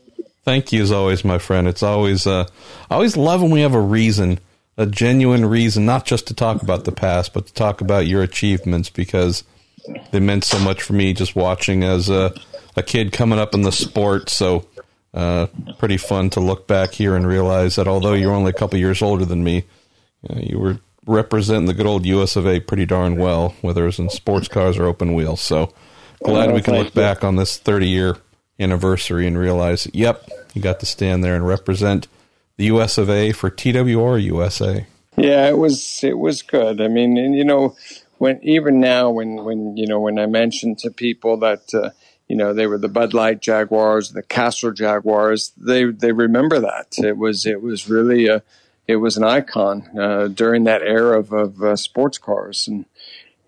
thank 0.44 0.72
you 0.72 0.82
as 0.82 0.92
always, 0.92 1.24
my 1.24 1.38
friend. 1.38 1.68
It's 1.68 1.82
always. 1.82 2.26
Uh, 2.26 2.46
I 2.90 2.94
always 2.94 3.16
love 3.16 3.42
when 3.42 3.50
we 3.50 3.61
have 3.61 3.74
a 3.74 3.80
reason, 3.80 4.38
a 4.76 4.86
genuine 4.86 5.46
reason, 5.46 5.86
not 5.86 6.07
just 6.07 6.26
to 6.28 6.34
talk 6.34 6.62
about 6.62 6.84
the 6.84 6.92
past, 6.92 7.32
but 7.32 7.46
to 7.46 7.53
talk 7.53 7.80
about 7.80 8.07
your 8.07 8.22
achievements 8.22 8.90
because 8.90 9.44
they 10.11 10.20
meant 10.20 10.44
so 10.44 10.59
much 10.59 10.82
for 10.82 10.92
me 10.92 11.12
just 11.12 11.34
watching 11.34 11.82
as 11.82 12.09
a, 12.09 12.32
a 12.76 12.82
kid 12.82 13.12
coming 13.12 13.38
up 13.38 13.55
in 13.55 13.62
the 13.62 13.72
sport. 13.72 14.28
So 14.28 14.66
uh, 15.14 15.46
pretty 15.78 15.96
fun 15.96 16.30
to 16.30 16.40
look 16.40 16.66
back 16.66 16.92
here 16.92 17.14
and 17.14 17.26
realize 17.26 17.76
that 17.76 17.88
although 17.88 18.14
you're 18.14 18.32
only 18.32 18.50
a 18.50 18.54
couple 18.54 18.78
years 18.78 19.02
older 19.02 19.24
than 19.24 19.44
me, 19.44 19.64
uh, 20.28 20.38
you 20.38 20.58
were 20.58 20.78
representing 21.06 21.66
the 21.66 21.74
good 21.74 21.86
old 21.86 22.06
US 22.06 22.36
of 22.36 22.46
A 22.46 22.60
pretty 22.60 22.86
darn 22.86 23.16
well, 23.16 23.54
whether 23.60 23.86
it's 23.86 23.98
in 23.98 24.08
sports 24.08 24.48
cars 24.48 24.78
or 24.78 24.86
open 24.86 25.14
wheels. 25.14 25.40
So 25.40 25.72
glad 26.24 26.50
oh, 26.50 26.54
we 26.54 26.62
can 26.62 26.74
look 26.74 26.94
you. 26.94 27.00
back 27.00 27.24
on 27.24 27.36
this 27.36 27.58
30 27.58 27.88
year 27.88 28.16
anniversary 28.58 29.26
and 29.26 29.36
realize, 29.36 29.88
yep, 29.92 30.28
you 30.54 30.62
got 30.62 30.80
to 30.80 30.86
stand 30.86 31.24
there 31.24 31.34
and 31.34 31.46
represent 31.46 32.08
the 32.56 32.64
US 32.66 32.98
of 32.98 33.10
A 33.10 33.32
for 33.32 33.50
TWR 33.50 34.22
USA. 34.22 34.86
Yeah, 35.16 35.46
it 35.48 35.58
was 35.58 36.02
it 36.02 36.18
was 36.18 36.40
good. 36.40 36.80
I 36.80 36.88
mean, 36.88 37.18
and, 37.18 37.34
you 37.34 37.44
know, 37.44 37.76
when 38.18 38.38
even 38.42 38.80
now 38.80 39.10
when 39.10 39.44
when 39.44 39.76
you 39.76 39.86
know 39.86 40.00
when 40.00 40.18
I 40.18 40.26
mention 40.26 40.74
to 40.76 40.90
people 40.90 41.36
that 41.38 41.74
uh, 41.74 41.90
you 42.28 42.36
know 42.36 42.54
they 42.54 42.66
were 42.66 42.78
the 42.78 42.88
Bud 42.88 43.14
Light 43.14 43.40
Jaguars, 43.40 44.12
the 44.12 44.22
Castrol 44.22 44.72
Jaguars. 44.72 45.52
They 45.56 45.84
they 45.84 46.12
remember 46.12 46.60
that 46.60 46.94
it 46.98 47.16
was 47.16 47.46
it 47.46 47.60
was 47.60 47.88
really 47.88 48.26
a 48.26 48.42
it 48.86 48.96
was 48.96 49.16
an 49.16 49.24
icon 49.24 49.88
uh, 49.98 50.28
during 50.28 50.64
that 50.64 50.82
era 50.82 51.18
of, 51.18 51.32
of 51.32 51.62
uh, 51.62 51.76
sports 51.76 52.18
cars, 52.18 52.68
and 52.68 52.86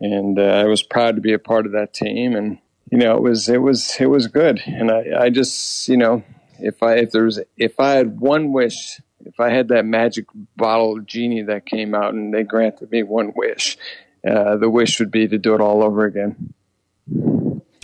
and 0.00 0.38
uh, 0.38 0.42
I 0.42 0.64
was 0.64 0.82
proud 0.82 1.16
to 1.16 1.22
be 1.22 1.32
a 1.32 1.38
part 1.38 1.66
of 1.66 1.72
that 1.72 1.94
team. 1.94 2.34
And 2.34 2.58
you 2.90 2.98
know 2.98 3.16
it 3.16 3.22
was 3.22 3.48
it 3.48 3.62
was 3.62 3.96
it 3.98 4.06
was 4.06 4.26
good. 4.26 4.60
And 4.66 4.90
I 4.90 5.24
I 5.24 5.30
just 5.30 5.88
you 5.88 5.96
know 5.96 6.22
if 6.58 6.82
I 6.82 6.96
if 6.96 7.10
there 7.10 7.24
was 7.24 7.40
if 7.56 7.78
I 7.80 7.92
had 7.92 8.20
one 8.20 8.52
wish. 8.52 9.00
If 9.26 9.40
I 9.40 9.48
had 9.48 9.68
that 9.68 9.86
magic 9.86 10.26
bottle 10.54 11.00
genie 11.00 11.44
that 11.44 11.64
came 11.64 11.94
out 11.94 12.12
and 12.12 12.34
they 12.34 12.42
granted 12.42 12.90
me 12.90 13.02
one 13.02 13.32
wish, 13.34 13.78
uh, 14.22 14.58
the 14.58 14.68
wish 14.68 15.00
would 15.00 15.10
be 15.10 15.26
to 15.26 15.38
do 15.38 15.54
it 15.54 15.62
all 15.62 15.82
over 15.82 16.04
again. 16.04 16.52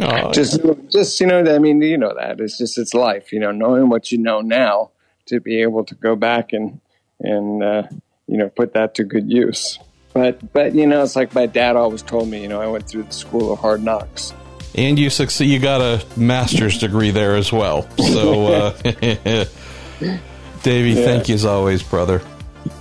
Oh, 0.00 0.32
just, 0.32 0.64
yeah. 0.64 0.72
just 0.88 1.20
you 1.20 1.26
know, 1.26 1.44
I 1.54 1.58
mean, 1.58 1.82
you 1.82 1.98
know 1.98 2.14
that 2.14 2.40
it's 2.40 2.58
just 2.58 2.78
it's 2.78 2.94
life. 2.94 3.32
You 3.32 3.40
know, 3.40 3.52
knowing 3.52 3.88
what 3.88 4.10
you 4.10 4.18
know 4.18 4.40
now 4.40 4.90
to 5.26 5.40
be 5.40 5.62
able 5.62 5.84
to 5.84 5.94
go 5.94 6.16
back 6.16 6.52
and 6.52 6.80
and 7.20 7.62
uh, 7.62 7.82
you 8.26 8.38
know 8.38 8.48
put 8.48 8.74
that 8.74 8.94
to 8.96 9.04
good 9.04 9.30
use. 9.30 9.78
But 10.12 10.52
but 10.52 10.74
you 10.74 10.86
know, 10.86 11.02
it's 11.02 11.16
like 11.16 11.34
my 11.34 11.46
dad 11.46 11.76
always 11.76 12.02
told 12.02 12.28
me. 12.28 12.42
You 12.42 12.48
know, 12.48 12.60
I 12.60 12.66
went 12.66 12.88
through 12.88 13.04
the 13.04 13.12
school 13.12 13.52
of 13.52 13.58
hard 13.58 13.82
knocks. 13.82 14.32
And 14.74 14.98
you 14.98 15.10
succeed. 15.10 15.46
You 15.46 15.58
got 15.58 15.80
a 15.80 16.04
master's 16.16 16.78
degree 16.78 17.10
there 17.10 17.36
as 17.36 17.52
well. 17.52 17.88
So, 17.98 18.46
uh, 18.46 18.82
Davy, 20.62 20.90
yeah. 20.92 21.04
thank 21.04 21.28
you 21.28 21.34
as 21.34 21.44
always, 21.44 21.82
brother. 21.82 22.22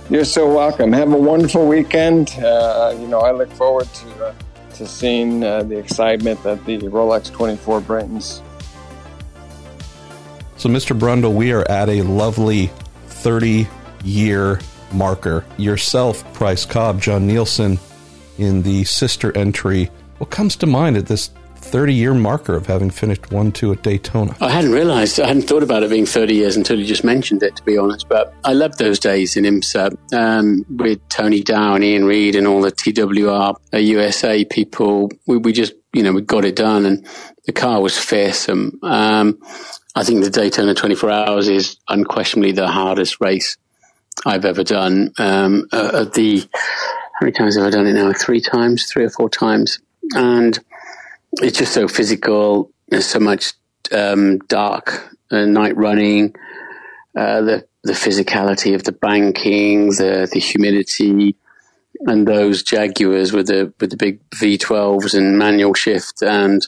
You're 0.08 0.24
so 0.24 0.52
welcome. 0.52 0.92
Have 0.92 1.12
a 1.12 1.16
wonderful 1.16 1.66
weekend. 1.66 2.30
Uh, 2.30 2.94
you 2.98 3.06
know, 3.06 3.20
I 3.20 3.32
look 3.32 3.50
forward 3.52 3.88
to 3.92 4.24
uh, 4.26 4.34
to 4.80 4.86
seeing 4.86 5.44
uh, 5.44 5.62
the 5.62 5.76
excitement 5.76 6.42
that 6.42 6.64
the 6.64 6.78
Rolex 6.78 7.30
24 7.30 7.82
brings. 7.82 8.40
So, 10.56 10.70
Mr. 10.70 10.98
Brundle, 10.98 11.34
we 11.34 11.52
are 11.52 11.70
at 11.70 11.90
a 11.90 12.00
lovely 12.00 12.68
30 13.08 13.68
year 14.04 14.58
marker. 14.90 15.44
Yourself, 15.58 16.24
Price 16.32 16.64
Cobb, 16.64 16.98
John 16.98 17.26
Nielsen 17.26 17.78
in 18.38 18.62
the 18.62 18.84
sister 18.84 19.36
entry. 19.36 19.90
What 20.16 20.30
comes 20.30 20.56
to 20.56 20.66
mind 20.66 20.96
at 20.96 21.04
this 21.06 21.30
30 21.70 21.94
year 21.94 22.14
marker 22.14 22.56
of 22.56 22.66
having 22.66 22.90
finished 22.90 23.30
1 23.30 23.52
2 23.52 23.72
at 23.72 23.82
Daytona. 23.82 24.36
I 24.40 24.50
hadn't 24.50 24.72
realized, 24.72 25.20
I 25.20 25.28
hadn't 25.28 25.42
thought 25.42 25.62
about 25.62 25.84
it 25.84 25.90
being 25.90 26.06
30 26.06 26.34
years 26.34 26.56
until 26.56 26.78
you 26.78 26.84
just 26.84 27.04
mentioned 27.04 27.42
it, 27.44 27.54
to 27.56 27.62
be 27.62 27.78
honest. 27.78 28.08
But 28.08 28.34
I 28.44 28.52
loved 28.52 28.78
those 28.78 28.98
days 28.98 29.36
in 29.36 29.44
IMSA 29.44 29.96
um, 30.12 30.64
with 30.68 31.06
Tony 31.08 31.42
Dowe 31.42 31.74
and 31.74 31.84
Ian 31.84 32.04
Reed 32.04 32.34
and 32.34 32.46
all 32.46 32.60
the 32.60 32.72
TWR 32.72 33.54
uh, 33.72 33.76
USA 33.78 34.44
people. 34.44 35.10
We, 35.26 35.36
we, 35.38 35.52
just, 35.52 35.74
you 35.92 36.02
know, 36.02 36.12
we 36.12 36.22
got 36.22 36.44
it 36.44 36.56
done 36.56 36.86
and 36.86 37.06
the 37.46 37.52
car 37.52 37.80
was 37.80 37.96
fearsome. 37.96 38.78
Um, 38.82 39.38
I 39.94 40.02
think 40.02 40.24
the 40.24 40.30
Daytona 40.30 40.74
24 40.74 41.10
Hours 41.10 41.48
is 41.48 41.76
unquestionably 41.88 42.52
the 42.52 42.68
hardest 42.68 43.20
race 43.20 43.56
I've 44.26 44.44
ever 44.44 44.64
done. 44.64 45.12
Um, 45.18 45.68
uh, 45.72 46.04
the 46.04 46.48
how 47.20 47.26
many 47.26 47.32
times 47.32 47.56
have 47.56 47.66
I 47.66 47.70
done 47.70 47.86
it 47.86 47.92
now? 47.92 48.12
Three 48.12 48.40
times, 48.40 48.86
three 48.86 49.04
or 49.04 49.10
four 49.10 49.28
times, 49.28 49.78
and 50.14 50.58
it's 51.32 51.58
just 51.58 51.72
so 51.72 51.88
physical. 51.88 52.70
There's 52.88 53.06
so 53.06 53.20
much 53.20 53.52
um, 53.92 54.38
dark 54.40 55.16
uh, 55.30 55.44
night 55.44 55.76
running, 55.76 56.34
uh, 57.16 57.40
the 57.42 57.66
the 57.82 57.92
physicality 57.92 58.74
of 58.74 58.84
the 58.84 58.92
banking, 58.92 59.88
the 59.88 60.28
the 60.30 60.40
humidity, 60.40 61.36
and 62.06 62.26
those 62.26 62.62
Jaguars 62.62 63.32
with 63.32 63.46
the 63.46 63.72
with 63.80 63.90
the 63.90 63.96
big 63.96 64.20
V12s 64.30 65.14
and 65.14 65.38
manual 65.38 65.74
shift 65.74 66.22
and 66.22 66.66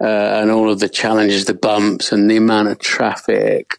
uh, 0.00 0.40
and 0.40 0.50
all 0.50 0.70
of 0.70 0.80
the 0.80 0.88
challenges, 0.88 1.44
the 1.44 1.54
bumps, 1.54 2.12
and 2.12 2.30
the 2.30 2.36
amount 2.36 2.68
of 2.68 2.78
traffic 2.78 3.78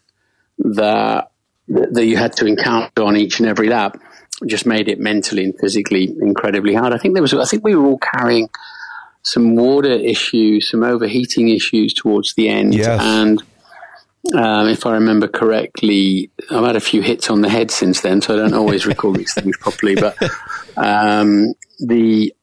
that 0.58 1.30
that 1.68 2.04
you 2.04 2.16
had 2.16 2.32
to 2.34 2.46
encounter 2.46 3.02
on 3.02 3.16
each 3.16 3.38
and 3.38 3.48
every 3.48 3.68
lap 3.68 4.00
just 4.46 4.66
made 4.66 4.88
it 4.88 4.98
mentally 4.98 5.44
and 5.44 5.58
physically 5.58 6.04
incredibly 6.20 6.74
hard. 6.74 6.92
I 6.92 6.98
think 6.98 7.14
there 7.14 7.22
was 7.22 7.34
I 7.34 7.44
think 7.44 7.64
we 7.64 7.74
were 7.74 7.86
all 7.86 7.98
carrying 7.98 8.48
some 9.22 9.56
water 9.56 9.90
issues, 9.90 10.70
some 10.70 10.82
overheating 10.82 11.48
issues 11.48 11.94
towards 11.94 12.34
the 12.34 12.48
end. 12.48 12.74
Yes. 12.74 13.00
And 13.02 13.42
um, 14.34 14.68
if 14.68 14.86
I 14.86 14.92
remember 14.92 15.28
correctly, 15.28 16.30
I've 16.50 16.64
had 16.64 16.76
a 16.76 16.80
few 16.80 17.02
hits 17.02 17.30
on 17.30 17.42
the 17.42 17.48
head 17.48 17.70
since 17.70 18.00
then, 18.00 18.20
so 18.20 18.34
I 18.34 18.38
don't 18.38 18.54
always 18.54 18.86
recall 18.86 19.12
these 19.12 19.34
things 19.34 19.56
properly. 19.60 19.94
But 19.94 20.16
um, 20.76 21.54
the 21.78 22.34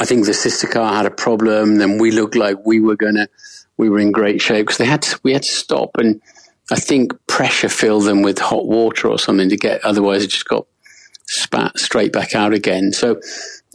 I 0.00 0.04
think 0.04 0.26
the 0.26 0.34
sister 0.34 0.66
car 0.66 0.94
had 0.94 1.06
a 1.06 1.10
problem. 1.10 1.76
Then 1.76 1.98
we 1.98 2.10
looked 2.10 2.36
like 2.36 2.64
we 2.64 2.80
were 2.80 2.96
gonna, 2.96 3.28
we 3.76 3.88
were 3.88 4.00
in 4.00 4.12
great 4.12 4.40
shape 4.40 4.66
because 4.66 4.78
they 4.78 4.86
had 4.86 5.02
to, 5.02 5.20
we 5.22 5.32
had 5.32 5.42
to 5.42 5.52
stop 5.52 5.90
and 5.98 6.20
I 6.70 6.76
think 6.76 7.12
pressure 7.26 7.68
fill 7.68 8.00
them 8.00 8.22
with 8.22 8.38
hot 8.38 8.66
water 8.66 9.08
or 9.08 9.18
something 9.18 9.48
to 9.50 9.56
get. 9.56 9.84
Otherwise, 9.84 10.24
it 10.24 10.28
just 10.28 10.48
got 10.48 10.66
spat 11.28 11.78
straight 11.78 12.12
back 12.12 12.34
out 12.34 12.52
again. 12.52 12.92
So 12.92 13.20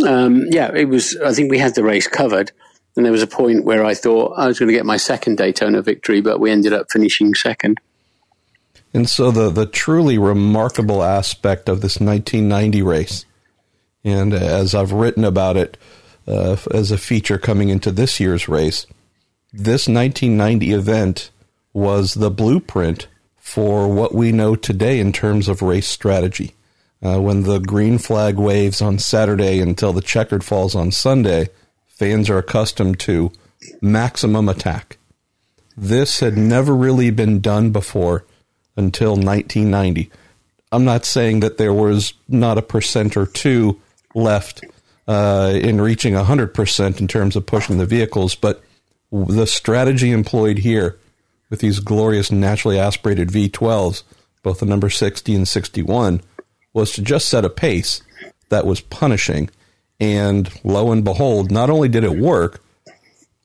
um, 0.05 0.45
yeah, 0.49 0.71
it 0.73 0.85
was. 0.85 1.17
I 1.17 1.33
think 1.33 1.51
we 1.51 1.59
had 1.59 1.75
the 1.75 1.83
race 1.83 2.07
covered, 2.07 2.51
and 2.95 3.05
there 3.05 3.11
was 3.11 3.21
a 3.21 3.27
point 3.27 3.65
where 3.65 3.85
I 3.85 3.93
thought 3.93 4.33
I 4.37 4.47
was 4.47 4.59
going 4.59 4.67
to 4.67 4.73
get 4.73 4.85
my 4.85 4.97
second 4.97 5.37
Daytona 5.37 5.81
victory, 5.81 6.21
but 6.21 6.39
we 6.39 6.51
ended 6.51 6.73
up 6.73 6.87
finishing 6.91 7.33
second. 7.35 7.79
And 8.93 9.09
so 9.09 9.31
the 9.31 9.49
the 9.49 9.65
truly 9.65 10.17
remarkable 10.17 11.03
aspect 11.03 11.69
of 11.69 11.81
this 11.81 11.99
1990 11.99 12.81
race, 12.81 13.25
and 14.03 14.33
as 14.33 14.73
I've 14.75 14.91
written 14.91 15.23
about 15.23 15.57
it 15.57 15.77
uh, 16.27 16.57
as 16.73 16.91
a 16.91 16.97
feature 16.97 17.37
coming 17.37 17.69
into 17.69 17.91
this 17.91 18.19
year's 18.19 18.47
race, 18.47 18.85
this 19.53 19.87
1990 19.87 20.71
event 20.71 21.31
was 21.73 22.15
the 22.15 22.31
blueprint 22.31 23.07
for 23.37 23.87
what 23.87 24.13
we 24.13 24.31
know 24.31 24.55
today 24.55 24.99
in 24.99 25.11
terms 25.11 25.47
of 25.47 25.61
race 25.61 25.87
strategy. 25.87 26.53
Uh, 27.03 27.19
when 27.19 27.43
the 27.43 27.59
green 27.59 27.97
flag 27.97 28.35
waves 28.35 28.81
on 28.81 28.99
Saturday 28.99 29.59
until 29.59 29.91
the 29.91 30.01
checkered 30.01 30.43
falls 30.43 30.75
on 30.75 30.91
Sunday, 30.91 31.49
fans 31.87 32.29
are 32.29 32.37
accustomed 32.37 32.99
to 32.99 33.31
maximum 33.81 34.49
attack. 34.49 34.97
this 35.77 36.19
had 36.19 36.37
never 36.37 36.75
really 36.75 37.09
been 37.09 37.39
done 37.39 37.71
before 37.71 38.25
until 38.75 39.11
1990. 39.11 40.11
I'm 40.71 40.85
not 40.85 41.05
saying 41.05 41.39
that 41.41 41.57
there 41.57 41.73
was 41.73 42.13
not 42.27 42.57
a 42.57 42.61
percent 42.61 43.17
or 43.17 43.25
two 43.25 43.79
left 44.13 44.63
uh, 45.07 45.51
in 45.53 45.81
reaching 45.81 46.13
100% 46.13 46.99
in 47.01 47.07
terms 47.07 47.35
of 47.35 47.45
pushing 47.45 47.77
the 47.77 47.85
vehicles, 47.85 48.35
but 48.35 48.63
the 49.11 49.47
strategy 49.47 50.11
employed 50.11 50.59
here 50.59 50.97
with 51.49 51.59
these 51.59 51.79
glorious 51.79 52.31
naturally 52.31 52.79
aspirated 52.79 53.29
V12s, 53.29 54.03
both 54.41 54.59
the 54.59 54.65
number 54.65 54.89
60 54.89 55.35
and 55.35 55.47
61, 55.47 56.21
was 56.73 56.93
to 56.93 57.01
just 57.01 57.29
set 57.29 57.45
a 57.45 57.49
pace 57.49 58.01
that 58.49 58.65
was 58.65 58.81
punishing. 58.81 59.49
And 59.99 60.49
lo 60.63 60.91
and 60.91 61.03
behold, 61.03 61.51
not 61.51 61.69
only 61.69 61.89
did 61.89 62.03
it 62.03 62.17
work, 62.17 62.63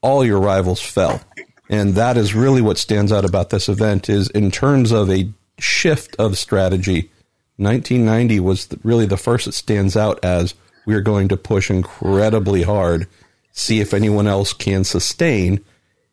all 0.01 0.25
your 0.25 0.41
rivals 0.41 0.81
fell. 0.81 1.21
And 1.69 1.95
that 1.95 2.17
is 2.17 2.35
really 2.35 2.63
what 2.63 2.79
stands 2.79 3.13
out 3.13 3.25
about 3.25 3.51
this 3.51 3.69
event 3.69 4.09
is 4.09 4.31
in 4.31 4.51
terms 4.51 4.93
of 4.93 5.11
a 5.11 5.29
shift 5.59 6.15
of 6.17 6.39
strategy, 6.39 7.11
1990 7.57 8.41
was 8.41 8.69
really 8.85 9.07
the 9.07 9.17
first 9.17 9.47
that 9.47 9.53
stands 9.53 9.97
out 9.97 10.25
as 10.25 10.55
we 10.87 10.95
are 10.95 11.01
going 11.01 11.29
to 11.29 11.37
push 11.37 11.71
incredibly 11.71 12.63
hard, 12.63 13.09
see 13.53 13.81
if 13.81 13.93
anyone 13.93 14.27
else 14.27 14.53
can 14.53 14.85
sustain, 14.85 15.65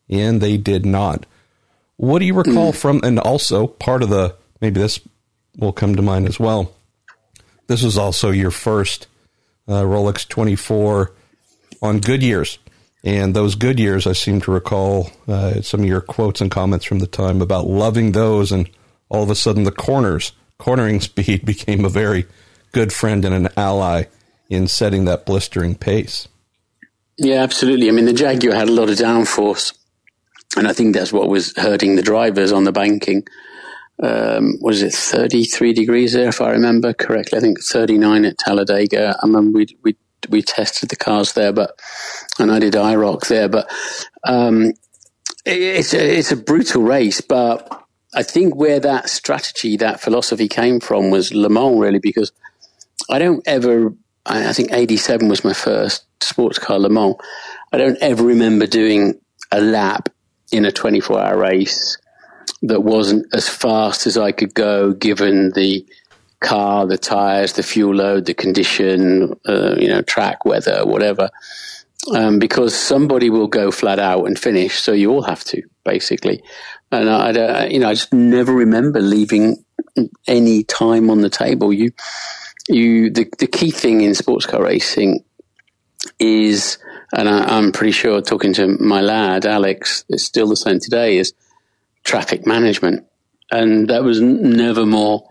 and 0.10 0.42
they 0.42 0.58
did 0.58 0.86
not. 0.86 1.26
What 1.98 2.20
do 2.20 2.26
you 2.26 2.34
recall 2.34 2.72
mm. 2.72 2.76
from, 2.76 3.02
and 3.04 3.20
also 3.20 3.68
part 3.68 4.02
of 4.02 4.10
the, 4.10 4.36
maybe 4.62 4.80
this 4.80 5.00
will 5.58 5.74
come 5.74 5.96
to 5.96 6.02
mind 6.02 6.28
as 6.28 6.40
well. 6.40 6.73
This 7.68 7.84
was 7.84 7.98
also 7.98 8.32
your 8.32 8.52
first 8.52 9.08
uh, 9.68 9.82
Rolex 9.82 10.28
24 10.28 11.12
on 11.82 12.00
Goodyears. 12.00 12.58
And 13.04 13.34
those 13.34 13.56
Goodyears, 13.56 14.08
I 14.08 14.14
seem 14.14 14.40
to 14.42 14.52
recall 14.52 15.12
uh, 15.28 15.62
some 15.62 15.82
of 15.82 15.86
your 15.86 16.02
quotes 16.02 16.40
and 16.40 16.50
comments 16.50 16.86
from 16.86 17.00
the 17.00 17.08
time 17.08 17.42
about 17.42 17.68
loving 17.68 18.14
those, 18.14 18.52
and 18.52 18.70
all 19.10 19.24
of 19.24 19.30
a 19.30 19.36
sudden 19.36 19.66
the 19.66 19.72
corners, 19.72 20.32
cornering 20.58 21.02
speed 21.02 21.46
became 21.46 21.84
a 21.84 21.90
very 21.90 22.26
good 22.72 22.94
friend 22.94 23.26
and 23.26 23.36
an 23.36 23.50
ally 23.58 24.06
in 24.50 24.68
setting 24.68 25.06
that 25.06 25.26
blistering 25.26 25.76
pace. 25.76 26.28
Yeah, 27.18 27.44
absolutely. 27.44 27.90
I 27.90 27.92
mean, 27.92 28.06
the 28.06 28.14
Jaguar 28.14 28.56
had 28.56 28.70
a 28.70 28.72
lot 28.72 28.90
of 28.90 28.96
downforce, 28.96 29.78
and 30.58 30.68
I 30.68 30.74
think 30.74 30.96
that's 30.96 31.14
what 31.14 31.30
was 31.30 31.56
hurting 31.58 31.96
the 31.96 32.02
drivers 32.02 32.52
on 32.52 32.64
the 32.64 32.72
banking. 32.72 33.28
Um, 34.04 34.58
was 34.60 34.82
it 34.82 34.94
33 34.94 35.72
degrees 35.72 36.12
there, 36.12 36.28
if 36.28 36.42
I 36.42 36.52
remember 36.52 36.94
correctly? 36.94 37.38
I 37.38 37.42
think 37.42 37.62
39 37.64 38.26
at 38.26 38.38
Talladega. 38.38 39.16
I 39.22 39.26
remember 39.26 39.60
we 39.60 39.68
we 39.82 39.96
we 40.30 40.42
tested 40.42 40.90
the 40.90 40.98
cars 40.98 41.34
there, 41.34 41.54
but 41.54 41.80
and 42.38 42.52
I 42.52 42.60
did 42.60 42.74
IROC 42.74 43.28
there, 43.28 43.48
but 43.48 43.70
um, 44.26 44.74
it's 45.46 45.94
a, 45.94 46.18
it's 46.18 46.34
a 46.34 46.38
brutal 46.38 46.84
race. 46.84 47.22
But 47.22 47.86
I 48.14 48.24
think 48.24 48.56
where 48.56 48.82
that 48.82 49.10
strategy, 49.10 49.78
that 49.78 50.02
philosophy 50.02 50.50
came 50.50 50.82
from 50.82 51.10
was 51.10 51.34
Le 51.34 51.50
Mans, 51.50 51.80
really, 51.80 52.00
because 52.00 52.34
I 53.10 53.20
don't 53.20 53.42
ever. 53.48 53.94
I, 54.26 54.50
I 54.50 54.54
think 54.54 54.74
'87 54.74 55.30
was 55.30 55.46
my 55.46 55.54
first 55.54 56.06
sports 56.22 56.60
car 56.60 56.78
Le 56.78 56.90
Mans. 56.90 57.16
I 57.72 57.78
don't 57.78 57.98
ever 58.02 58.24
remember 58.24 58.68
doing 58.68 59.20
a 59.50 59.62
lap 59.62 60.10
in 60.52 60.66
a 60.66 60.72
24 60.74 61.20
hour 61.20 61.38
race 61.38 61.98
that 62.64 62.82
wasn't 62.82 63.26
as 63.34 63.48
fast 63.48 64.08
as 64.08 64.18
I 64.18 64.32
could 64.32 64.54
go, 64.54 64.94
given 64.94 65.52
the 65.52 65.86
car, 66.40 66.88
the 66.88 66.98
tires, 66.98 67.54
the 67.54 67.64
fuel 67.64 67.96
load, 67.96 68.26
the 68.26 68.34
condition, 68.34 69.34
uh, 69.48 69.76
you 69.78 69.88
know, 69.88 70.02
track, 70.02 70.46
weather, 70.46 70.86
whatever. 70.86 71.30
Um, 72.14 72.38
because 72.38 72.76
somebody 72.76 73.30
will 73.30 73.48
go 73.48 73.72
flat 73.72 74.00
out 74.00 74.26
and 74.26 74.38
finish, 74.38 74.80
so 74.80 74.92
you 74.92 75.12
all 75.12 75.22
have 75.22 75.44
to 75.46 75.62
basically. 75.86 76.44
And 76.92 77.10
I, 77.10 77.66
you 77.68 77.80
know, 77.80 77.90
I 77.90 77.94
just 77.94 78.14
never 78.14 78.54
remember 78.54 79.00
leaving 79.00 79.64
any 80.28 80.64
time 80.64 81.10
on 81.10 81.22
the 81.22 81.30
table. 81.30 81.72
You, 81.72 81.92
you, 82.68 83.10
the 83.10 83.30
the 83.40 83.48
key 83.48 83.72
thing 83.72 84.02
in 84.02 84.16
sports 84.16 84.46
car 84.46 84.64
racing 84.64 85.24
is, 86.20 86.78
and 87.14 87.30
I, 87.30 87.58
am 87.58 87.72
pretty 87.72 87.92
sure 87.94 88.22
talking 88.22 88.54
to 88.54 88.68
my 88.68 89.02
lad 89.02 89.46
Alex, 89.46 90.04
it's 90.10 90.26
still 90.26 90.48
the 90.48 90.58
same 90.58 90.80
today, 90.80 91.18
is 91.18 91.34
traffic 92.04 92.46
management, 92.46 93.06
and 93.52 93.90
that 93.90 94.04
was 94.04 94.22
never 94.22 94.86
more 94.86 95.30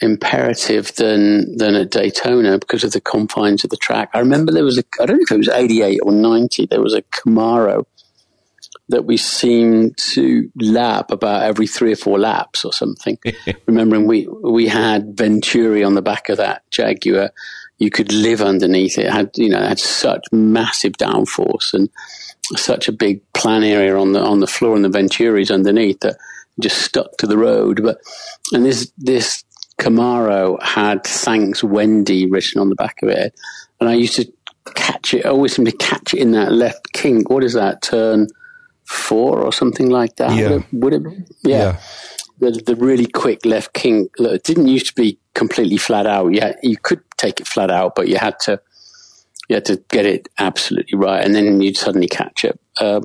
imperative 0.00 0.94
than 0.96 1.56
than 1.56 1.74
at 1.74 1.90
Daytona 1.90 2.58
because 2.58 2.84
of 2.84 2.92
the 2.92 3.00
confines 3.00 3.64
of 3.64 3.70
the 3.70 3.76
track. 3.76 4.10
I 4.12 4.18
remember 4.18 4.52
there 4.52 4.64
was 4.64 4.78
a 4.78 4.84
I 5.00 5.06
don't 5.06 5.16
know 5.16 5.22
if 5.22 5.32
it 5.32 5.38
was 5.38 5.48
88 5.48 6.00
or 6.02 6.12
90 6.12 6.66
there 6.66 6.82
was 6.82 6.94
a 6.94 7.02
Camaro 7.02 7.86
that 8.88 9.04
we 9.04 9.16
seemed 9.16 9.96
to 9.96 10.48
lap 10.60 11.10
about 11.10 11.42
every 11.42 11.66
3 11.66 11.92
or 11.92 11.96
4 11.96 12.18
laps 12.20 12.64
or 12.64 12.72
something. 12.72 13.18
Remembering 13.66 14.06
we 14.06 14.28
we 14.28 14.68
had 14.68 15.16
Venturi 15.16 15.82
on 15.82 15.94
the 15.94 16.02
back 16.02 16.28
of 16.28 16.36
that 16.36 16.62
Jaguar 16.70 17.30
you 17.78 17.90
could 17.90 18.12
live 18.12 18.40
underneath 18.40 18.98
it. 18.98 19.06
it 19.06 19.12
had 19.12 19.30
you 19.36 19.48
know 19.48 19.58
it 19.58 19.68
had 19.68 19.78
such 19.78 20.24
massive 20.32 20.92
downforce 20.92 21.74
and 21.74 21.88
such 22.56 22.88
a 22.88 22.92
big 22.92 23.20
plan 23.32 23.62
area 23.62 23.96
on 23.96 24.12
the 24.12 24.20
on 24.20 24.40
the 24.40 24.46
floor 24.46 24.76
and 24.76 24.84
the 24.84 24.98
Venturis 24.98 25.52
underneath 25.52 26.00
that 26.00 26.16
just 26.60 26.80
stuck 26.80 27.16
to 27.18 27.26
the 27.26 27.36
road 27.36 27.82
but 27.82 27.98
and 28.52 28.64
this 28.64 28.92
this 28.96 29.44
Camaro 29.78 30.62
had 30.62 31.04
"Thanks 31.04 31.62
Wendy" 31.62 32.26
written 32.26 32.60
on 32.60 32.68
the 32.70 32.74
back 32.74 33.02
of 33.02 33.08
it, 33.10 33.34
and 33.80 33.88
I 33.88 33.94
used 33.94 34.16
to 34.16 34.32
catch 34.74 35.12
it. 35.12 35.26
I 35.26 35.28
always 35.28 35.54
seem 35.54 35.66
to 35.66 35.72
catch 35.72 36.14
it 36.14 36.20
in 36.20 36.32
that 36.32 36.52
left 36.52 36.92
kink. 36.92 37.28
What 37.28 37.44
is 37.44 37.52
that? 37.52 37.82
Turn 37.82 38.28
four 38.84 39.40
or 39.40 39.52
something 39.52 39.90
like 39.90 40.16
that? 40.16 40.34
Yeah. 40.34 40.60
Would 40.72 40.94
it? 40.94 41.02
Would 41.02 41.12
it 41.12 41.28
yeah. 41.44 41.58
yeah. 41.58 41.80
The, 42.38 42.50
the 42.50 42.76
really 42.76 43.06
quick 43.06 43.46
left 43.46 43.72
kink. 43.72 44.10
It 44.18 44.44
didn't 44.44 44.68
used 44.68 44.88
to 44.88 44.94
be 44.94 45.18
completely 45.34 45.78
flat 45.78 46.06
out. 46.06 46.34
Yeah, 46.34 46.52
you 46.62 46.76
could 46.76 47.00
take 47.16 47.40
it 47.40 47.46
flat 47.46 47.70
out, 47.70 47.94
but 47.94 48.08
you 48.08 48.18
had 48.18 48.38
to 48.40 48.60
you 49.48 49.54
had 49.54 49.64
to 49.66 49.82
get 49.88 50.06
it 50.06 50.28
absolutely 50.38 50.98
right, 50.98 51.24
and 51.24 51.34
then 51.34 51.60
you'd 51.60 51.76
suddenly 51.76 52.08
catch 52.08 52.44
it. 52.44 52.58
Um, 52.80 53.04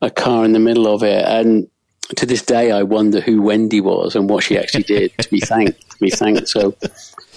a 0.00 0.10
car 0.10 0.44
in 0.44 0.52
the 0.52 0.58
middle 0.58 0.92
of 0.92 1.02
it, 1.02 1.24
and 1.26 1.68
to 2.16 2.26
this 2.26 2.42
day, 2.42 2.70
I 2.70 2.82
wonder 2.82 3.20
who 3.20 3.42
Wendy 3.42 3.80
was 3.80 4.14
and 4.14 4.28
what 4.28 4.44
she 4.44 4.58
actually 4.58 4.84
did 4.84 5.16
to 5.18 5.28
be 5.30 5.40
thanked. 5.40 5.90
To 5.90 5.98
be 5.98 6.10
thanked 6.10 6.48
so 6.48 6.76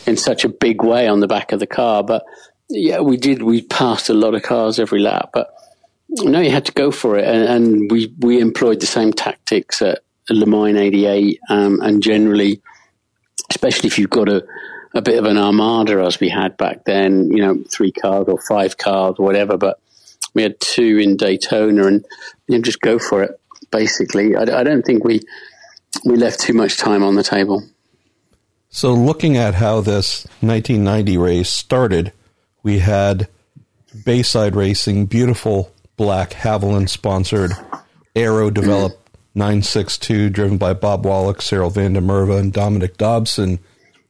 in 0.05 0.17
such 0.17 0.43
a 0.43 0.49
big 0.49 0.83
way 0.83 1.07
on 1.07 1.19
the 1.19 1.27
back 1.27 1.51
of 1.51 1.59
the 1.59 1.67
car. 1.67 2.03
But 2.03 2.23
yeah, 2.69 2.99
we 2.99 3.17
did. 3.17 3.43
We 3.43 3.61
passed 3.61 4.09
a 4.09 4.13
lot 4.13 4.35
of 4.35 4.43
cars 4.43 4.79
every 4.79 4.99
lap, 4.99 5.29
but 5.33 5.53
no, 6.09 6.39
you 6.39 6.51
had 6.51 6.65
to 6.65 6.71
go 6.71 6.91
for 6.91 7.17
it, 7.17 7.25
and, 7.25 7.43
and 7.47 7.91
we 7.91 8.13
we 8.19 8.39
employed 8.39 8.79
the 8.79 8.85
same 8.85 9.13
tactics 9.13 9.81
at 9.81 9.99
Le 10.29 10.45
Mans 10.45 10.77
'88, 10.77 11.39
um, 11.49 11.79
and 11.81 12.01
generally, 12.01 12.61
especially 13.49 13.87
if 13.87 13.99
you've 13.99 14.09
got 14.09 14.29
a 14.29 14.45
a 14.95 15.01
bit 15.01 15.19
of 15.19 15.25
an 15.25 15.37
armada 15.37 16.01
as 16.05 16.21
we 16.21 16.29
had 16.29 16.55
back 16.55 16.85
then, 16.85 17.29
you 17.29 17.45
know, 17.45 17.61
three 17.69 17.91
cars 17.91 18.27
or 18.29 18.39
five 18.47 18.77
cars 18.77 19.15
whatever, 19.17 19.57
but 19.57 19.77
we 20.33 20.41
had 20.41 20.57
two 20.61 20.97
in 20.99 21.17
Daytona 21.17 21.85
and 21.85 22.05
you 22.47 22.57
know, 22.57 22.61
just 22.61 22.79
go 22.79 22.97
for 22.97 23.21
it 23.21 23.39
basically. 23.71 24.35
I, 24.35 24.43
I 24.43 24.63
don't 24.63 24.83
think 24.83 25.03
we 25.03 25.21
we 26.05 26.15
left 26.15 26.39
too 26.39 26.53
much 26.53 26.77
time 26.77 27.03
on 27.03 27.15
the 27.15 27.23
table. 27.23 27.63
So, 28.69 28.93
looking 28.93 29.37
at 29.37 29.55
how 29.55 29.81
this 29.81 30.25
1990 30.41 31.17
race 31.17 31.49
started, 31.49 32.11
we 32.63 32.79
had 32.79 33.27
Bayside 34.05 34.55
Racing, 34.55 35.05
beautiful 35.05 35.71
black 35.95 36.31
Havoline 36.31 36.89
sponsored 36.89 37.51
aero 38.15 38.49
developed 38.49 39.04
962, 39.35 40.29
driven 40.29 40.57
by 40.57 40.73
Bob 40.73 41.03
Wollek, 41.03 41.37
Sarel 41.37 41.71
van 41.71 41.93
der 41.93 42.01
Merwe, 42.01 42.39
and 42.39 42.53
Dominic 42.53 42.97
Dobson. 42.97 43.59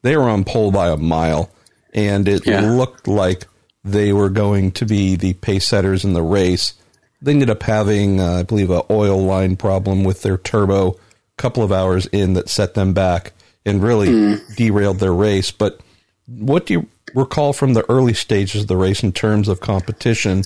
They 0.02 0.16
were 0.16 0.30
on 0.30 0.44
pole 0.44 0.72
by 0.72 0.90
a 0.90 0.98
mile, 0.98 1.50
and 1.94 2.28
it 2.28 2.46
yeah. 2.46 2.62
looked 2.62 3.08
like 3.08 3.48
they 3.84 4.14
were 4.14 4.30
going 4.30 4.72
to 4.74 4.86
be 4.86 5.16
the 5.16 5.34
pace 5.34 5.68
setters 5.68 6.06
in 6.06 6.14
the 6.14 6.22
race. 6.22 6.74
They 7.22 7.32
ended 7.32 7.50
up 7.50 7.64
having, 7.64 8.20
uh, 8.20 8.40
I 8.40 8.44
believe, 8.44 8.70
a 8.70 8.84
oil 8.92 9.24
line 9.24 9.56
problem 9.56 10.04
with 10.04 10.22
their 10.22 10.38
turbo 10.38 10.92
a 10.92 11.42
couple 11.42 11.64
of 11.64 11.72
hours 11.72 12.06
in 12.08 12.34
that 12.34 12.50
set 12.50 12.76
them 12.76 12.94
back 12.94 13.34
and 13.66 13.82
really 13.82 14.08
mm. 14.08 14.56
derailed 14.56 15.00
their 15.00 15.14
race. 15.14 15.52
But 15.52 15.80
what 16.28 16.66
do 16.66 16.74
you 16.74 16.88
recall 17.14 17.54
from 17.54 17.74
the 17.74 17.90
early 17.90 18.14
stages 18.14 18.64
of 18.64 18.68
the 18.68 18.78
race 18.78 19.04
in 19.04 19.12
terms 19.12 19.48
of 19.48 19.60
competition 19.60 20.44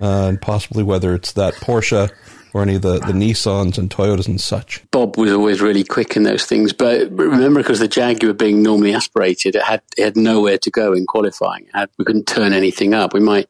uh, 0.00 0.28
and 0.28 0.40
possibly 0.40 0.82
whether 0.82 1.14
it's 1.14 1.32
that 1.32 1.54
Porsche 1.54 2.10
or 2.52 2.62
any 2.62 2.76
of 2.76 2.82
the, 2.82 2.98
the 2.98 3.12
Nissans 3.12 3.78
and 3.78 3.90
Toyotas 3.90 4.28
and 4.28 4.40
such. 4.40 4.82
Bob 4.90 5.16
was 5.16 5.32
always 5.32 5.60
really 5.60 5.84
quick 5.84 6.16
in 6.16 6.22
those 6.22 6.44
things, 6.44 6.72
but 6.72 7.10
remember, 7.10 7.60
because 7.60 7.78
the 7.78 7.88
Jaguar 7.88 8.32
being 8.32 8.62
normally 8.62 8.94
aspirated, 8.94 9.56
it 9.56 9.62
had 9.62 9.82
it 9.96 10.04
had 10.04 10.16
nowhere 10.16 10.58
to 10.58 10.70
go 10.70 10.92
in 10.92 11.06
qualifying. 11.06 11.66
Had, 11.74 11.90
we 11.98 12.04
couldn't 12.04 12.26
turn 12.26 12.52
anything 12.52 12.94
up. 12.94 13.12
We 13.12 13.20
might 13.20 13.48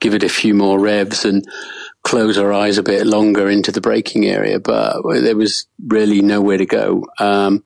give 0.00 0.14
it 0.14 0.22
a 0.22 0.28
few 0.28 0.54
more 0.54 0.78
revs 0.78 1.24
and 1.24 1.44
close 2.02 2.38
our 2.38 2.52
eyes 2.52 2.78
a 2.78 2.82
bit 2.82 3.06
longer 3.06 3.48
into 3.50 3.72
the 3.72 3.80
braking 3.80 4.24
area, 4.26 4.60
but 4.60 5.02
there 5.02 5.36
was 5.36 5.66
really 5.86 6.22
nowhere 6.22 6.58
to 6.58 6.66
go. 6.66 7.04
Um, 7.18 7.64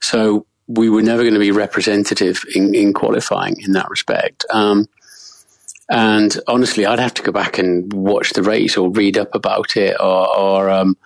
so 0.00 0.46
we 0.66 0.88
were 0.88 1.02
never 1.02 1.22
going 1.22 1.34
to 1.34 1.40
be 1.40 1.50
representative 1.50 2.42
in, 2.54 2.74
in 2.74 2.92
qualifying 2.92 3.60
in 3.60 3.72
that 3.72 3.90
respect. 3.90 4.44
Um, 4.50 4.86
and 5.90 6.36
honestly, 6.46 6.86
I'd 6.86 6.98
have 6.98 7.14
to 7.14 7.22
go 7.22 7.32
back 7.32 7.58
and 7.58 7.92
watch 7.92 8.32
the 8.32 8.42
race 8.42 8.76
or 8.76 8.90
read 8.90 9.18
up 9.18 9.34
about 9.34 9.76
it 9.76 9.96
or, 10.00 10.38
or 10.38 10.70
um, 10.70 10.96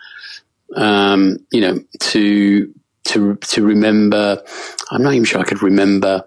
Um, 0.76 1.38
you 1.50 1.60
know, 1.60 1.80
to 2.00 2.72
to 3.06 3.36
to 3.36 3.64
remember. 3.64 4.42
I'm 4.90 5.02
not 5.02 5.14
even 5.14 5.24
sure 5.24 5.40
I 5.40 5.44
could 5.44 5.62
remember. 5.62 6.24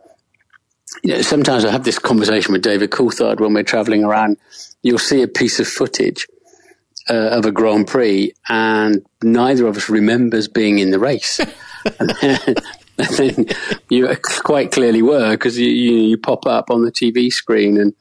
You 1.03 1.15
know, 1.15 1.21
sometimes 1.21 1.63
I 1.63 1.71
have 1.71 1.83
this 1.83 1.99
conversation 1.99 2.51
with 2.51 2.63
David 2.63 2.89
Coulthard 2.89 3.39
when 3.39 3.53
we're 3.53 3.63
traveling 3.63 4.03
around. 4.03 4.37
You'll 4.81 4.97
see 4.97 5.21
a 5.21 5.27
piece 5.27 5.59
of 5.59 5.67
footage 5.67 6.27
uh, 7.09 7.37
of 7.37 7.45
a 7.45 7.51
Grand 7.51 7.87
Prix, 7.87 8.33
and 8.49 9.05
neither 9.23 9.67
of 9.67 9.77
us 9.77 9.89
remembers 9.89 10.47
being 10.47 10.79
in 10.79 10.91
the 10.91 10.99
race. 10.99 11.39
and, 11.99 12.57
then, 13.17 13.45
you 13.89 14.15
quite 14.43 14.71
clearly 14.71 15.01
were 15.01 15.31
because 15.31 15.57
you, 15.57 15.69
you, 15.69 15.93
you 15.93 16.17
pop 16.17 16.45
up 16.45 16.69
on 16.69 16.83
the 16.83 16.91
TV 16.91 17.31
screen 17.31 17.77
and 17.77 17.93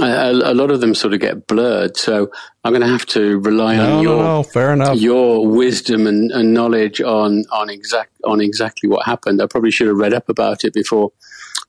a, 0.00 0.30
a, 0.32 0.54
lot 0.54 0.70
of 0.70 0.80
them 0.80 0.94
sort 0.94 1.14
of 1.14 1.20
get 1.20 1.46
blurred. 1.46 1.96
So 1.96 2.30
I'm 2.64 2.72
going 2.72 2.82
to 2.82 2.88
have 2.88 3.06
to 3.06 3.38
rely 3.38 3.76
no, 3.76 3.96
on 3.96 4.02
your 4.02 4.22
no, 4.22 4.42
fair 4.42 4.72
enough. 4.72 4.98
your 4.98 5.46
wisdom 5.46 6.06
and, 6.06 6.30
and, 6.30 6.52
knowledge 6.52 7.00
on 7.00 7.44
on 7.50 7.70
exact 7.70 8.12
on 8.24 8.40
exactly 8.40 8.88
what 8.88 9.06
happened. 9.06 9.40
I 9.40 9.46
probably 9.46 9.70
should 9.70 9.88
have 9.88 9.96
read 9.96 10.12
up 10.12 10.28
about 10.28 10.64
it 10.64 10.74
before 10.74 11.12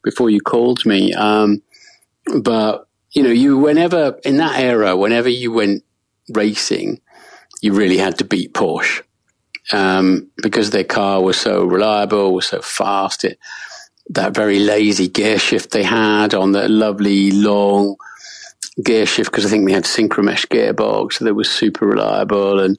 before 0.04 0.30
you 0.30 0.42
called 0.42 0.86
me. 0.86 1.14
Um, 1.14 1.62
but 2.42 2.88
you 3.12 3.24
know, 3.24 3.32
you 3.32 3.58
whenever 3.58 4.20
in 4.24 4.38
that 4.38 4.60
era, 4.60 4.96
whenever 4.98 5.30
you 5.30 5.52
went 5.52 5.84
racing, 6.30 7.02
you 7.62 7.74
really 7.74 7.98
had 7.98 8.18
to 8.20 8.26
beat 8.26 8.54
Porsche 8.54 9.02
um, 9.72 10.30
because 10.42 10.70
their 10.70 10.84
car 10.84 11.22
was 11.22 11.38
so 11.38 11.64
reliable, 11.64 12.34
was 12.34 12.48
so 12.48 12.62
fast. 12.62 13.24
It, 13.24 13.40
that 14.12 14.34
very 14.34 14.60
lazy 14.60 15.08
gear 15.08 15.38
shift 15.38 15.72
they 15.72 15.84
had 15.84 16.34
on 16.34 16.54
that 16.54 16.72
lovely 16.72 17.32
long 17.32 17.96
gear 18.84 19.06
shift 19.06 19.32
because 19.32 19.46
I 19.46 19.50
think 19.50 19.66
we 19.66 19.74
had 19.74 19.84
synchromesh 19.84 20.48
gearbox 20.48 21.20
that 21.20 21.34
was 21.34 21.50
super 21.50 21.86
reliable 21.86 22.60
and 22.60 22.78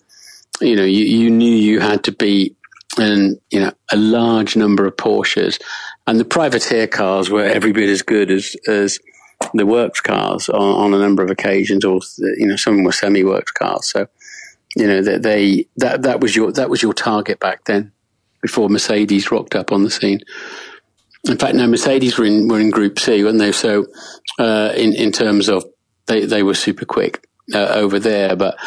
you 0.60 0.76
know 0.76 0.84
you, 0.84 1.04
you 1.04 1.30
knew 1.30 1.54
you 1.54 1.80
had 1.80 2.04
to 2.04 2.12
beat 2.12 2.56
and 2.98 3.38
you 3.50 3.60
know 3.60 3.72
a 3.92 3.96
large 3.96 4.56
number 4.56 4.86
of 4.86 4.96
Porsches 4.96 5.60
and 6.06 6.18
the 6.18 6.24
privateer 6.24 6.86
cars 6.86 7.30
were 7.30 7.44
every 7.44 7.72
bit 7.72 7.88
as 7.88 8.02
good 8.02 8.30
as 8.30 8.56
as 8.66 8.98
the 9.54 9.66
works 9.66 10.00
cars 10.00 10.48
on, 10.48 10.60
on 10.60 10.94
a 10.94 10.98
number 10.98 11.22
of 11.22 11.30
occasions 11.30 11.84
or 11.84 12.00
you 12.18 12.46
know 12.46 12.56
some 12.56 12.82
were 12.82 12.92
semi 12.92 13.24
works 13.24 13.52
cars 13.52 13.90
so 13.90 14.06
you 14.76 14.86
know 14.86 15.02
that 15.02 15.22
they 15.22 15.66
that 15.76 16.02
that 16.02 16.20
was 16.20 16.34
your 16.34 16.52
that 16.52 16.70
was 16.70 16.82
your 16.82 16.94
target 16.94 17.40
back 17.40 17.64
then 17.64 17.92
before 18.42 18.68
Mercedes 18.68 19.30
rocked 19.30 19.54
up 19.54 19.70
on 19.70 19.82
the 19.82 19.90
scene 19.90 20.20
in 21.28 21.36
fact, 21.36 21.54
no, 21.54 21.66
Mercedes 21.66 22.18
were 22.18 22.24
in 22.24 22.48
were 22.48 22.60
in 22.60 22.70
Group 22.70 22.98
C, 22.98 23.22
weren't 23.22 23.38
they? 23.38 23.52
So, 23.52 23.86
uh, 24.38 24.72
in 24.74 24.94
in 24.94 25.12
terms 25.12 25.48
of 25.48 25.64
they, 26.10 26.26
they 26.26 26.42
were 26.42 26.54
super 26.54 26.84
quick 26.84 27.26
uh, 27.54 27.68
over 27.68 27.98
there, 27.98 28.36
but 28.36 28.58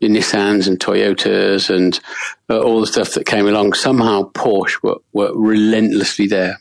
the 0.00 0.08
Nissans 0.08 0.68
and 0.68 0.78
Toyotas 0.78 1.74
and 1.74 1.98
uh, 2.48 2.60
all 2.60 2.80
the 2.80 2.86
stuff 2.86 3.14
that 3.14 3.26
came 3.26 3.46
along, 3.46 3.72
somehow 3.72 4.30
Porsche 4.32 4.82
were, 4.82 4.98
were 5.12 5.32
relentlessly 5.34 6.26
there. 6.26 6.60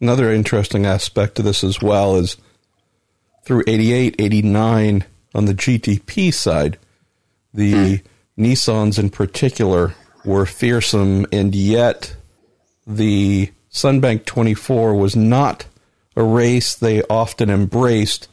Another 0.00 0.32
interesting 0.32 0.86
aspect 0.86 1.38
of 1.38 1.44
this 1.44 1.64
as 1.64 1.82
well 1.82 2.16
is 2.16 2.36
through 3.44 3.64
88, 3.66 4.14
89 4.18 5.04
on 5.34 5.44
the 5.46 5.54
GTP 5.54 6.32
side, 6.32 6.78
the 7.52 7.72
mm. 7.72 8.02
Nissans 8.38 8.98
in 8.98 9.10
particular 9.10 9.94
were 10.24 10.46
fearsome, 10.46 11.26
and 11.32 11.54
yet 11.54 12.14
the 12.86 13.50
Sunbank 13.72 14.24
24 14.24 14.94
was 14.94 15.16
not 15.16 15.66
a 16.14 16.22
race 16.22 16.74
they 16.74 17.02
often 17.04 17.50
embraced 17.50 18.28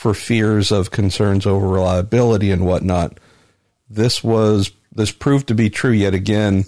for 0.00 0.14
fears 0.14 0.72
of 0.72 0.90
concerns 0.90 1.44
over 1.44 1.68
reliability 1.68 2.50
and 2.50 2.64
whatnot. 2.64 3.20
This 3.90 4.24
was 4.24 4.70
this 4.90 5.12
proved 5.12 5.48
to 5.48 5.54
be 5.54 5.68
true 5.68 5.90
yet 5.90 6.14
again, 6.14 6.64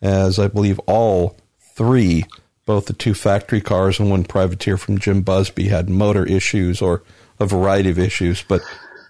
as 0.00 0.38
I 0.38 0.46
believe 0.46 0.78
all 0.86 1.36
three, 1.74 2.26
both 2.64 2.86
the 2.86 2.92
two 2.92 3.12
factory 3.12 3.60
cars 3.60 3.98
and 3.98 4.08
one 4.08 4.22
privateer 4.22 4.76
from 4.76 5.00
Jim 5.00 5.22
Busby, 5.22 5.66
had 5.66 5.90
motor 5.90 6.24
issues 6.24 6.80
or 6.80 7.02
a 7.40 7.46
variety 7.46 7.90
of 7.90 7.98
issues, 7.98 8.44
but 8.44 8.60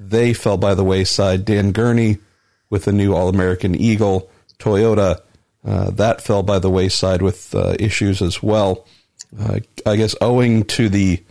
they 0.00 0.32
fell 0.32 0.56
by 0.56 0.74
the 0.74 0.82
wayside. 0.82 1.44
Dan 1.44 1.72
Gurney 1.72 2.16
with 2.70 2.86
the 2.86 2.92
new 2.92 3.14
All 3.14 3.28
American 3.28 3.74
Eagle, 3.74 4.30
Toyota, 4.58 5.20
uh, 5.66 5.90
that 5.90 6.22
fell 6.22 6.42
by 6.42 6.58
the 6.58 6.70
wayside 6.70 7.20
with 7.20 7.54
uh, 7.54 7.76
issues 7.78 8.22
as 8.22 8.42
well. 8.42 8.86
Uh, 9.38 9.60
I 9.84 9.96
guess 9.96 10.14
owing 10.22 10.64
to 10.64 10.88
the 10.88 11.22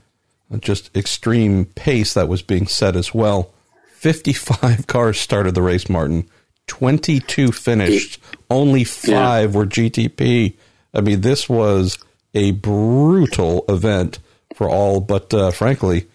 just 0.60 0.96
extreme 0.96 1.66
pace 1.66 2.14
that 2.14 2.28
was 2.28 2.42
being 2.42 2.68
set 2.68 2.96
as 2.96 3.14
well. 3.14 3.54
55 3.94 4.88
cars 4.88 5.20
started 5.20 5.56
the 5.56 5.62
race, 5.62 5.90
Martin. 5.90 6.28
22 6.68 7.52
finished. 7.52 8.20
Only 8.50 8.84
five 8.84 9.52
yeah. 9.52 9.58
were 9.58 9.66
GTP. 9.66 10.56
I 10.94 11.02
mean, 11.02 11.22
this 11.22 11.50
was 11.50 11.98
a 12.34 12.52
brutal 12.52 13.66
event 13.70 14.20
for 14.56 14.70
all 14.70 15.02
but, 15.02 15.34
uh, 15.34 15.52
frankly, 15.52 16.08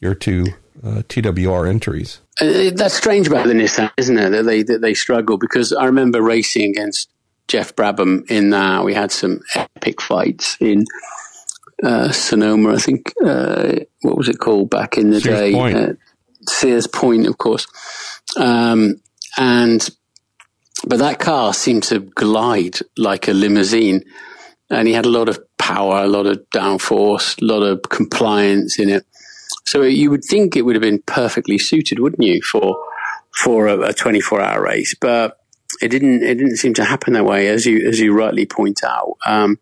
your 0.00 0.14
two 0.14 0.46
uh, 0.84 1.02
TWR 1.08 1.68
entries. 1.68 2.20
Uh, 2.40 2.70
that's 2.74 2.94
strange 2.94 3.26
about 3.26 3.46
the 3.46 3.52
Nissan, 3.52 3.90
isn't 3.96 4.16
it? 4.16 4.30
That 4.30 4.44
they 4.44 4.62
that 4.62 4.80
they 4.80 4.94
struggle 4.94 5.38
because 5.38 5.72
I 5.72 5.86
remember 5.86 6.22
racing 6.22 6.70
against 6.70 7.08
Geoff 7.48 7.74
Brabham 7.74 8.30
in 8.30 8.50
that. 8.50 8.84
We 8.84 8.94
had 8.94 9.10
some 9.10 9.40
epic 9.56 10.00
fights 10.00 10.56
in 10.60 10.84
uh, 11.82 12.10
Sonoma, 12.10 12.74
I 12.74 12.78
think. 12.78 13.12
Uh, 13.24 13.74
what 14.02 14.16
was 14.16 14.28
it 14.28 14.38
called 14.38 14.70
back 14.70 14.98
in 14.98 15.10
the 15.10 15.20
Sears 15.20 15.38
day? 15.38 15.52
Point. 15.52 15.76
Uh, 15.76 15.92
Sears 16.48 16.86
Point, 16.86 17.26
of 17.26 17.38
course. 17.38 17.66
Um, 18.36 19.00
and 19.36 19.88
but 20.86 20.98
that 21.00 21.18
car 21.18 21.52
seemed 21.54 21.82
to 21.84 22.00
glide 22.00 22.78
like 22.96 23.28
a 23.28 23.32
limousine, 23.32 24.04
and 24.70 24.88
he 24.88 24.94
had 24.94 25.06
a 25.06 25.10
lot 25.10 25.28
of 25.28 25.38
power, 25.58 26.04
a 26.04 26.08
lot 26.08 26.26
of 26.26 26.44
downforce, 26.54 27.40
a 27.40 27.44
lot 27.44 27.62
of 27.62 27.82
compliance 27.82 28.78
in 28.78 28.88
it. 28.88 29.04
So 29.66 29.82
you 29.82 30.10
would 30.10 30.24
think 30.24 30.56
it 30.56 30.62
would 30.62 30.76
have 30.76 30.82
been 30.82 31.02
perfectly 31.02 31.58
suited, 31.58 31.98
wouldn't 31.98 32.22
you, 32.22 32.40
for 32.42 32.78
for 33.42 33.66
a, 33.66 33.78
a 33.88 33.92
24 33.92 34.40
hour 34.40 34.62
race? 34.62 34.94
But 34.98 35.38
it 35.82 35.88
didn't 35.88 36.22
it 36.22 36.36
didn't 36.36 36.56
seem 36.56 36.74
to 36.74 36.84
happen 36.84 37.12
that 37.14 37.24
way, 37.24 37.48
as 37.48 37.66
you 37.66 37.86
as 37.86 38.00
you 38.00 38.14
rightly 38.14 38.46
point 38.46 38.82
out. 38.84 39.16
Um, 39.26 39.58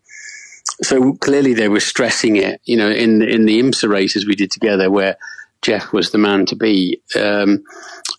so 0.81 1.13
clearly 1.13 1.53
they 1.53 1.69
were 1.69 1.79
stressing 1.79 2.35
it. 2.35 2.61
You 2.65 2.77
know, 2.77 2.89
in 2.89 3.21
in 3.21 3.45
the 3.45 3.59
IMSA 3.59 3.89
races 3.89 4.25
we 4.25 4.35
did 4.35 4.51
together, 4.51 4.89
where 4.91 5.17
Geoff 5.61 5.91
was 5.91 6.11
the 6.11 6.17
man 6.17 6.45
to 6.47 6.55
be, 6.55 7.01
um, 7.15 7.63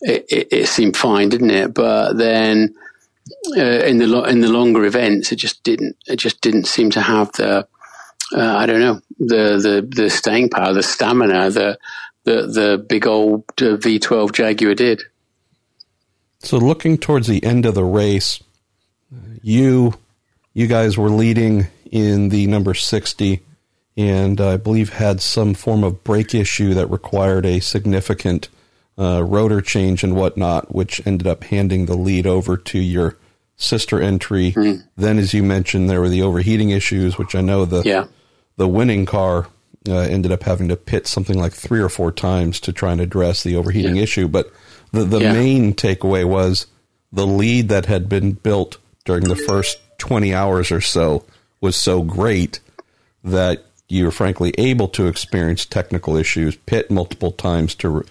it, 0.03 0.27
it, 0.29 0.49
it, 0.51 0.69
seemed 0.69 0.97
fine, 0.97 1.29
didn't 1.29 1.51
it? 1.51 1.73
But 1.73 2.15
then 2.15 2.75
uh, 3.57 3.61
in 3.61 3.99
the 3.99 4.07
lo- 4.07 4.25
in 4.25 4.41
the 4.41 4.49
longer 4.49 4.85
events, 4.85 5.33
it 5.33 5.37
just 5.37 5.63
didn't 5.63 5.97
it 6.07 6.17
just 6.17 6.41
didn't 6.41 6.65
seem 6.65 6.91
to 6.91 7.01
have 7.01 7.31
the 7.33 7.67
uh, 8.37 8.57
I 8.57 8.67
don't 8.67 8.81
know 8.81 9.01
the 9.19 9.59
the 9.59 10.03
the 10.03 10.11
staying 10.11 10.51
power, 10.51 10.73
the 10.73 10.83
stamina, 10.83 11.51
the 11.51 11.79
the 12.25 12.47
the 12.47 12.87
big 12.89 13.07
old 13.07 13.45
uh, 13.61 13.77
V12 13.77 14.33
Jaguar 14.33 14.75
did. 14.75 15.03
So 16.41 16.59
looking 16.59 16.99
towards 16.99 17.27
the 17.27 17.43
end 17.43 17.67
of 17.67 17.75
the 17.75 17.85
race, 17.85 18.43
you 19.43 19.95
you 20.55 20.67
guys 20.67 20.99
were 20.99 21.11
leading 21.11 21.69
in 21.91 22.29
the 22.29 22.47
number 22.47 22.75
60 22.75 23.43
and 23.99 24.41
I 24.41 24.57
believe 24.57 24.91
had 24.91 25.21
some 25.21 25.55
form 25.55 25.83
of 25.83 26.05
brake 26.05 26.33
issue 26.33 26.73
that 26.75 26.87
required 26.87 27.45
a 27.45 27.59
significant 27.59 28.49
uh, 28.97 29.25
rotor 29.25 29.61
change 29.61 30.05
and 30.05 30.15
whatnot, 30.15 30.73
which 30.73 31.05
ended 31.05 31.27
up 31.27 31.43
handing 31.43 31.87
the 31.87 31.97
lead 31.97 32.25
over 32.25 32.57
to 32.57 32.79
your 32.79 33.17
sister 33.57 34.01
entry. 34.01 34.53
Mm. 34.53 34.85
Then, 34.97 35.19
as 35.19 35.35
you 35.35 35.43
mentioned, 35.43 35.91
there 35.91 36.01
were 36.01 36.09
the 36.09 36.23
overheating 36.23 36.71
issues, 36.71 37.19
which 37.19 37.35
I 37.35 37.41
know 37.41 37.65
the 37.65 37.83
yeah. 37.83 38.07
the 38.57 38.69
winning 38.69 39.05
car 39.05 39.49
uh, 39.89 39.99
ended 39.99 40.31
up 40.31 40.45
having 40.45 40.69
to 40.69 40.77
pit 40.77 41.09
something 41.09 41.37
like 41.37 41.53
three 41.53 41.81
or 41.81 41.89
four 41.89 42.13
times 42.13 42.61
to 42.61 42.73
try 42.73 42.93
and 42.93 43.01
address 43.01 43.43
the 43.43 43.57
overheating 43.57 43.97
yeah. 43.97 44.03
issue. 44.03 44.29
But 44.29 44.53
the, 44.93 45.05
the 45.05 45.21
yeah. 45.21 45.33
main 45.33 45.75
takeaway 45.75 46.25
was 46.25 46.69
the 47.11 47.27
lead 47.27 47.69
that 47.71 47.87
had 47.87 48.09
been 48.09 48.33
built 48.33 48.79
during 49.05 49.25
the 49.25 49.35
first 49.37 49.81
20 49.99 50.33
hours 50.33 50.71
or 50.71 50.81
so 50.81 51.25
was 51.61 51.77
so 51.77 52.03
great 52.03 52.61
that 53.25 53.65
you 53.89 54.05
were 54.05 54.11
frankly 54.11 54.55
able 54.59 54.89
to 54.89 55.07
experience 55.07 55.65
technical 55.65 56.17
issues, 56.17 56.57
pit 56.57 56.91
multiple 56.91 57.33
times 57.33 57.75
to 57.77 57.89
re- 57.89 58.03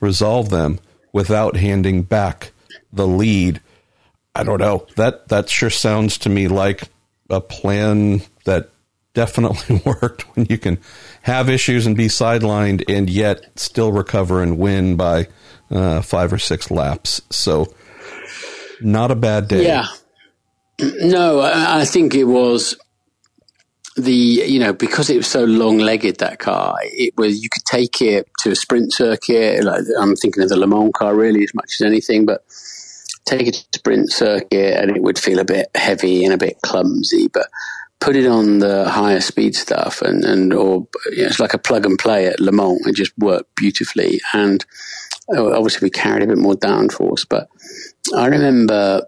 resolve 0.00 0.50
them 0.50 0.78
without 1.12 1.56
handing 1.56 2.02
back 2.02 2.52
the 2.92 3.06
lead. 3.06 3.60
I 4.34 4.44
don't 4.44 4.60
know. 4.60 4.86
That 4.96 5.28
that 5.28 5.48
sure 5.50 5.70
sounds 5.70 6.18
to 6.18 6.28
me 6.28 6.48
like 6.48 6.84
a 7.28 7.40
plan 7.40 8.22
that 8.44 8.70
definitely 9.14 9.82
worked 10.00 10.22
when 10.34 10.46
you 10.48 10.58
can 10.58 10.78
have 11.22 11.50
issues 11.50 11.86
and 11.86 11.96
be 11.96 12.06
sidelined 12.06 12.84
and 12.88 13.10
yet 13.10 13.44
still 13.58 13.92
recover 13.92 14.42
and 14.42 14.58
win 14.58 14.96
by 14.96 15.26
uh, 15.70 16.00
five 16.02 16.32
or 16.32 16.38
six 16.38 16.70
laps. 16.70 17.20
So, 17.30 17.74
not 18.80 19.10
a 19.10 19.16
bad 19.16 19.48
day. 19.48 19.66
Yeah. 19.66 19.86
No, 20.80 21.40
I 21.40 21.84
think 21.84 22.14
it 22.14 22.22
was 22.22 22.76
the 23.98 24.12
you 24.12 24.58
know 24.58 24.72
because 24.72 25.10
it 25.10 25.16
was 25.16 25.26
so 25.26 25.44
long 25.44 25.78
legged 25.78 26.18
that 26.18 26.38
car 26.38 26.76
it 26.82 27.12
was 27.16 27.42
you 27.42 27.48
could 27.48 27.64
take 27.64 28.00
it 28.00 28.28
to 28.38 28.50
a 28.50 28.54
sprint 28.54 28.92
circuit 28.92 29.62
like 29.64 29.82
I'm 30.00 30.16
thinking 30.16 30.42
of 30.42 30.48
the 30.48 30.56
Le 30.56 30.66
Mans 30.66 30.92
car 30.94 31.14
really 31.14 31.42
as 31.42 31.54
much 31.54 31.74
as 31.80 31.84
anything 31.84 32.24
but 32.24 32.44
take 33.28 33.46
it 33.46 33.54
to 33.54 33.78
sprint 33.78 34.10
circuit 34.10 34.80
and 34.80 34.96
it 34.96 35.02
would 35.02 35.18
feel 35.18 35.38
a 35.38 35.44
bit 35.44 35.68
heavy 35.74 36.24
and 36.24 36.32
a 36.32 36.38
bit 36.38 36.56
clumsy, 36.62 37.28
but 37.28 37.48
put 38.00 38.16
it 38.16 38.26
on 38.26 38.60
the 38.60 38.88
higher 38.88 39.20
speed 39.20 39.54
stuff 39.54 40.00
and, 40.02 40.24
and 40.24 40.52
or 40.52 40.86
you 41.10 41.22
know, 41.22 41.26
it's 41.26 41.40
like 41.40 41.54
a 41.54 41.58
plug 41.58 41.84
and 41.84 41.98
play 41.98 42.26
at 42.26 42.40
Le 42.40 42.52
Mans. 42.52 42.86
It 42.86 42.94
just 42.94 43.16
worked 43.18 43.54
beautifully. 43.56 44.20
And 44.32 44.64
uh, 45.34 45.52
obviously 45.52 45.86
we 45.86 45.90
carried 45.90 46.22
a 46.22 46.26
bit 46.26 46.38
more 46.38 46.54
downforce, 46.54 47.26
but 47.28 47.48
I 48.16 48.26
remember 48.26 49.02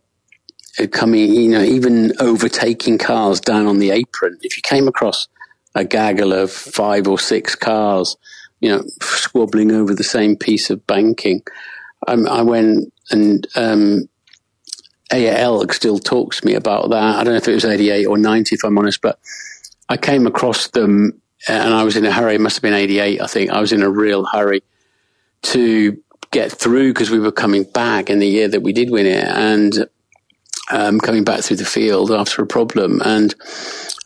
coming, 0.86 1.32
you 1.32 1.50
know, 1.50 1.62
even 1.62 2.12
overtaking 2.20 2.98
cars 2.98 3.40
down 3.40 3.66
on 3.66 3.78
the 3.78 3.90
apron. 3.90 4.38
If 4.42 4.56
you 4.56 4.62
came 4.62 4.88
across 4.88 5.28
a 5.74 5.84
gaggle 5.84 6.32
of 6.32 6.50
five 6.50 7.08
or 7.08 7.18
six 7.18 7.54
cars, 7.54 8.16
you 8.60 8.70
know, 8.70 8.82
squabbling 9.00 9.72
over 9.72 9.94
the 9.94 10.04
same 10.04 10.36
piece 10.36 10.70
of 10.70 10.86
banking, 10.86 11.42
um, 12.08 12.26
I 12.28 12.42
went 12.42 12.92
and 13.10 13.46
um, 13.56 14.08
still 15.72 15.98
talks 15.98 16.40
to 16.40 16.46
me 16.46 16.54
about 16.54 16.90
that. 16.90 17.16
I 17.16 17.24
don't 17.24 17.34
know 17.34 17.38
if 17.38 17.48
it 17.48 17.54
was 17.54 17.64
88 17.64 18.06
or 18.06 18.18
90, 18.18 18.54
if 18.54 18.64
I'm 18.64 18.78
honest, 18.78 19.00
but 19.00 19.18
I 19.88 19.96
came 19.96 20.26
across 20.26 20.68
them 20.68 21.20
and 21.48 21.74
I 21.74 21.84
was 21.84 21.96
in 21.96 22.04
a 22.04 22.12
hurry. 22.12 22.34
It 22.34 22.40
must 22.40 22.56
have 22.56 22.62
been 22.62 22.74
88, 22.74 23.20
I 23.20 23.26
think. 23.26 23.50
I 23.50 23.60
was 23.60 23.72
in 23.72 23.82
a 23.82 23.90
real 23.90 24.24
hurry 24.24 24.62
to 25.42 26.00
get 26.30 26.52
through 26.52 26.92
because 26.92 27.10
we 27.10 27.18
were 27.18 27.32
coming 27.32 27.64
back 27.64 28.10
in 28.10 28.18
the 28.18 28.26
year 28.26 28.48
that 28.48 28.62
we 28.62 28.72
did 28.72 28.90
win 28.90 29.06
it 29.06 29.24
and 29.24 29.88
um, 30.70 31.00
coming 31.00 31.24
back 31.24 31.40
through 31.40 31.56
the 31.56 31.64
field 31.64 32.10
after 32.10 32.42
a 32.42 32.46
problem. 32.46 33.00
And 33.04 33.34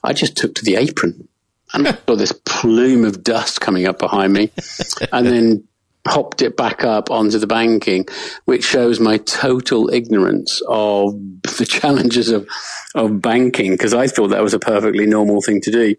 I 0.02 0.12
just 0.12 0.36
took 0.36 0.54
to 0.56 0.64
the 0.64 0.76
apron 0.76 1.28
and 1.72 1.88
I 1.88 1.92
saw 2.06 2.16
this 2.16 2.32
plume 2.44 3.04
of 3.04 3.22
dust 3.22 3.60
coming 3.60 3.86
up 3.86 3.98
behind 3.98 4.32
me 4.32 4.50
and 5.12 5.26
then 5.26 5.64
popped 6.04 6.42
it 6.42 6.54
back 6.56 6.84
up 6.84 7.10
onto 7.10 7.38
the 7.38 7.46
banking, 7.46 8.06
which 8.44 8.62
shows 8.62 9.00
my 9.00 9.16
total 9.18 9.88
ignorance 9.88 10.60
of 10.68 11.14
the 11.58 11.66
challenges 11.66 12.28
of, 12.28 12.46
of 12.94 13.20
banking 13.20 13.72
because 13.72 13.94
I 13.94 14.06
thought 14.06 14.28
that 14.28 14.42
was 14.42 14.54
a 14.54 14.58
perfectly 14.58 15.06
normal 15.06 15.40
thing 15.40 15.60
to 15.62 15.70
do. 15.70 15.96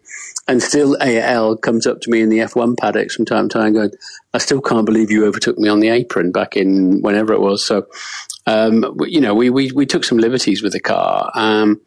And 0.48 0.62
still 0.62 0.96
AL 1.02 1.56
comes 1.56 1.88
up 1.88 2.00
to 2.02 2.10
me 2.10 2.20
in 2.20 2.28
the 2.28 2.38
F1 2.38 2.78
paddocks 2.78 3.16
from 3.16 3.24
time 3.24 3.48
to 3.48 3.58
time 3.58 3.74
going, 3.74 3.90
I 4.32 4.38
still 4.38 4.60
can't 4.60 4.86
believe 4.86 5.10
you 5.10 5.26
overtook 5.26 5.58
me 5.58 5.68
on 5.68 5.80
the 5.80 5.88
apron 5.88 6.30
back 6.30 6.56
in 6.56 7.02
whenever 7.02 7.32
it 7.32 7.40
was. 7.40 7.66
So, 7.66 7.88
um, 8.46 8.96
you 9.06 9.20
know, 9.20 9.34
we, 9.34 9.50
we, 9.50 9.72
we 9.72 9.86
took 9.86 10.04
some 10.04 10.18
liberties 10.18 10.62
with 10.62 10.72
the 10.72 10.80
car, 10.80 11.30
um, 11.34 11.80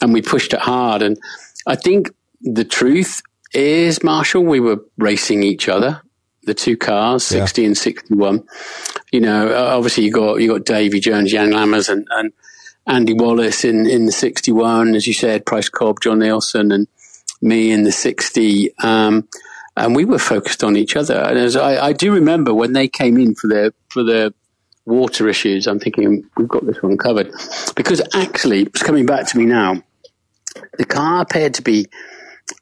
and 0.00 0.12
we 0.12 0.22
pushed 0.22 0.52
it 0.52 0.60
hard. 0.60 1.02
And 1.02 1.18
I 1.66 1.76
think 1.76 2.14
the 2.40 2.64
truth 2.64 3.20
is, 3.52 4.02
Marshall, 4.02 4.44
we 4.44 4.60
were 4.60 4.84
racing 4.98 5.42
each 5.42 5.68
other 5.68 6.02
the 6.46 6.54
two 6.54 6.76
cars, 6.76 7.30
yeah. 7.30 7.40
60 7.40 7.64
and 7.64 7.76
61. 7.76 8.44
You 9.12 9.20
know, 9.20 9.54
obviously 9.54 10.04
you 10.04 10.12
got, 10.12 10.40
you 10.40 10.48
got 10.48 10.64
Davy 10.64 11.00
Jones, 11.00 11.32
Jan 11.32 11.50
Lammers 11.50 11.88
and, 11.88 12.06
and 12.10 12.32
Andy 12.86 13.14
Wallace 13.14 13.64
in, 13.64 13.86
in 13.86 14.06
the 14.06 14.12
61, 14.12 14.94
as 14.94 15.06
you 15.06 15.14
said, 15.14 15.46
Price 15.46 15.68
Cobb, 15.68 16.00
John 16.00 16.18
Nielsen 16.18 16.72
and 16.72 16.86
me 17.40 17.70
in 17.70 17.84
the 17.84 17.92
60. 17.92 18.74
Um, 18.82 19.28
and 19.76 19.96
we 19.96 20.04
were 20.04 20.18
focused 20.18 20.62
on 20.62 20.76
each 20.76 20.96
other. 20.96 21.14
And 21.14 21.38
as 21.38 21.56
I, 21.56 21.86
I 21.86 21.92
do 21.92 22.12
remember 22.12 22.54
when 22.54 22.72
they 22.72 22.88
came 22.88 23.16
in 23.16 23.34
for 23.34 23.48
their, 23.48 23.72
for 23.88 24.04
their 24.04 24.30
water 24.86 25.28
issues, 25.28 25.66
I'm 25.66 25.78
thinking 25.78 26.28
we've 26.36 26.48
got 26.48 26.66
this 26.66 26.82
one 26.82 26.96
covered 26.96 27.30
because 27.74 28.02
actually 28.14 28.62
it's 28.62 28.82
coming 28.82 29.06
back 29.06 29.26
to 29.28 29.38
me 29.38 29.44
now. 29.44 29.82
The 30.78 30.84
car 30.84 31.22
appeared 31.22 31.54
to 31.54 31.62
be 31.62 31.86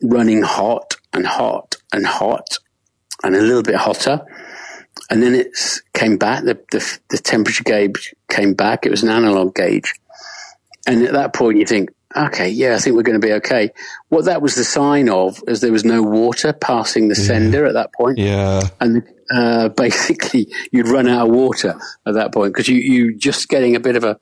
running 0.02 0.42
hot 0.42 0.94
and 1.12 1.26
hot 1.26 1.76
and 1.92 2.06
hot 2.06 2.58
and 3.22 3.34
a 3.34 3.40
little 3.40 3.62
bit 3.62 3.76
hotter. 3.76 4.24
And 5.10 5.22
then 5.22 5.34
it 5.34 5.56
came 5.94 6.16
back. 6.16 6.44
The, 6.44 6.54
the, 6.70 6.98
the 7.10 7.18
temperature 7.18 7.64
gauge 7.64 8.14
came 8.28 8.54
back. 8.54 8.86
It 8.86 8.90
was 8.90 9.02
an 9.02 9.08
analog 9.08 9.54
gauge. 9.54 9.94
And 10.86 11.02
at 11.02 11.12
that 11.12 11.32
point, 11.32 11.58
you 11.58 11.66
think, 11.66 11.90
okay, 12.16 12.48
yeah, 12.48 12.74
I 12.74 12.78
think 12.78 12.96
we're 12.96 13.02
going 13.02 13.20
to 13.20 13.26
be 13.26 13.32
okay. 13.34 13.70
What 14.08 14.24
that 14.26 14.42
was 14.42 14.54
the 14.54 14.64
sign 14.64 15.08
of 15.08 15.42
is 15.46 15.60
there 15.60 15.72
was 15.72 15.84
no 15.84 16.02
water 16.02 16.52
passing 16.52 17.08
the 17.08 17.14
sender 17.14 17.62
yeah. 17.62 17.68
at 17.68 17.74
that 17.74 17.92
point. 17.92 18.18
Yeah. 18.18 18.62
And 18.80 19.02
uh, 19.34 19.68
basically, 19.76 20.48
you'd 20.70 20.88
run 20.88 21.08
out 21.08 21.28
of 21.28 21.34
water 21.34 21.74
at 22.06 22.14
that 22.14 22.32
point 22.32 22.52
because 22.52 22.68
you, 22.68 22.76
you 22.76 23.16
just 23.16 23.48
getting 23.48 23.76
a 23.76 23.80
bit 23.80 23.96
of 23.96 24.04
a, 24.04 24.18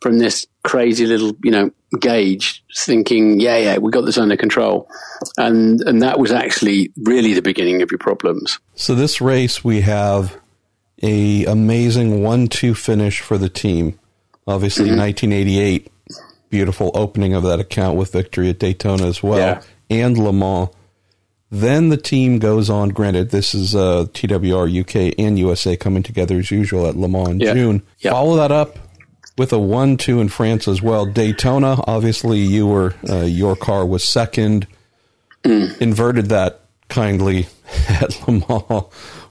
from 0.00 0.18
this 0.18 0.46
crazy 0.64 1.06
little, 1.06 1.32
you 1.42 1.50
know, 1.50 1.70
gauge 1.98 2.62
thinking, 2.76 3.40
yeah, 3.40 3.56
yeah, 3.56 3.78
we 3.78 3.90
got 3.90 4.02
this 4.02 4.18
under 4.18 4.36
control. 4.36 4.88
And, 5.36 5.80
and 5.82 6.02
that 6.02 6.18
was 6.18 6.30
actually 6.30 6.92
really 7.02 7.34
the 7.34 7.42
beginning 7.42 7.82
of 7.82 7.90
your 7.90 7.98
problems. 7.98 8.58
So 8.74 8.94
this 8.94 9.20
race, 9.20 9.64
we 9.64 9.80
have 9.82 10.38
a 11.02 11.44
amazing 11.46 12.22
one-two 12.22 12.74
finish 12.74 13.20
for 13.20 13.38
the 13.38 13.48
team. 13.48 13.98
Obviously, 14.46 14.86
mm-hmm. 14.86 14.98
1988, 14.98 15.90
beautiful 16.50 16.90
opening 16.94 17.34
of 17.34 17.42
that 17.44 17.60
account 17.60 17.96
with 17.96 18.12
victory 18.12 18.50
at 18.50 18.58
Daytona 18.58 19.06
as 19.06 19.22
well, 19.22 19.38
yeah. 19.38 19.62
and 19.88 20.18
Le 20.18 20.32
Mans. 20.32 20.68
Then 21.50 21.88
the 21.88 21.96
team 21.96 22.38
goes 22.38 22.70
on. 22.70 22.90
Granted, 22.90 23.30
this 23.30 23.54
is 23.54 23.74
uh, 23.74 24.06
TWR 24.12 24.80
UK 24.80 25.14
and 25.18 25.38
USA 25.38 25.76
coming 25.76 26.02
together 26.02 26.38
as 26.38 26.50
usual 26.50 26.86
at 26.86 26.96
Le 26.96 27.08
Mans 27.08 27.42
yeah. 27.42 27.54
June. 27.54 27.82
Yeah. 27.98 28.12
Follow 28.12 28.36
that 28.36 28.52
up 28.52 28.78
with 29.36 29.52
a 29.52 29.58
one-two 29.58 30.20
in 30.20 30.28
France 30.28 30.68
as 30.68 30.80
well. 30.80 31.06
Daytona, 31.06 31.82
obviously, 31.86 32.38
you 32.38 32.66
were 32.66 32.94
uh, 33.08 33.22
your 33.22 33.56
car 33.56 33.84
was 33.84 34.04
second. 34.04 34.66
Mm. 35.42 35.80
Inverted 35.80 36.26
that 36.26 36.60
kindly 36.88 37.48
at 37.88 38.28
Le 38.28 38.34
Mans 38.34 38.84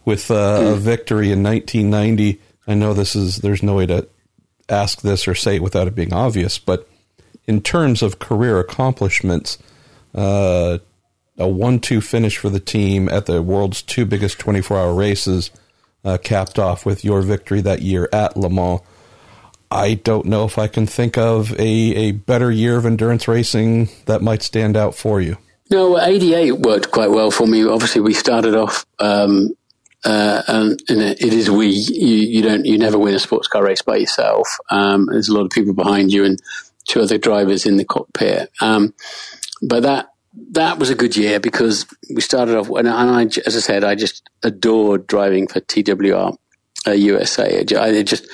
with 0.04 0.30
uh, 0.32 0.60
mm. 0.60 0.74
a 0.74 0.76
victory 0.76 1.32
in 1.32 1.44
1990. 1.44 2.42
I 2.68 2.74
know 2.74 2.94
this 2.94 3.16
is 3.16 3.38
there's 3.38 3.64
no 3.64 3.76
way 3.76 3.86
to 3.86 4.08
ask 4.68 5.02
this 5.02 5.28
or 5.28 5.36
say 5.36 5.56
it 5.56 5.64
without 5.64 5.88
it 5.88 5.96
being 5.96 6.14
obvious, 6.14 6.60
but 6.60 6.90
in 7.48 7.62
terms 7.62 8.02
of 8.02 8.20
career 8.20 8.60
accomplishments, 8.60 9.58
uh, 10.14 10.80
a 11.40 11.48
one-two 11.48 12.02
finish 12.02 12.38
for 12.38 12.50
the 12.50 12.60
team 12.60 13.10
at 13.10 13.26
the 13.26 13.42
world's 13.42 13.82
two 13.82 14.06
biggest 14.06 14.38
24-hour 14.40 14.94
races, 14.94 15.52
uh, 16.04 16.18
capped 16.18 16.60
off 16.60 16.86
with 16.86 17.04
your 17.04 17.22
victory 17.22 17.62
that 17.62 17.82
year 17.82 18.10
at 18.14 18.38
Le 18.38 18.50
Mans. 18.50 18.82
I 19.72 19.94
don't 19.96 20.26
know 20.26 20.46
if 20.46 20.58
I 20.58 20.68
can 20.68 20.88
think 20.88 21.18
of 21.18 21.54
a, 21.60 21.60
a 21.60 22.12
better 22.12 22.52
year 22.52 22.78
of 22.78 22.86
endurance 22.86 23.28
racing 23.28 23.90
that 24.06 24.22
might 24.22 24.42
stand 24.42 24.76
out 24.76 24.96
for 24.96 25.22
you. 25.22 25.38
No, 25.70 26.00
88 26.00 26.54
worked 26.54 26.92
quite 26.92 27.12
well 27.12 27.30
for 27.30 27.46
me. 27.46 27.64
Obviously, 27.64 28.02
we 28.02 28.16
started 28.16 28.56
off, 28.56 28.88
um, 28.98 29.50
uh, 30.04 30.42
and, 30.48 30.82
and, 30.90 31.02
it 31.02 31.22
is 31.22 31.52
we. 31.52 31.68
You, 31.68 32.16
you, 32.16 32.42
don't, 32.42 32.66
you 32.66 32.80
never 32.80 32.98
win 32.98 33.14
a 33.14 33.20
sports 33.20 33.48
car 33.48 33.64
race 33.64 33.84
by 33.84 33.98
yourself. 33.98 34.48
Um, 34.72 35.06
there's 35.12 35.30
a 35.30 35.34
lot 35.34 35.46
of 35.46 35.52
people 35.52 35.74
behind 35.74 36.12
you 36.12 36.26
and 36.26 36.40
two 36.88 37.02
other 37.02 37.20
drivers 37.20 37.68
in 37.68 37.78
the 37.78 37.86
cockpit. 37.86 38.52
Um, 38.62 38.96
but 39.62 39.84
that 39.84 40.08
that 40.34 40.78
was 40.78 40.90
a 40.90 40.96
good 40.96 41.16
year 41.16 41.40
because 41.40 41.86
we 42.14 42.22
started 42.22 42.56
off, 42.58 42.70
and 42.70 42.88
I, 42.88 43.24
as 43.24 43.56
I 43.56 43.60
said, 43.60 43.84
I 43.84 43.96
just 43.96 44.30
adored 44.44 45.08
driving 45.08 45.48
for 45.48 45.60
TWR 45.60 46.38
uh, 46.88 46.92
USA. 46.92 47.60
I 47.60 48.04
just, 48.04 48.28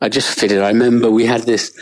I 0.00 0.08
just 0.08 0.38
fitted. 0.38 0.62
I 0.62 0.68
remember 0.68 1.10
we 1.10 1.26
had 1.26 1.42
this 1.42 1.72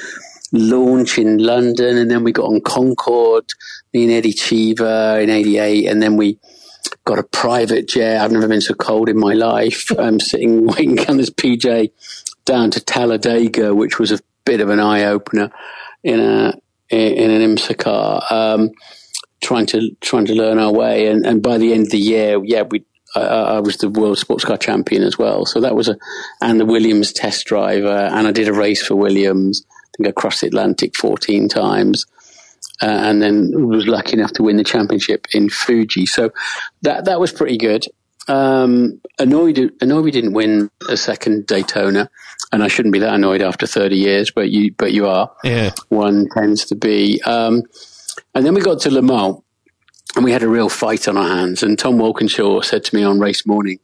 launch 0.53 1.19
in 1.19 1.39
London, 1.39 1.97
and 1.97 2.11
then 2.11 2.25
we 2.25 2.33
got 2.33 2.47
on 2.47 2.61
Concorde, 2.61 3.47
me 3.93 4.05
and 4.05 4.13
Eddie 4.13 4.33
Cheever 4.33 5.19
in 5.21 5.31
'88, 5.31 5.87
and 5.87 6.03
then 6.03 6.17
we 6.17 6.39
got 7.05 7.19
a 7.19 7.25
private 7.25 7.89
jet. 7.89 8.21
I've 8.21 8.33
never 8.33 8.49
been 8.49 8.61
so 8.61 8.75
cold 8.75 9.09
in 9.09 9.19
my 9.19 9.35
life. 9.35 9.91
I'm 9.99 10.21
sitting 10.21 10.67
waiting 10.67 10.99
on 11.09 11.17
this 11.17 11.31
PJ 11.31 11.93
down 12.45 12.71
to 12.73 12.81
Talladega, 12.81 13.75
which 13.75 13.99
was 13.99 14.11
a 14.13 14.19
bit 14.45 14.61
of 14.61 14.69
an 14.69 14.81
eye 14.81 15.05
opener 15.05 15.53
in 16.03 16.19
a 16.19 16.55
in 16.89 17.31
an 17.31 17.55
IMSA 17.55 17.79
car. 17.79 18.23
Um, 18.31 18.71
trying 19.43 19.67
to 19.67 19.91
trying 20.01 20.27
to 20.27 20.35
learn 20.35 20.59
our 20.59 20.73
way, 20.73 21.07
and, 21.09 21.27
and 21.27 21.43
by 21.43 21.59
the 21.59 21.73
end 21.73 21.87
of 21.87 21.91
the 21.91 21.99
year, 21.99 22.41
yeah, 22.45 22.63
we 22.63 22.85
I, 23.15 23.21
I, 23.21 23.61
was 23.61 23.79
the 23.79 23.89
world 23.89 24.19
sports 24.19 24.45
car 24.45 24.57
champion 24.57 25.03
as 25.03 25.19
well. 25.19 25.45
So 25.45 25.61
that 25.61 25.75
was 25.75 25.89
a, 25.89 25.97
and 26.41 26.61
the 26.61 26.65
Williams 26.65 27.13
test 27.13 27.47
driver, 27.47 27.89
and 27.89 28.27
I 28.27 28.33
did 28.33 28.49
a 28.49 28.53
race 28.53 28.87
for 28.87 28.95
Williams. 28.95 29.65
I 29.69 29.89
think 29.97 30.09
I 30.09 30.13
crossed 30.13 30.43
the 30.43 30.47
Atlantic 30.47 30.97
14 30.97 31.49
times. 31.49 32.07
Uh, 32.83 32.87
and 32.87 33.21
then 33.21 33.69
was 33.69 33.87
lucky 33.87 34.15
enough 34.15 34.33
to 34.33 34.43
win 34.43 34.57
the 34.57 34.65
championship 34.65 35.27
in 35.35 35.51
Fuji. 35.51 36.07
So 36.07 36.31
that 36.81 37.05
that 37.05 37.21
was 37.21 37.31
pretty 37.31 37.59
good. 37.59 37.85
Um, 38.27 39.01
annoyed, 39.19 39.73
annoyed 39.83 40.05
we 40.05 40.11
didn't 40.11 40.33
win 40.33 40.71
a 40.89 40.97
second 40.97 41.47
Daytona, 41.47 42.09
and 42.53 42.63
I 42.63 42.69
shouldn't 42.69 42.93
be 42.93 43.01
that 43.01 43.13
annoyed 43.13 43.43
after 43.43 43.67
30 43.67 43.97
years, 43.97 44.31
but 44.31 44.51
you 44.51 44.73
but 44.73 44.93
you 44.93 45.09
are. 45.09 45.31
Yeah, 45.45 45.73
one 45.89 46.27
tends 46.35 46.65
to 46.67 46.75
be. 46.75 47.21
Um, 47.23 47.65
and 48.35 48.45
then 48.45 48.55
we 48.55 48.61
got 48.61 48.81
to 48.81 48.91
Le 48.91 49.03
Mans, 49.03 49.39
and 50.17 50.25
we 50.25 50.33
had 50.33 50.43
a 50.43 50.49
real 50.49 50.69
fight 50.69 51.09
on 51.09 51.17
our 51.17 51.29
hands. 51.29 51.63
And 51.63 51.79
Tom 51.79 51.99
Walkinshaw 51.99 52.63
said 52.63 52.85
to 52.85 52.97
me 52.97 53.03
on 53.03 53.21
race 53.21 53.47
morning, 53.47 53.79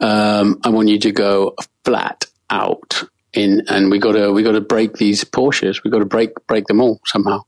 um, 0.00 0.60
"I 0.64 0.70
want 0.70 0.88
you 0.88 0.98
to 0.98 1.12
go 1.12 1.54
flat 1.84 2.26
out 2.48 3.04
in, 3.32 3.62
and 3.68 3.90
we 3.90 3.98
got 3.98 4.12
to 4.12 4.32
we 4.32 4.42
got 4.42 4.52
to 4.52 4.60
break 4.60 4.94
these 4.94 5.24
Porsches. 5.24 5.84
We 5.84 5.90
got 5.90 6.00
to 6.00 6.04
break 6.04 6.30
break 6.46 6.66
them 6.66 6.80
all 6.80 7.00
somehow. 7.04 7.44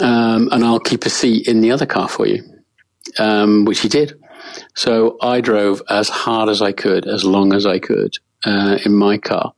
Um, 0.00 0.48
and 0.52 0.64
I'll 0.64 0.80
keep 0.80 1.04
a 1.06 1.10
seat 1.10 1.48
in 1.48 1.60
the 1.60 1.72
other 1.72 1.86
car 1.86 2.08
for 2.08 2.26
you, 2.26 2.44
um, 3.18 3.64
which 3.64 3.80
he 3.80 3.88
did. 3.88 4.14
So 4.74 5.16
I 5.20 5.40
drove 5.40 5.82
as 5.88 6.08
hard 6.08 6.48
as 6.48 6.62
I 6.62 6.72
could, 6.72 7.06
as 7.06 7.24
long 7.24 7.52
as 7.52 7.66
I 7.66 7.78
could 7.78 8.14
uh, 8.44 8.78
in 8.84 8.94
my 8.94 9.18
car, 9.18 9.54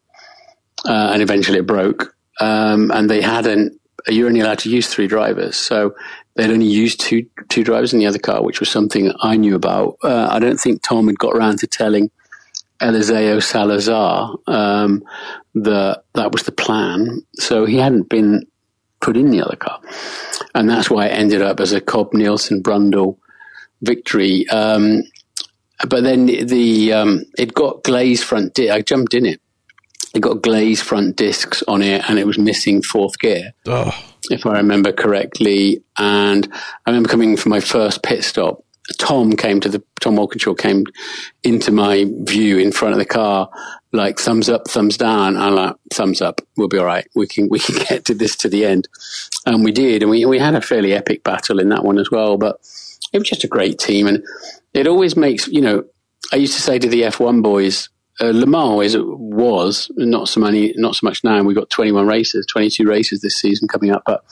uh, 0.89 1.11
and 1.13 1.23
eventually 1.23 1.59
it 1.59 1.67
broke. 1.67 2.15
Um, 2.41 2.91
and 2.91 3.11
they 3.11 3.21
hadn't. 3.21 3.80
You're 4.09 4.29
only 4.29 4.41
allowed 4.41 4.61
to 4.61 4.71
use 4.71 4.89
three 4.89 5.07
drivers, 5.07 5.57
so 5.57 5.95
they'd 6.35 6.51
only 6.51 6.67
used 6.67 7.01
two 7.01 7.27
two 7.49 7.65
drivers 7.65 7.93
in 7.93 7.99
the 7.99 8.07
other 8.07 8.19
car, 8.19 8.43
which 8.43 8.61
was 8.61 8.69
something 8.69 9.13
I 9.21 9.37
knew 9.37 9.55
about. 9.55 9.97
Uh, 10.03 10.29
I 10.31 10.39
don't 10.39 10.59
think 10.59 10.83
Tom 10.83 11.07
had 11.07 11.19
got 11.19 11.35
around 11.35 11.59
to 11.61 11.67
telling 11.67 12.11
Eliseo 12.81 13.43
Salazar 13.43 14.37
um, 14.47 15.05
that 15.55 16.05
that 16.15 16.33
was 16.33 16.45
the 16.45 16.53
plan. 16.53 17.21
So 17.35 17.67
he 17.67 17.77
hadn't 17.77 18.09
been 18.09 18.47
put 19.01 19.17
in 19.17 19.31
the 19.31 19.43
other 19.43 19.57
car, 19.57 19.81
and 20.55 20.69
that's 20.69 20.91
why 20.91 21.07
it 21.07 21.13
ended 21.13 21.43
up 21.43 21.61
as 21.61 21.73
a 21.73 21.81
Cobb 21.81 22.15
Nielsen 22.15 22.63
Brundle 22.63 23.19
victory. 23.83 24.49
Um, 24.49 25.03
but 25.89 26.03
then 26.03 26.27
the 26.27 26.93
um, 26.93 27.25
it 27.39 27.55
got 27.55 27.83
glazed 27.83 28.25
front. 28.25 28.55
Di- 28.55 28.71
I 28.71 28.83
jumped 28.83 29.15
in 29.15 29.27
it. 29.27 29.41
It 30.15 30.21
got 30.21 30.43
glazed 30.43 30.83
front 30.85 31.17
discs 31.17 31.63
on 31.69 31.83
it, 31.83 32.09
and 32.09 32.19
it 32.19 32.27
was 32.27 32.39
missing 32.39 32.83
fourth 32.83 33.19
gear, 33.19 33.53
Oh, 33.67 33.93
if 34.31 34.45
I 34.45 34.55
remember 34.55 34.93
correctly. 34.93 35.83
And 35.99 36.49
I 36.53 36.91
remember 36.91 37.09
coming 37.09 37.37
for 37.37 37.49
my 37.49 37.61
first 37.61 38.03
pit 38.03 38.25
stop. 38.25 38.65
Tom 38.99 39.37
came 39.37 39.61
to 39.61 39.69
the 39.69 39.83
Tom 40.01 40.17
Walkinshaw 40.17 40.55
came 40.55 40.85
into 41.45 41.71
my 41.71 42.07
view 42.23 42.59
in 42.59 42.73
front 42.73 42.93
of 42.93 42.99
the 42.99 43.05
car, 43.05 43.49
like 43.93 44.19
thumbs 44.19 44.49
up, 44.49 44.67
thumbs 44.69 44.97
down. 44.97 45.37
I'm 45.37 45.55
like 45.55 45.77
thumbs 45.93 46.21
up. 46.21 46.41
We'll 46.57 46.67
be 46.67 46.79
all 46.79 46.87
right. 46.87 47.07
We 47.15 47.29
can 47.29 47.49
we 47.49 47.61
can 47.61 47.77
get 47.89 48.05
to 48.07 48.15
this 48.15 48.35
to 48.37 48.49
the 48.49 48.65
end, 48.65 48.89
and 49.47 49.65
we 49.65 49.71
did. 49.71 50.03
And 50.03 50.11
we 50.11 50.25
we 50.27 50.41
had 50.41 50.57
a 50.57 50.61
fairly 50.61 50.93
epic 50.93 51.23
battle 51.23 51.61
in 51.61 51.69
that 51.69 51.85
one 51.85 51.99
as 51.99 52.11
well. 52.11 52.37
But 52.37 52.57
it 53.13 53.19
was 53.19 53.29
just 53.29 53.45
a 53.45 53.49
great 53.49 53.79
team, 53.79 54.09
and 54.09 54.25
it 54.75 54.89
always 54.89 55.17
makes 55.17 55.47
you 55.47 55.61
know. 55.61 55.85
I 56.33 56.37
used 56.37 56.55
to 56.55 56.63
say 56.63 56.79
to 56.79 56.89
the 56.89 57.03
F1 57.03 57.43
boys, 57.43 57.89
uh, 58.21 58.33
Le 58.35 58.47
Mans 58.47 58.83
is, 58.85 58.97
was 58.99 59.91
not 59.97 60.29
so 60.29 60.41
many, 60.41 60.75
not 60.77 60.95
so 60.95 61.07
much 61.07 61.25
now. 61.25 61.43
We've 61.43 61.57
got 61.57 61.71
21 61.71 62.07
races, 62.07 62.47
22 62.47 62.87
races 62.87 63.21
this 63.21 63.41
season 63.41 63.69
coming 63.69 63.91
up, 63.91 64.03
but 64.05 64.25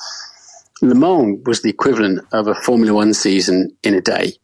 Le 0.82 0.94
Mans 0.94 1.40
was 1.44 1.62
the 1.62 1.70
equivalent 1.70 2.20
of 2.32 2.46
a 2.46 2.54
Formula 2.54 2.92
One 2.92 3.14
season 3.14 3.76
in 3.82 3.94
a 3.94 4.00
day, 4.00 4.34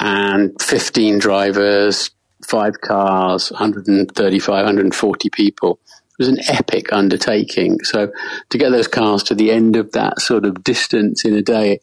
and 0.00 0.60
15 0.60 1.18
drivers, 1.18 2.10
five 2.46 2.80
cars, 2.80 3.50
135, 3.50 4.48
140 4.48 5.30
people. 5.30 5.78
It 6.18 6.18
was 6.18 6.28
an 6.28 6.40
epic 6.48 6.92
undertaking. 6.92 7.80
So 7.84 8.12
to 8.50 8.58
get 8.58 8.70
those 8.70 8.88
cars 8.88 9.22
to 9.24 9.34
the 9.34 9.50
end 9.50 9.76
of 9.76 9.92
that 9.92 10.20
sort 10.20 10.44
of 10.44 10.62
distance 10.62 11.24
in 11.24 11.34
a 11.34 11.42
day 11.42 11.80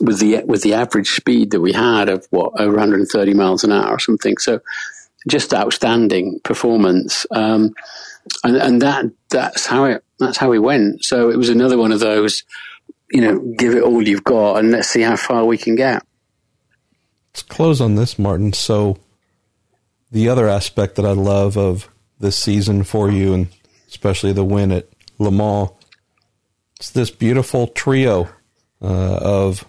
with 0.00 0.20
the 0.20 0.42
with 0.44 0.62
the 0.62 0.74
average 0.74 1.10
speed 1.10 1.50
that 1.50 1.60
we 1.60 1.72
had 1.72 2.08
of 2.08 2.26
what 2.30 2.58
over 2.60 2.72
130 2.72 3.34
miles 3.34 3.64
an 3.64 3.72
hour 3.72 3.90
or 3.90 3.98
something. 3.98 4.38
So 4.38 4.60
just 5.28 5.54
outstanding 5.54 6.40
performance, 6.44 7.26
um, 7.30 7.74
and 8.44 8.56
and 8.56 8.82
that 8.82 9.06
that's 9.30 9.66
how 9.66 9.84
it 9.84 10.04
that's 10.18 10.36
how 10.36 10.50
we 10.50 10.58
went. 10.58 11.04
So 11.04 11.30
it 11.30 11.36
was 11.36 11.48
another 11.48 11.78
one 11.78 11.92
of 11.92 12.00
those, 12.00 12.44
you 13.10 13.20
know, 13.20 13.38
give 13.56 13.74
it 13.74 13.82
all 13.82 14.06
you've 14.06 14.24
got, 14.24 14.56
and 14.56 14.70
let's 14.70 14.88
see 14.88 15.02
how 15.02 15.16
far 15.16 15.44
we 15.44 15.58
can 15.58 15.74
get. 15.74 16.02
let's 17.32 17.42
close 17.42 17.80
on 17.80 17.94
this, 17.94 18.18
Martin. 18.18 18.52
So, 18.52 18.98
the 20.10 20.28
other 20.28 20.48
aspect 20.48 20.96
that 20.96 21.04
I 21.06 21.12
love 21.12 21.56
of 21.56 21.88
this 22.20 22.36
season 22.36 22.84
for 22.84 23.10
you, 23.10 23.34
and 23.34 23.48
especially 23.88 24.32
the 24.32 24.44
win 24.44 24.70
at 24.72 24.88
Le 25.18 25.30
Mans, 25.30 25.70
it's 26.76 26.90
this 26.90 27.10
beautiful 27.10 27.68
trio 27.68 28.28
uh, 28.80 29.18
of 29.20 29.64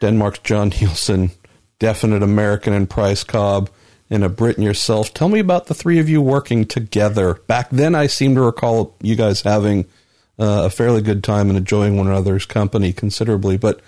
Denmark's 0.00 0.38
John 0.40 0.68
Nielsen, 0.80 1.30
definite 1.78 2.22
American 2.22 2.72
and 2.72 2.88
Price 2.88 3.24
Cobb, 3.24 3.70
and 4.10 4.24
a 4.24 4.28
Brit 4.28 4.56
and 4.56 4.64
yourself. 4.64 5.14
Tell 5.14 5.28
me 5.28 5.38
about 5.38 5.66
the 5.66 5.74
three 5.74 5.98
of 5.98 6.08
you 6.08 6.20
working 6.20 6.66
together. 6.66 7.34
Back 7.46 7.70
then, 7.70 7.94
I 7.94 8.08
seem 8.08 8.34
to 8.34 8.40
recall 8.42 8.96
you 9.00 9.14
guys 9.14 9.42
having 9.42 9.84
uh, 10.38 10.64
a 10.64 10.70
fairly 10.70 11.00
good 11.00 11.22
time 11.22 11.48
and 11.48 11.56
enjoying 11.56 11.96
one 11.96 12.08
another's 12.08 12.46
company 12.46 12.92
considerably. 12.92 13.56
But 13.56 13.80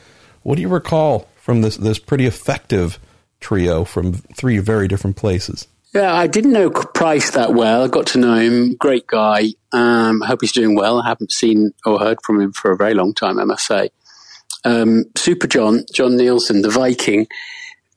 what 0.42 0.56
do 0.56 0.62
you 0.62 0.68
recall 0.68 1.28
from 1.36 1.62
this 1.62 1.76
this 1.76 1.98
pretty 1.98 2.26
effective 2.26 2.98
trio 3.40 3.84
from 3.84 4.12
three 4.12 4.58
very 4.58 4.86
different 4.86 5.16
places? 5.16 5.66
Yeah, 5.94 6.14
I 6.14 6.26
didn't 6.26 6.52
know 6.52 6.70
Price 6.70 7.32
that 7.32 7.52
well. 7.52 7.84
I 7.84 7.88
got 7.88 8.06
to 8.08 8.18
know 8.18 8.34
him. 8.34 8.76
Great 8.76 9.06
guy. 9.06 9.48
Um, 9.72 10.22
I 10.22 10.26
hope 10.26 10.40
he's 10.40 10.52
doing 10.52 10.74
well. 10.74 11.02
I 11.02 11.08
haven't 11.08 11.32
seen 11.32 11.72
or 11.84 11.98
heard 11.98 12.18
from 12.24 12.40
him 12.40 12.52
for 12.52 12.70
a 12.70 12.76
very 12.76 12.94
long 12.94 13.12
time, 13.12 13.38
I 13.38 13.44
must 13.44 13.66
say. 13.66 13.90
Um, 14.64 15.04
Super 15.16 15.46
John, 15.46 15.84
John 15.92 16.16
Nielsen, 16.16 16.62
the 16.62 16.70
Viking. 16.70 17.26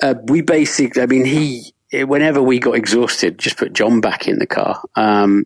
Uh, 0.02 0.16
we 0.26 0.42
basically, 0.42 1.02
I 1.02 1.06
mean, 1.06 1.24
he, 1.24 1.74
whenever 2.04 2.42
we 2.42 2.60
got 2.60 2.76
exhausted, 2.76 3.38
just 3.38 3.58
put 3.58 3.74
John 3.74 4.02
back 4.02 4.28
in 4.28 4.40
the 4.40 4.48
car. 4.48 4.82
Um, 4.96 5.46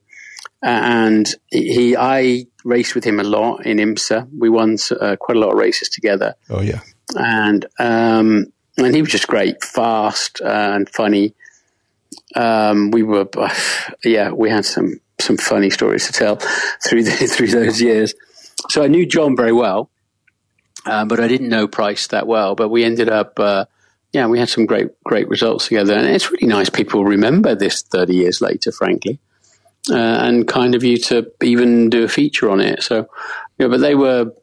and 0.61 1.27
he, 1.49 1.95
I 1.95 2.45
raced 2.65 2.95
with 2.95 3.03
him 3.03 3.19
a 3.19 3.23
lot 3.23 3.65
in 3.65 3.77
IMSA. 3.77 4.29
We 4.37 4.49
won 4.49 4.77
uh, 4.99 5.15
quite 5.17 5.37
a 5.37 5.39
lot 5.39 5.51
of 5.51 5.57
races 5.57 5.89
together. 5.89 6.35
Oh 6.49 6.61
yeah, 6.61 6.81
and 7.15 7.65
um, 7.79 8.51
and 8.77 8.95
he 8.95 9.01
was 9.01 9.11
just 9.11 9.27
great, 9.27 9.63
fast 9.63 10.41
uh, 10.41 10.71
and 10.73 10.89
funny. 10.89 11.33
Um, 12.35 12.91
we 12.91 13.03
were, 13.03 13.27
yeah, 14.03 14.31
we 14.31 14.49
had 14.49 14.65
some 14.65 14.99
some 15.19 15.37
funny 15.37 15.69
stories 15.69 16.07
to 16.07 16.13
tell 16.13 16.35
through 16.85 17.03
the, 17.03 17.11
through 17.27 17.47
those 17.47 17.81
years. 17.81 18.13
So 18.69 18.83
I 18.83 18.87
knew 18.87 19.05
John 19.05 19.35
very 19.35 19.53
well, 19.53 19.89
uh, 20.85 21.05
but 21.05 21.19
I 21.19 21.27
didn't 21.27 21.49
know 21.49 21.67
Price 21.67 22.07
that 22.07 22.27
well. 22.27 22.55
But 22.55 22.69
we 22.69 22.83
ended 22.83 23.09
up, 23.09 23.39
uh, 23.39 23.65
yeah, 24.13 24.27
we 24.27 24.39
had 24.39 24.49
some 24.49 24.65
great 24.65 24.89
great 25.03 25.27
results 25.29 25.67
together, 25.67 25.93
and 25.93 26.07
it's 26.07 26.31
really 26.31 26.47
nice 26.47 26.69
people 26.69 27.05
remember 27.05 27.55
this 27.55 27.81
thirty 27.81 28.15
years 28.15 28.41
later, 28.41 28.71
frankly, 28.71 29.19
uh, 29.91 29.95
and 29.97 30.47
kind 30.47 30.75
of 30.75 30.83
you 30.83 30.97
to 30.97 31.31
even 31.43 31.89
do 31.89 32.03
a 32.03 32.07
feature 32.07 32.49
on 32.49 32.59
it. 32.61 32.83
So, 32.83 33.07
yeah, 33.57 33.67
but 33.67 33.79
they 33.81 33.95
were 33.95 34.33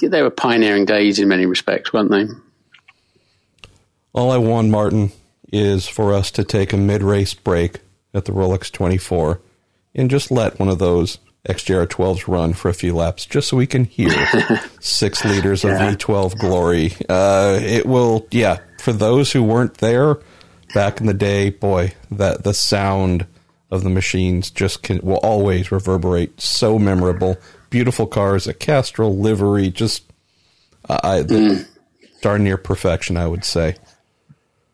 they 0.00 0.22
were 0.22 0.30
pioneering 0.30 0.84
days 0.84 1.18
in 1.18 1.28
many 1.28 1.46
respects, 1.46 1.92
weren't 1.92 2.10
they? 2.10 2.26
all 4.14 4.30
I 4.32 4.38
want, 4.38 4.68
Martin, 4.70 5.12
is 5.52 5.86
for 5.86 6.12
us 6.12 6.30
to 6.32 6.44
take 6.44 6.72
a 6.72 6.76
mid 6.76 7.02
race 7.02 7.34
break 7.34 7.80
at 8.14 8.24
the 8.24 8.32
Rolex 8.32 8.70
24 8.72 9.40
and 9.94 10.10
just 10.10 10.30
let 10.30 10.58
one 10.58 10.68
of 10.68 10.78
those 10.78 11.18
XJR 11.48 11.86
12s 11.86 12.26
run 12.26 12.52
for 12.52 12.68
a 12.68 12.74
few 12.74 12.94
laps, 12.96 13.24
just 13.26 13.48
so 13.48 13.56
we 13.56 13.66
can 13.66 13.84
hear 13.84 14.10
six 14.80 15.24
liters 15.24 15.64
of 15.64 15.70
Yeah. 15.70 15.94
V12 15.94 16.38
glory. 16.38 16.92
Uh, 17.08 17.58
it 17.62 17.86
will, 17.86 18.26
yeah. 18.30 18.58
For 18.88 18.94
those 18.94 19.32
who 19.32 19.42
weren't 19.42 19.74
there 19.74 20.16
back 20.72 20.98
in 20.98 21.06
the 21.06 21.12
day, 21.12 21.50
boy, 21.50 21.92
that 22.10 22.44
the 22.44 22.54
sound 22.54 23.26
of 23.70 23.84
the 23.84 23.90
machines 23.90 24.50
just 24.50 24.82
can 24.82 25.00
will 25.02 25.18
always 25.18 25.70
reverberate. 25.70 26.40
So 26.40 26.78
memorable, 26.78 27.36
beautiful 27.68 28.06
cars, 28.06 28.46
a 28.46 28.54
Castrol 28.54 29.14
livery, 29.14 29.68
just 29.68 30.10
uh, 30.88 31.00
I, 31.04 31.66
darn 32.22 32.44
near 32.44 32.56
perfection, 32.56 33.18
I 33.18 33.26
would 33.26 33.44
say. 33.44 33.76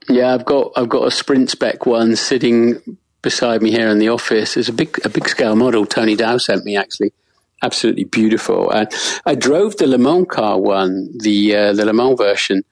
Yeah, 0.08 0.32
I've 0.32 0.44
got 0.44 0.70
I've 0.76 0.88
got 0.88 1.08
a 1.08 1.10
sprint 1.10 1.50
spec 1.50 1.84
one 1.84 2.14
sitting 2.14 2.80
beside 3.20 3.62
me 3.62 3.72
here 3.72 3.88
in 3.88 3.98
the 3.98 4.10
office. 4.10 4.56
It's 4.56 4.68
a 4.68 4.72
big 4.72 4.96
a 5.04 5.08
big 5.08 5.28
scale 5.28 5.56
model. 5.56 5.86
Tony 5.86 6.14
Dowe 6.14 6.38
sent 6.38 6.64
me 6.64 6.76
actually, 6.76 7.12
absolutely 7.64 8.04
beautiful. 8.04 8.70
Uh, 8.70 8.86
I 9.26 9.34
drove 9.34 9.76
the 9.78 9.88
Le 9.88 9.98
Mans 9.98 10.28
car 10.30 10.60
one, 10.60 11.10
the 11.18 11.56
uh, 11.56 11.72
the 11.72 11.84
Le 11.84 11.92
Mans 11.92 12.16
version, 12.16 12.62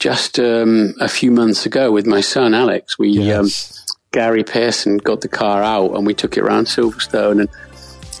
just 0.00 0.40
um, 0.40 0.94
a 0.98 1.08
few 1.08 1.30
months 1.30 1.66
ago 1.66 1.92
with 1.92 2.06
my 2.06 2.20
son 2.20 2.54
Alex. 2.54 2.98
We 2.98 3.30
um, 3.32 3.46
Gary 4.10 4.42
Pearson 4.42 4.96
got 4.96 5.20
the 5.20 5.28
car 5.28 5.62
out 5.62 5.94
and 5.94 6.04
we 6.04 6.14
took 6.14 6.36
it 6.36 6.40
around 6.40 6.64
Silverstone 6.64 7.40
and 7.40 7.48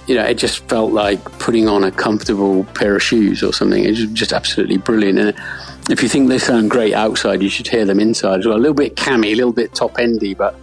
you 0.06 0.14
know 0.14 0.24
it 0.24 0.34
just 0.34 0.60
felt 0.68 0.92
like 0.92 1.22
putting 1.38 1.68
on 1.68 1.82
a 1.82 1.90
comfortable 1.90 2.64
pair 2.74 2.94
of 2.94 3.02
shoes 3.02 3.42
or 3.42 3.52
something. 3.52 3.82
It 3.82 3.90
was 3.90 4.06
just 4.06 4.32
absolutely 4.32 4.76
brilliant. 4.76 5.18
And 5.18 5.34
if 5.90 6.02
you 6.02 6.08
think 6.08 6.28
they 6.28 6.38
sound 6.38 6.70
great 6.70 6.92
outside, 6.92 7.42
you 7.42 7.48
should 7.48 7.66
hear 7.66 7.86
them 7.86 7.98
inside 7.98 8.40
as 8.40 8.46
well. 8.46 8.56
A 8.56 8.58
little 8.58 8.74
bit 8.74 8.94
cammy, 8.94 9.32
a 9.32 9.34
little 9.34 9.52
bit 9.52 9.74
top 9.74 9.98
endy, 9.98 10.34
but 10.34 10.54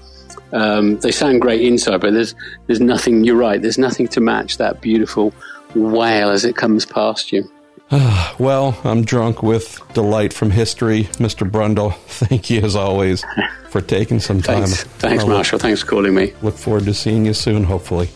um, 0.53 0.99
they 0.99 1.11
sound 1.11 1.41
great 1.41 1.61
inside. 1.61 1.99
But 1.99 2.13
there's 2.13 2.35
there's 2.67 2.79
nothing. 2.79 3.23
You're 3.23 3.35
right. 3.35 3.59
There's 3.59 3.79
nothing 3.79 4.07
to 4.09 4.21
match 4.21 4.57
that 4.57 4.81
beautiful 4.81 5.33
wail 5.73 6.29
as 6.29 6.45
it 6.45 6.55
comes 6.55 6.85
past 6.85 7.31
you. 7.31 7.49
Well, 8.39 8.79
I'm 8.83 9.03
drunk 9.03 9.41
with 9.41 9.81
delight 9.93 10.31
from 10.31 10.51
history, 10.51 11.05
Mr. 11.13 11.49
Brundle. 11.49 11.95
Thank 12.07 12.49
you 12.51 12.61
as 12.61 12.75
always 12.75 13.23
for 13.69 13.81
taking 13.81 14.19
some 14.19 14.41
time. 14.41 14.65
Thanks, 14.65 14.83
thanks, 14.83 15.23
I'll 15.23 15.27
look- 15.29 15.37
Marshall. 15.37 15.59
Thanks 15.59 15.81
for 15.81 15.87
calling 15.87 16.13
me. 16.13 16.33
Look 16.43 16.55
forward 16.55 16.85
to 16.85 16.93
seeing 16.93 17.25
you 17.25 17.33
soon, 17.33 17.63
hopefully. 17.63 18.09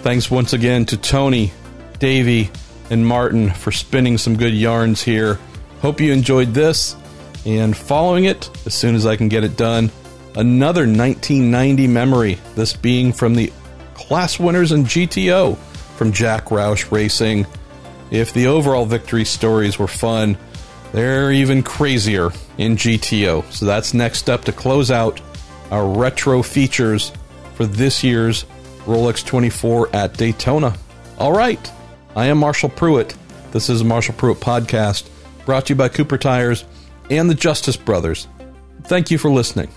Thanks 0.00 0.30
once 0.30 0.52
again 0.52 0.84
to 0.86 0.96
Tony, 0.98 1.52
Davy, 1.98 2.50
and 2.90 3.06
Martin 3.06 3.50
for 3.50 3.72
spinning 3.72 4.18
some 4.18 4.36
good 4.36 4.52
yarns 4.52 5.02
here. 5.02 5.38
Hope 5.80 6.00
you 6.00 6.12
enjoyed 6.12 6.52
this. 6.52 6.94
And 7.46 7.76
following 7.76 8.24
it, 8.24 8.50
as 8.66 8.74
soon 8.74 8.94
as 8.94 9.06
I 9.06 9.16
can 9.16 9.28
get 9.28 9.44
it 9.44 9.56
done, 9.56 9.90
another 10.36 10.82
1990 10.82 11.86
memory. 11.86 12.38
This 12.54 12.74
being 12.74 13.12
from 13.12 13.34
the 13.34 13.50
class 13.94 14.38
winners 14.38 14.72
in 14.72 14.84
GTO 14.84 15.56
from 15.96 16.12
Jack 16.12 16.46
Roush 16.46 16.90
Racing. 16.92 17.46
If 18.12 18.34
the 18.34 18.46
overall 18.48 18.84
victory 18.84 19.24
stories 19.24 19.78
were 19.78 19.88
fun, 19.88 20.36
they're 20.92 21.32
even 21.32 21.62
crazier 21.62 22.30
in 22.58 22.76
GTO. 22.76 23.50
So 23.50 23.64
that's 23.64 23.94
next 23.94 24.28
up 24.28 24.44
to 24.44 24.52
close 24.52 24.90
out 24.90 25.18
our 25.70 25.88
retro 25.88 26.42
features 26.42 27.10
for 27.54 27.64
this 27.64 28.04
year's 28.04 28.44
Rolex 28.84 29.24
24 29.24 29.96
at 29.96 30.12
Daytona. 30.12 30.76
All 31.18 31.32
right. 31.32 31.72
I 32.14 32.26
am 32.26 32.36
Marshall 32.36 32.68
Pruett. 32.68 33.16
This 33.52 33.70
is 33.70 33.82
Marshall 33.82 34.14
Pruett 34.14 34.36
podcast 34.36 35.08
brought 35.46 35.66
to 35.66 35.72
you 35.72 35.76
by 35.76 35.88
Cooper 35.88 36.18
Tires 36.18 36.64
and 37.08 37.30
the 37.30 37.34
Justice 37.34 37.78
Brothers. 37.78 38.28
Thank 38.84 39.10
you 39.10 39.16
for 39.16 39.30
listening. 39.30 39.70